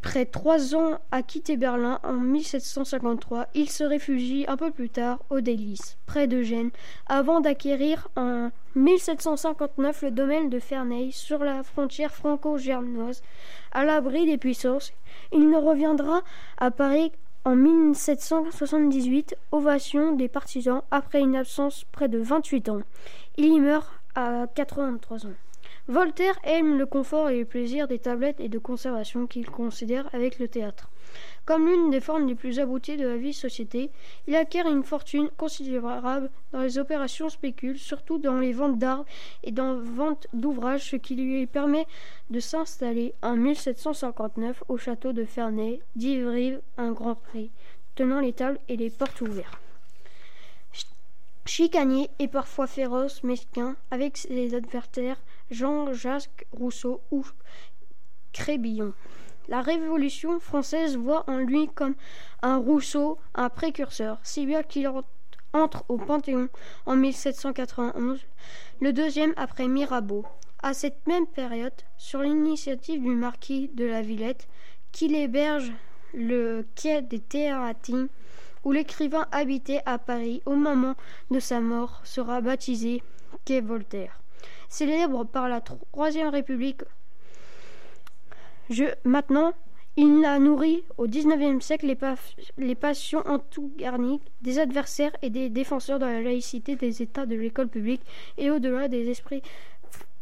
près 0.02 0.26
trois 0.26 0.74
ans 0.74 0.98
à 1.12 1.22
quitter 1.22 1.56
Berlin 1.56 2.00
en 2.02 2.14
1753, 2.14 3.46
il 3.54 3.70
se 3.70 3.84
réfugie 3.84 4.44
un 4.48 4.56
peu 4.56 4.70
plus 4.70 4.90
tard 4.90 5.20
au 5.30 5.40
Délices, 5.40 5.96
près 6.06 6.26
de 6.26 6.42
Gênes, 6.42 6.72
avant 7.06 7.40
d'acquérir 7.40 8.08
en 8.16 8.50
1759 8.74 10.02
le 10.02 10.10
domaine 10.10 10.50
de 10.50 10.58
Ferney 10.58 11.10
sur 11.12 11.44
la 11.44 11.62
frontière 11.62 12.12
franco-germanoise. 12.12 13.22
À 13.70 13.84
l'abri 13.84 14.26
des 14.26 14.38
puissances, 14.38 14.92
il 15.32 15.48
ne 15.48 15.56
reviendra 15.56 16.22
à 16.58 16.70
Paris 16.70 17.12
en 17.44 17.56
1778, 17.56 19.36
ovation 19.52 20.12
des 20.12 20.28
partisans 20.28 20.82
après 20.90 21.20
une 21.20 21.36
absence 21.36 21.84
près 21.92 22.08
de 22.08 22.18
28 22.18 22.68
ans. 22.68 22.82
Il 23.36 23.46
y 23.46 23.60
meurt 23.60 23.88
à 24.14 24.46
83 24.54 25.26
ans. 25.26 25.34
Voltaire 25.88 26.38
aime 26.44 26.78
le 26.78 26.86
confort 26.86 27.28
et 27.28 27.40
le 27.40 27.44
plaisir 27.44 27.88
des 27.88 27.98
tablettes 27.98 28.38
et 28.38 28.48
de 28.48 28.58
conservation 28.58 29.26
qu'il 29.26 29.50
considère 29.50 30.08
avec 30.14 30.38
le 30.38 30.46
théâtre. 30.46 30.88
Comme 31.44 31.66
l'une 31.66 31.90
des 31.90 32.00
formes 32.00 32.28
les 32.28 32.36
plus 32.36 32.60
abouties 32.60 32.96
de 32.96 33.06
la 33.06 33.16
vie 33.16 33.32
société, 33.32 33.90
il 34.28 34.36
acquiert 34.36 34.68
une 34.68 34.84
fortune 34.84 35.28
considérable 35.36 36.30
dans 36.52 36.60
les 36.60 36.78
opérations 36.78 37.28
spécules, 37.28 37.78
surtout 37.78 38.18
dans 38.18 38.38
les 38.38 38.52
ventes 38.52 38.78
d'art 38.78 39.04
et 39.42 39.50
dans 39.50 39.72
la 39.72 39.80
vente 39.82 40.28
d'ouvrages, 40.32 40.88
ce 40.88 40.96
qui 40.96 41.16
lui 41.16 41.46
permet 41.48 41.86
de 42.30 42.38
s'installer 42.38 43.12
en 43.20 43.36
1759 43.36 44.62
au 44.68 44.76
château 44.76 45.12
de 45.12 45.24
Ferney, 45.24 45.80
d'Ivry 45.96 46.58
un 46.78 46.92
grand 46.92 47.16
prix, 47.16 47.50
tenant 47.96 48.20
les 48.20 48.32
tables 48.32 48.60
et 48.68 48.76
les 48.76 48.90
portes 48.90 49.20
ouvertes. 49.20 49.58
chicanier 51.44 52.08
et 52.20 52.28
parfois 52.28 52.68
féroce, 52.68 53.24
mesquin, 53.24 53.74
avec 53.90 54.16
ses 54.16 54.54
adversaires 54.54 55.20
Jean-Jacques 55.52 56.46
Rousseau 56.52 57.02
ou 57.10 57.24
Crébillon. 58.32 58.94
La 59.48 59.60
Révolution 59.60 60.40
française 60.40 60.96
voit 60.96 61.28
en 61.28 61.36
lui 61.36 61.68
comme 61.68 61.94
un 62.42 62.56
Rousseau, 62.56 63.18
un 63.34 63.48
précurseur, 63.48 64.18
si 64.22 64.46
bien 64.46 64.62
qu'il 64.62 64.90
entre 65.52 65.84
au 65.88 65.98
Panthéon 65.98 66.48
en 66.86 66.96
1791, 66.96 68.20
le 68.80 68.92
deuxième 68.92 69.34
après 69.36 69.68
Mirabeau. 69.68 70.24
À 70.62 70.74
cette 70.74 71.06
même 71.06 71.26
période, 71.26 71.72
sur 71.98 72.22
l'initiative 72.22 73.02
du 73.02 73.10
marquis 73.10 73.68
de 73.74 73.84
la 73.84 74.00
Villette, 74.00 74.48
qu'il 74.92 75.14
héberge 75.14 75.72
le 76.14 76.64
quai 76.74 77.02
des 77.02 77.18
Thératines, 77.18 78.08
où 78.64 78.70
l'écrivain 78.70 79.26
habitait 79.32 79.82
à 79.86 79.98
Paris 79.98 80.40
au 80.46 80.54
moment 80.54 80.94
de 81.30 81.40
sa 81.40 81.60
mort, 81.60 82.00
sera 82.04 82.40
baptisé 82.40 83.02
quai 83.44 83.60
Voltaire. 83.60 84.22
Célèbre 84.72 85.24
par 85.24 85.50
la 85.50 85.60
Troisième 85.60 86.30
République, 86.30 86.80
je, 88.70 88.84
maintenant, 89.04 89.52
il 89.98 90.24
a 90.24 90.38
nourri 90.38 90.82
au 90.96 91.06
XIXe 91.06 91.62
siècle 91.62 91.84
les, 91.84 91.98
les 92.56 92.74
passions 92.74 93.22
garni 93.76 94.22
des 94.40 94.58
adversaires 94.58 95.14
et 95.20 95.28
des 95.28 95.50
défenseurs 95.50 95.98
de 95.98 96.06
la 96.06 96.22
laïcité 96.22 96.74
des 96.76 97.02
États 97.02 97.26
de 97.26 97.36
l'école 97.36 97.68
publique 97.68 98.00
et 98.38 98.50
au-delà 98.50 98.88
des 98.88 99.10
esprits 99.10 99.42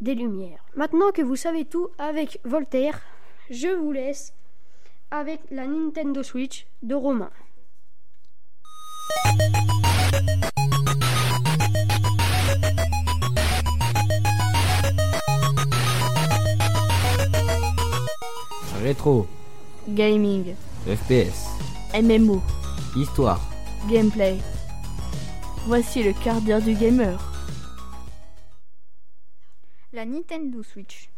des 0.01 0.15
Lumières. 0.15 0.65
Maintenant 0.75 1.11
que 1.11 1.21
vous 1.21 1.37
savez 1.37 1.63
tout 1.63 1.87
avec 1.97 2.41
Voltaire, 2.43 2.99
je 3.49 3.69
vous 3.69 3.93
laisse 3.93 4.33
avec 5.11 5.39
la 5.49 5.65
Nintendo 5.65 6.23
Switch 6.23 6.67
de 6.83 6.95
Romain. 6.95 7.31
Rétro. 18.81 19.27
Gaming. 19.89 20.55
FPS. 20.87 21.49
MMO. 21.93 22.41
Histoire. 22.95 23.39
Gameplay. 23.87 24.39
Voici 25.67 26.01
le 26.01 26.13
quart 26.13 26.41
d'heure 26.41 26.63
du 26.63 26.73
gamer. 26.73 27.19
La 29.93 30.03
Nintendo 30.03 30.63
Switch. 30.63 31.11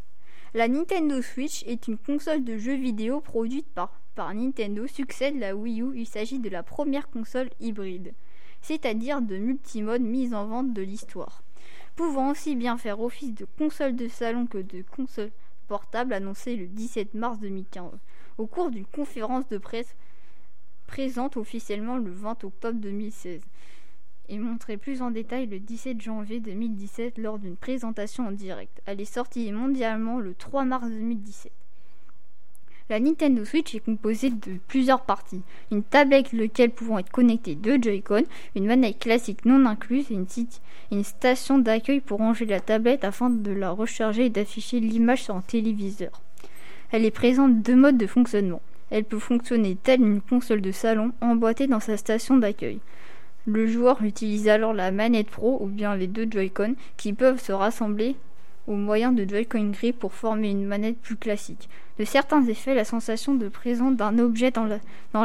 La 0.54 0.68
Nintendo 0.68 1.22
Switch 1.22 1.64
est 1.64 1.88
une 1.88 1.98
console 1.98 2.44
de 2.44 2.58
jeux 2.58 2.76
vidéo 2.76 3.22
produite 3.22 3.68
par, 3.74 3.94
par 4.14 4.34
Nintendo, 4.34 4.86
succède 4.86 5.40
la 5.40 5.56
Wii 5.56 5.84
U. 5.84 5.94
Il 5.96 6.06
s'agit 6.06 6.40
de 6.40 6.50
la 6.50 6.64
première 6.64 7.10
console 7.10 7.50
hybride, 7.62 8.14
c'est-à-dire 8.62 9.22
de 9.22 9.38
multimode 9.38 10.02
mise 10.02 10.34
en 10.34 10.48
vente 10.48 10.74
de 10.74 10.82
l'histoire, 10.82 11.44
pouvant 11.96 12.32
aussi 12.32 12.58
bien 12.58 12.78
faire 12.78 13.00
office 13.00 13.34
de 13.34 13.48
console 13.58 13.96
de 13.96 14.10
salon 14.10 14.48
que 14.48 14.58
de 14.58 14.84
console 14.98 15.32
portable 15.68 16.14
annoncé 16.14 16.56
le 16.56 16.68
17 16.68 17.14
mars 17.14 17.40
2015 17.40 17.92
au 18.38 18.48
cours 18.48 18.72
d'une 18.72 18.86
conférence 18.86 19.48
de 19.50 19.58
presse 19.58 19.96
présente 20.88 21.38
officiellement 21.38 21.98
le 21.98 22.12
20 22.12 22.44
octobre 22.44 22.80
2016 22.80 23.42
et 24.30 24.38
montrée 24.38 24.78
plus 24.78 25.02
en 25.02 25.12
détail 25.12 25.48
le 25.48 25.60
17 25.60 26.02
janvier 26.02 26.40
2017 26.40 27.18
lors 27.18 27.40
d'une 27.40 27.58
présentation 27.58 28.28
en 28.28 28.32
direct. 28.32 28.82
Elle 28.86 29.02
est 29.02 29.06
sortie 29.06 29.52
mondialement 29.52 30.20
le 30.20 30.34
3 30.34 30.66
mars 30.66 30.90
2017. 30.90 31.52
La 32.94 33.00
Nintendo 33.00 33.44
Switch 33.44 33.74
est 33.74 33.80
composée 33.80 34.30
de 34.30 34.60
plusieurs 34.68 35.02
parties. 35.02 35.42
Une 35.72 35.82
tablette 35.82 36.28
avec 36.28 36.40
laquelle 36.40 36.70
pouvant 36.70 37.00
être 37.00 37.10
connectés 37.10 37.56
deux 37.56 37.82
Joy-Con, 37.82 38.22
une 38.56 38.68
manette 38.68 39.00
classique 39.00 39.46
non 39.46 39.66
incluse 39.66 40.12
et 40.12 40.14
une, 40.14 40.28
une 40.92 41.04
station 41.04 41.58
d'accueil 41.58 42.02
pour 42.02 42.20
ranger 42.20 42.46
la 42.46 42.60
tablette 42.60 43.04
afin 43.04 43.32
de 43.32 43.52
la 43.52 43.72
recharger 43.72 44.28
et 44.28 44.30
d'afficher 44.30 44.80
l'image 44.80 45.24
sur 45.24 45.36
un 45.36 45.42
téléviseur. 45.42 46.22
Elle 46.92 47.04
est 47.04 47.10
présente 47.10 47.64
deux 47.64 47.76
modes 47.76 47.98
de 47.98 48.06
fonctionnement. 48.06 48.62
Elle 48.92 49.06
peut 49.06 49.18
fonctionner 49.18 49.76
telle 49.76 50.02
une 50.02 50.22
console 50.22 50.62
de 50.62 50.72
salon 50.72 51.14
emboîtée 51.20 51.66
dans 51.66 51.80
sa 51.80 51.98
station 51.98 52.38
d'accueil. 52.38 52.78
Le 53.48 53.66
joueur 53.66 54.04
utilise 54.04 54.48
alors 54.48 54.76
la 54.76 54.92
manette 54.92 55.32
Pro 55.32 55.58
ou 55.64 55.66
bien 55.66 55.96
les 55.96 56.06
deux 56.06 56.28
Joy-Con 56.30 56.76
qui 56.98 57.14
peuvent 57.14 57.42
se 57.42 57.54
rassembler 57.54 58.16
au 58.68 58.76
moyen 58.76 59.12
de 59.12 59.28
Joy-Con 59.28 59.72
Grip 59.72 60.00
pour 60.00 60.14
former 60.14 60.52
une 60.52 60.66
manette 60.66 61.00
plus 61.00 61.16
classique. 61.16 61.70
De 62.00 62.06
certains 62.06 62.46
effets, 62.48 62.74
la 62.74 62.86
sensation 62.86 63.36
de 63.36 63.50
présence 63.50 63.96
d'un 63.96 64.18
objet 64.20 64.52
dans 64.52 64.66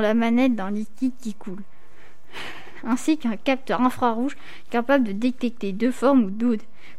la, 0.01 0.15
manette 0.15 0.55
d'un 0.55 0.71
liquide 0.71 1.13
qui 1.21 1.35
coule, 1.35 1.63
ainsi 2.85 3.19
qu'un 3.19 3.37
capteur 3.37 3.81
infrarouge 3.81 4.37
capable 4.71 5.05
de 5.05 5.13
détecter 5.13 5.73
deux 5.73 5.93
formes 5.93 6.33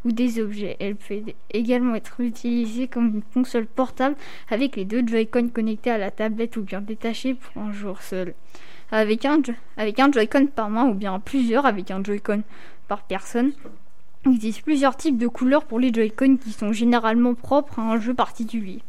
ou 0.05 0.11
des 0.11 0.39
objets. 0.41 0.77
Elle 0.79 0.95
peut 0.95 1.21
également 1.51 1.95
être 1.95 2.21
utilisée 2.21 2.87
comme 2.87 3.15
une 3.15 3.21
console 3.33 3.67
portable 3.67 4.15
avec 4.49 4.75
les 4.75 4.85
deux 4.85 5.05
Joy-Con 5.05 5.49
connectés 5.49 5.91
à 5.91 5.97
la 5.97 6.11
tablette 6.11 6.57
ou 6.57 6.61
bien 6.61 6.81
détachés 6.81 7.35
pour 7.35 7.61
un 7.61 7.71
jour 7.71 8.01
seul 8.01 8.33
avec 8.91 9.25
un, 9.25 9.41
avec 9.77 9.99
un 9.99 10.11
Joy-Con 10.11 10.47
par 10.47 10.69
main 10.69 10.85
ou 10.85 10.93
bien 10.93 11.19
plusieurs 11.19 11.65
avec 11.65 11.91
un 11.91 12.03
Joy-Con 12.03 12.43
par 12.87 13.03
personne. 13.03 13.51
Il 14.25 14.35
existe 14.35 14.63
plusieurs 14.63 14.97
types 14.97 15.17
de 15.17 15.27
couleurs 15.27 15.65
pour 15.65 15.79
les 15.79 15.93
Joy-Con 15.93 16.37
qui 16.37 16.51
sont 16.51 16.73
généralement 16.73 17.35
propres 17.35 17.79
à 17.79 17.83
un 17.83 17.99
jeu 17.99 18.13
particulier. 18.13 18.81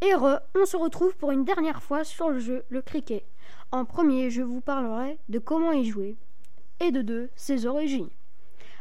Et 0.00 0.14
on 0.14 0.64
se 0.64 0.76
retrouve 0.76 1.14
pour 1.16 1.30
une 1.30 1.44
dernière 1.44 1.82
fois 1.82 2.04
sur 2.04 2.30
le 2.30 2.38
jeu, 2.38 2.64
le 2.70 2.80
cricket. 2.80 3.24
En 3.70 3.84
premier, 3.84 4.30
je 4.30 4.40
vous 4.40 4.62
parlerai 4.62 5.18
de 5.28 5.38
comment 5.38 5.72
y 5.72 5.84
jouer, 5.84 6.16
et 6.80 6.90
de 6.90 7.02
deux, 7.02 7.28
ses 7.36 7.66
origines. 7.66 8.08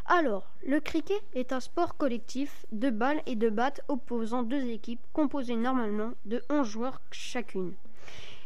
Alors, 0.06 0.50
le 0.66 0.80
cricket 0.80 1.22
est 1.36 1.52
un 1.52 1.60
sport 1.60 1.98
collectif 1.98 2.66
de 2.72 2.90
balles 2.90 3.22
et 3.26 3.36
de 3.36 3.50
battes 3.50 3.82
opposant 3.90 4.44
deux 4.44 4.66
équipes 4.66 5.06
composées 5.14 5.58
normalement 5.58 6.14
de 6.26 6.42
11 6.50 6.66
joueurs 6.66 7.02
chacune. 7.12 7.74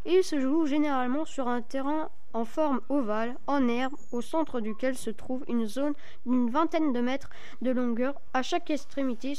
Il 0.06 0.24
se 0.24 0.40
joue 0.40 0.66
généralement 0.66 1.26
sur 1.26 1.48
un 1.48 1.62
terrain 1.62 2.10
en 2.34 2.46
forme 2.46 2.82
ovale, 2.90 3.36
en 3.48 3.68
herbe, 3.68 3.94
au 4.12 4.22
centre 4.22 4.60
duquel 4.60 4.98
se 4.98 5.10
trouve 5.10 5.44
une 5.48 5.68
zone 5.68 5.94
d'une 6.26 6.50
vingtaine 6.50 6.94
de 6.94 7.00
mètres 7.00 7.30
de 7.62 7.72
longueur, 7.72 8.20
à 8.34 8.42
chaque 8.42 8.70
extrémité 8.70 9.34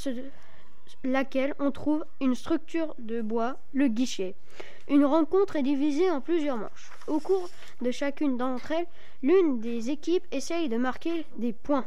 laquelle 1.03 1.55
on 1.59 1.71
trouve 1.71 2.05
une 2.21 2.35
structure 2.35 2.95
de 2.99 3.21
bois, 3.21 3.57
le 3.73 3.89
guichet. 3.89 4.35
Une 4.89 5.05
rencontre 5.05 5.57
est 5.57 5.63
divisée 5.63 6.11
en 6.11 6.21
plusieurs 6.21 6.59
manches. 6.59 6.91
Au 7.07 7.19
cours 7.21 7.49
de 7.81 7.91
chacune 7.91 8.37
d'entre 8.37 8.73
elles, 8.73 8.87
l'une 9.23 9.61
des 9.61 9.91
équipes 9.91 10.27
essaye 10.31 10.69
de 10.69 10.77
marquer 10.77 11.25
des 11.39 11.53
points 11.53 11.87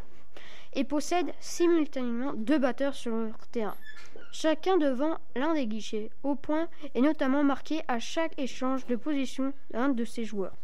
et 0.74 0.84
possède 0.84 1.32
simultanément 1.40 2.34
deux 2.34 2.58
batteurs 2.58 2.96
sur 2.96 3.16
leur 3.16 3.48
terrain 3.52 3.76
chacun 4.32 4.78
devant 4.78 5.18
l'un 5.36 5.54
des 5.54 5.66
guichets. 5.66 6.10
Au 6.24 6.36
point 6.36 6.68
est 6.94 7.02
notamment 7.02 7.44
marqué 7.44 7.82
à 7.88 8.00
chaque 8.00 8.38
échange 8.40 8.86
de 8.86 8.96
position 8.96 9.54
d'un 9.72 9.90
de 9.90 10.06
ses 10.06 10.26
joueurs, 10.26 10.56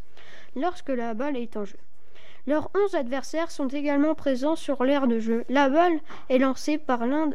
lorsque 0.56 0.90
la 0.90 1.14
balle 1.14 1.38
est 1.38 1.58
en 1.58 1.66
jeu. 1.66 1.78
Leurs 2.46 2.70
onze 2.76 2.96
adversaires 2.96 3.52
sont 3.52 3.70
également 3.70 4.16
présents 4.16 4.56
sur 4.56 4.84
l'aire 4.84 5.08
de 5.08 5.20
jeu. 5.20 5.46
La 5.50 5.70
balle 5.70 6.00
est 6.30 6.40
lancée 6.40 6.78
par 6.78 7.06
l'un 7.06 7.30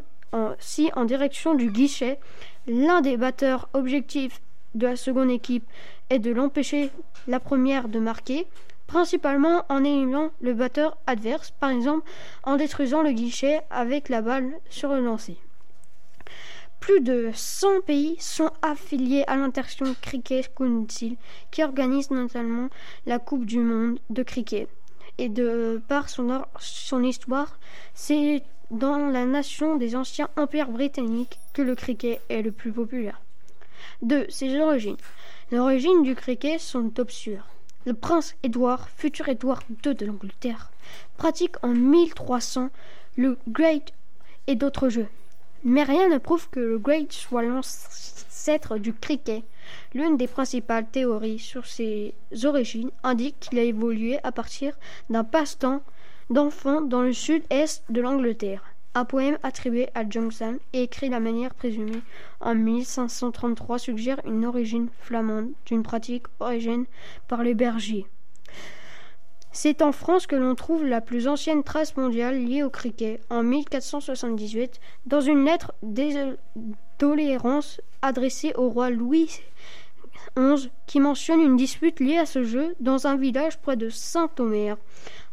si 0.59 0.91
en 0.95 1.05
direction 1.05 1.55
du 1.55 1.71
guichet. 1.71 2.19
L'un 2.67 3.01
des 3.01 3.17
batteurs 3.17 3.69
objectifs 3.73 4.41
de 4.75 4.87
la 4.87 4.95
seconde 4.95 5.31
équipe 5.31 5.65
est 6.11 6.19
de 6.19 6.31
l'empêcher 6.31 6.91
la 7.27 7.39
première 7.39 7.87
de 7.87 7.99
marquer, 7.99 8.47
principalement 8.85 9.63
en 9.69 9.83
éliminant 9.83 10.29
le 10.41 10.53
batteur 10.53 10.97
adverse, 11.07 11.51
par 11.59 11.71
exemple 11.71 12.07
en 12.43 12.57
détruisant 12.57 13.01
le 13.01 13.11
guichet 13.11 13.61
avec 13.71 14.09
la 14.09 14.21
balle 14.21 14.51
sur 14.69 14.93
le 14.93 15.03
lancer. 15.03 15.37
Plus 16.79 17.01
de 17.01 17.29
100 17.33 17.81
pays 17.81 18.15
sont 18.19 18.51
affiliés 18.61 19.23
à 19.27 19.35
l'Intersection 19.35 19.95
Cricket 20.01 20.53
Council, 20.55 21.17
qui 21.51 21.63
organise 21.63 22.09
notamment 22.09 22.69
la 23.05 23.19
Coupe 23.19 23.45
du 23.45 23.59
Monde 23.59 23.99
de 24.09 24.23
cricket. 24.23 24.67
Et 25.17 25.27
de 25.29 25.81
par 25.87 26.09
son, 26.09 27.03
histoire, 27.03 27.59
c'est 27.93 28.41
dans 28.71 29.07
la 29.07 29.25
nation 29.25 29.75
des 29.75 29.95
anciens 29.95 30.29
empires 30.37 30.69
britanniques 30.69 31.39
que 31.53 31.61
le 31.61 31.75
cricket 31.75 32.21
est 32.29 32.41
le 32.41 32.51
plus 32.51 32.71
populaire. 32.71 33.21
De 34.01 34.25
Ses 34.29 34.57
origines. 34.59 34.97
Les 35.51 35.59
origines 35.59 36.03
du 36.03 36.15
cricket 36.15 36.59
sont 36.59 36.97
obscures. 36.99 37.47
Le 37.85 37.93
prince 37.93 38.35
Édouard, 38.43 38.89
futur 38.89 39.27
Édouard 39.27 39.63
II 39.85 39.95
de 39.95 40.05
l'Angleterre, 40.05 40.71
pratique 41.17 41.55
en 41.63 41.69
1300 41.69 42.69
le 43.17 43.37
Great 43.47 43.93
et 44.47 44.55
d'autres 44.55 44.89
jeux. 44.89 45.07
Mais 45.63 45.83
rien 45.83 46.07
ne 46.07 46.17
prouve 46.17 46.49
que 46.49 46.59
le 46.59 46.79
Great 46.79 47.11
soit 47.11 47.43
l'ancêtre 47.43 48.77
du 48.77 48.93
cricket. 48.93 49.43
L'une 49.93 50.15
des 50.15 50.27
principales 50.27 50.87
théories 50.87 51.39
sur 51.39 51.65
ses 51.65 52.13
origines 52.43 52.91
indique 53.03 53.39
qu'il 53.39 53.59
a 53.59 53.63
évolué 53.63 54.19
à 54.23 54.31
partir 54.31 54.77
d'un 55.09 55.23
passe-temps 55.23 55.81
d'enfant 56.29 56.81
dans 56.81 57.01
le 57.01 57.13
sud-est 57.13 57.83
de 57.89 58.01
l'Angleterre. 58.01 58.63
Un 58.95 59.05
poème 59.05 59.37
attribué 59.43 59.89
à 59.93 60.09
Johnson 60.09 60.57
et 60.73 60.83
écrit 60.83 61.09
de 61.09 61.17
manière 61.17 61.53
présumée 61.53 62.01
en 62.39 62.55
1533 62.55 63.79
suggère 63.79 64.19
une 64.25 64.45
origine 64.45 64.89
flamande 65.01 65.51
d'une 65.65 65.83
pratique 65.83 66.25
origine 66.39 66.85
par 67.27 67.43
les 67.43 67.53
bergers. 67.53 68.07
C'est 69.51 69.81
en 69.81 69.91
France 69.91 70.27
que 70.27 70.35
l'on 70.35 70.53
trouve 70.55 70.85
la 70.85 71.01
plus 71.01 71.27
ancienne 71.27 71.63
trace 71.63 71.97
mondiale 71.97 72.43
liée 72.43 72.63
au 72.63 72.69
cricket, 72.69 73.21
en 73.29 73.43
1478, 73.43 74.79
dans 75.07 75.21
une 75.21 75.43
lettre 75.43 75.73
de 75.81 76.37
tolérance 76.97 77.81
adressée 78.01 78.53
au 78.55 78.69
roi 78.69 78.89
Louis 78.91 79.41
XI, 80.37 80.69
qui 80.85 80.99
mentionne 80.99 81.41
une 81.41 81.57
dispute 81.57 81.99
liée 81.99 82.17
à 82.17 82.25
ce 82.25 82.43
jeu 82.43 82.75
dans 82.79 83.07
un 83.07 83.15
village 83.15 83.59
près 83.59 83.75
de 83.75 83.89
Saint-Omer. 83.89 84.77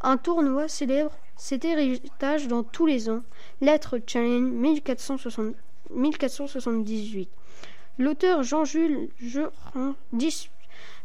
Un 0.01 0.17
tournoi 0.17 0.69
célèbre 0.69 1.13
cet 1.37 1.67
héritage 1.67 2.49
dans 2.49 2.63
tous 2.63 2.87
les 2.87 3.11
ans. 3.11 3.23
Lettre 3.61 4.01
Challenge 4.07 4.51
1460 4.51 5.55
1478. 5.91 7.29
L'auteur 7.99 8.43
Jean-Jules 8.43 9.09
Gerin 9.19 9.95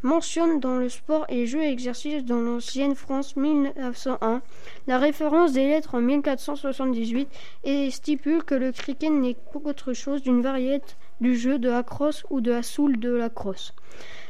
mentionne 0.04 0.60
dans 0.60 0.78
le 0.78 0.90
sport 0.90 1.26
et 1.30 1.46
jeux 1.46 1.64
et 1.64 1.72
exercices 1.72 2.26
dans 2.26 2.40
l'ancienne 2.40 2.96
France 2.96 3.36
1901 3.36 4.42
la 4.88 4.98
référence 4.98 5.54
des 5.54 5.68
lettres 5.68 5.96
en 5.96 6.02
1478 6.02 7.30
et 7.64 7.92
stipule 7.92 8.44
que 8.44 8.56
le 8.56 8.72
cricket 8.72 9.12
n'est 9.12 9.36
qu'autre 9.36 9.94
chose 9.94 10.22
d'une 10.22 10.42
variété 10.42 10.94
du 11.22 11.36
jeu 11.36 11.60
de 11.60 11.70
la 11.70 11.84
crosse 11.84 12.26
ou 12.30 12.42
de 12.42 12.52
la 12.52 12.64
soule 12.64 13.00
de 13.00 13.12
la 13.12 13.30
crosse. 13.30 13.74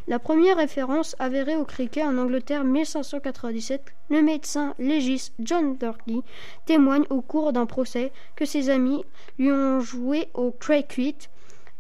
La 0.08 0.20
première 0.20 0.58
référence 0.58 1.16
avérée 1.20 1.56
au 1.56 1.64
cricket 1.64 2.04
en 2.04 2.18
Angleterre 2.18 2.64
1597, 2.64 3.94
le 4.10 4.22
médecin 4.22 4.74
légiste 4.78 5.34
John 5.40 5.78
Durkee 5.78 6.24
témoigne 6.66 7.06
au 7.10 7.22
cours 7.22 7.54
d'un 7.54 7.66
procès 7.66 8.12
que 8.36 8.46
ses 8.46 8.70
amis 8.70 9.06
lui 9.38 9.52
ont 9.52 9.80
joué 9.80 10.28
au 10.34 10.52
cricket 10.52 11.30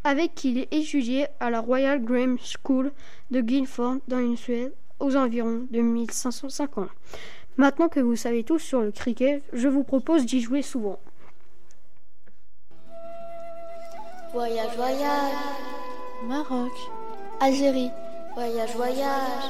avec 0.03 0.33
qui 0.33 0.51
il 0.51 0.67
étudiait 0.71 1.27
à 1.39 1.49
la 1.49 1.59
Royal 1.59 2.03
Grammar 2.03 2.39
School 2.39 2.91
de 3.31 3.41
Guildford 3.41 3.97
dans 4.07 4.19
une 4.19 4.37
Suède 4.37 4.73
aux 4.99 5.15
environs 5.15 5.65
de 5.71 5.81
1550. 5.81 6.89
Maintenant 7.57 7.89
que 7.89 7.99
vous 7.99 8.15
savez 8.15 8.43
tout 8.43 8.59
sur 8.59 8.81
le 8.81 8.91
cricket, 8.91 9.43
je 9.53 9.67
vous 9.67 9.83
propose 9.83 10.25
d'y 10.25 10.41
jouer 10.41 10.61
souvent. 10.61 10.99
Voyage, 14.33 14.75
voyage. 14.77 15.33
Maroc. 16.25 16.71
Algérie. 17.39 17.91
Voyage, 18.35 18.75
voyage. 18.75 19.43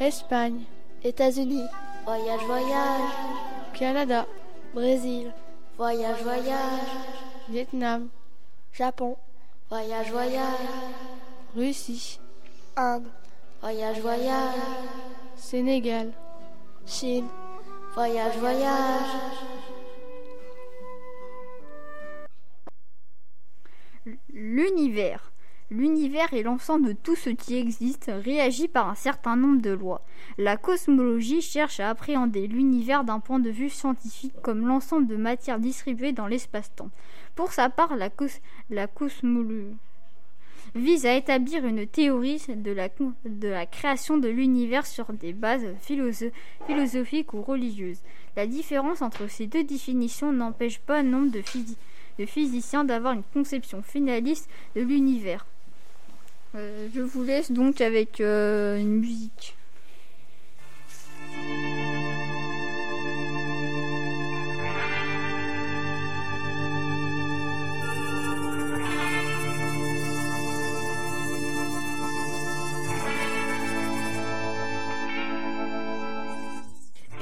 Espagne. 0.00 0.60
États-Unis. 1.02 1.64
Voyage, 2.04 2.44
voyage. 2.46 3.10
Canada. 3.72 4.26
Brésil. 4.74 5.32
Voyage, 5.78 6.22
voyage. 6.22 6.88
Vietnam. 7.48 8.08
Japon. 8.72 9.16
Voyage, 9.70 10.10
voyage. 10.10 10.68
Russie. 11.56 12.20
Inde. 12.78 13.08
Voyage, 13.60 14.00
voyage. 14.00 14.54
Sénégal. 15.34 16.12
Chine. 16.86 17.26
Voyage, 17.94 18.38
voyage. 18.38 18.70
L'univers. 24.32 25.32
L'univers 25.70 26.32
est 26.32 26.44
l'ensemble 26.44 26.86
de 26.86 26.92
tout 26.92 27.16
ce 27.16 27.30
qui 27.30 27.56
existe, 27.56 28.12
réagit 28.24 28.68
par 28.68 28.88
un 28.88 28.94
certain 28.94 29.34
nombre 29.34 29.60
de 29.60 29.70
lois. 29.70 30.02
La 30.38 30.56
cosmologie 30.56 31.42
cherche 31.42 31.80
à 31.80 31.90
appréhender 31.90 32.46
l'univers 32.46 33.02
d'un 33.02 33.18
point 33.18 33.40
de 33.40 33.50
vue 33.50 33.70
scientifique 33.70 34.40
comme 34.40 34.68
l'ensemble 34.68 35.08
de 35.08 35.16
matières 35.16 35.58
distribuées 35.58 36.12
dans 36.12 36.28
l'espace-temps. 36.28 36.90
Pour 37.34 37.52
sa 37.52 37.70
part, 37.70 37.96
la, 37.96 38.08
cos 38.08 38.40
la 38.70 38.86
cosmologie 38.86 39.76
vise 40.74 41.06
à 41.06 41.14
établir 41.14 41.66
une 41.66 41.86
théorie 41.86 42.42
de 42.48 42.72
la, 42.72 42.88
de 42.88 43.48
la 43.48 43.66
création 43.66 44.18
de 44.18 44.28
l'univers 44.28 44.86
sur 44.86 45.12
des 45.12 45.32
bases 45.32 45.66
philosoph 45.80 46.32
philosophiques 46.66 47.32
ou 47.34 47.42
religieuses. 47.42 48.00
La 48.36 48.46
différence 48.46 49.02
entre 49.02 49.28
ces 49.28 49.46
deux 49.46 49.64
définitions 49.64 50.32
n'empêche 50.32 50.78
pas 50.78 50.98
un 50.98 51.02
nombre 51.02 51.32
de 51.32 52.26
physiciens 52.26 52.84
d'avoir 52.84 53.14
une 53.14 53.24
conception 53.34 53.82
finaliste 53.82 54.48
de 54.76 54.82
l'univers. 54.82 55.46
Euh, 56.54 56.88
je 56.94 57.00
vous 57.00 57.24
laisse 57.24 57.52
donc 57.52 57.80
avec 57.80 58.20
euh, 58.20 58.78
une 58.78 59.00
musique. 59.00 59.57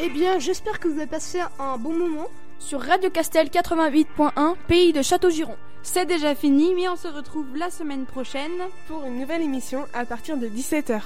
Eh 0.06 0.10
bien, 0.10 0.38
j'espère 0.38 0.78
que 0.78 0.86
vous 0.86 1.00
avez 1.00 1.08
passé 1.08 1.40
un 1.58 1.78
bon 1.78 1.92
moment. 1.92 2.28
Sur 2.60 2.80
Radio 2.80 3.10
Castel 3.10 3.48
88.1, 3.48 4.54
pays 4.68 4.92
de 4.92 5.02
Château-Giron. 5.02 5.56
C'est 5.82 6.06
déjà 6.06 6.36
fini, 6.36 6.74
mais 6.76 6.88
on 6.88 6.94
se 6.94 7.08
retrouve 7.08 7.56
la 7.56 7.70
semaine 7.70 8.06
prochaine 8.06 8.52
pour 8.86 9.04
une 9.04 9.18
nouvelle 9.18 9.42
émission 9.42 9.84
à 9.92 10.04
partir 10.04 10.36
de 10.36 10.46
17h. 10.46 11.00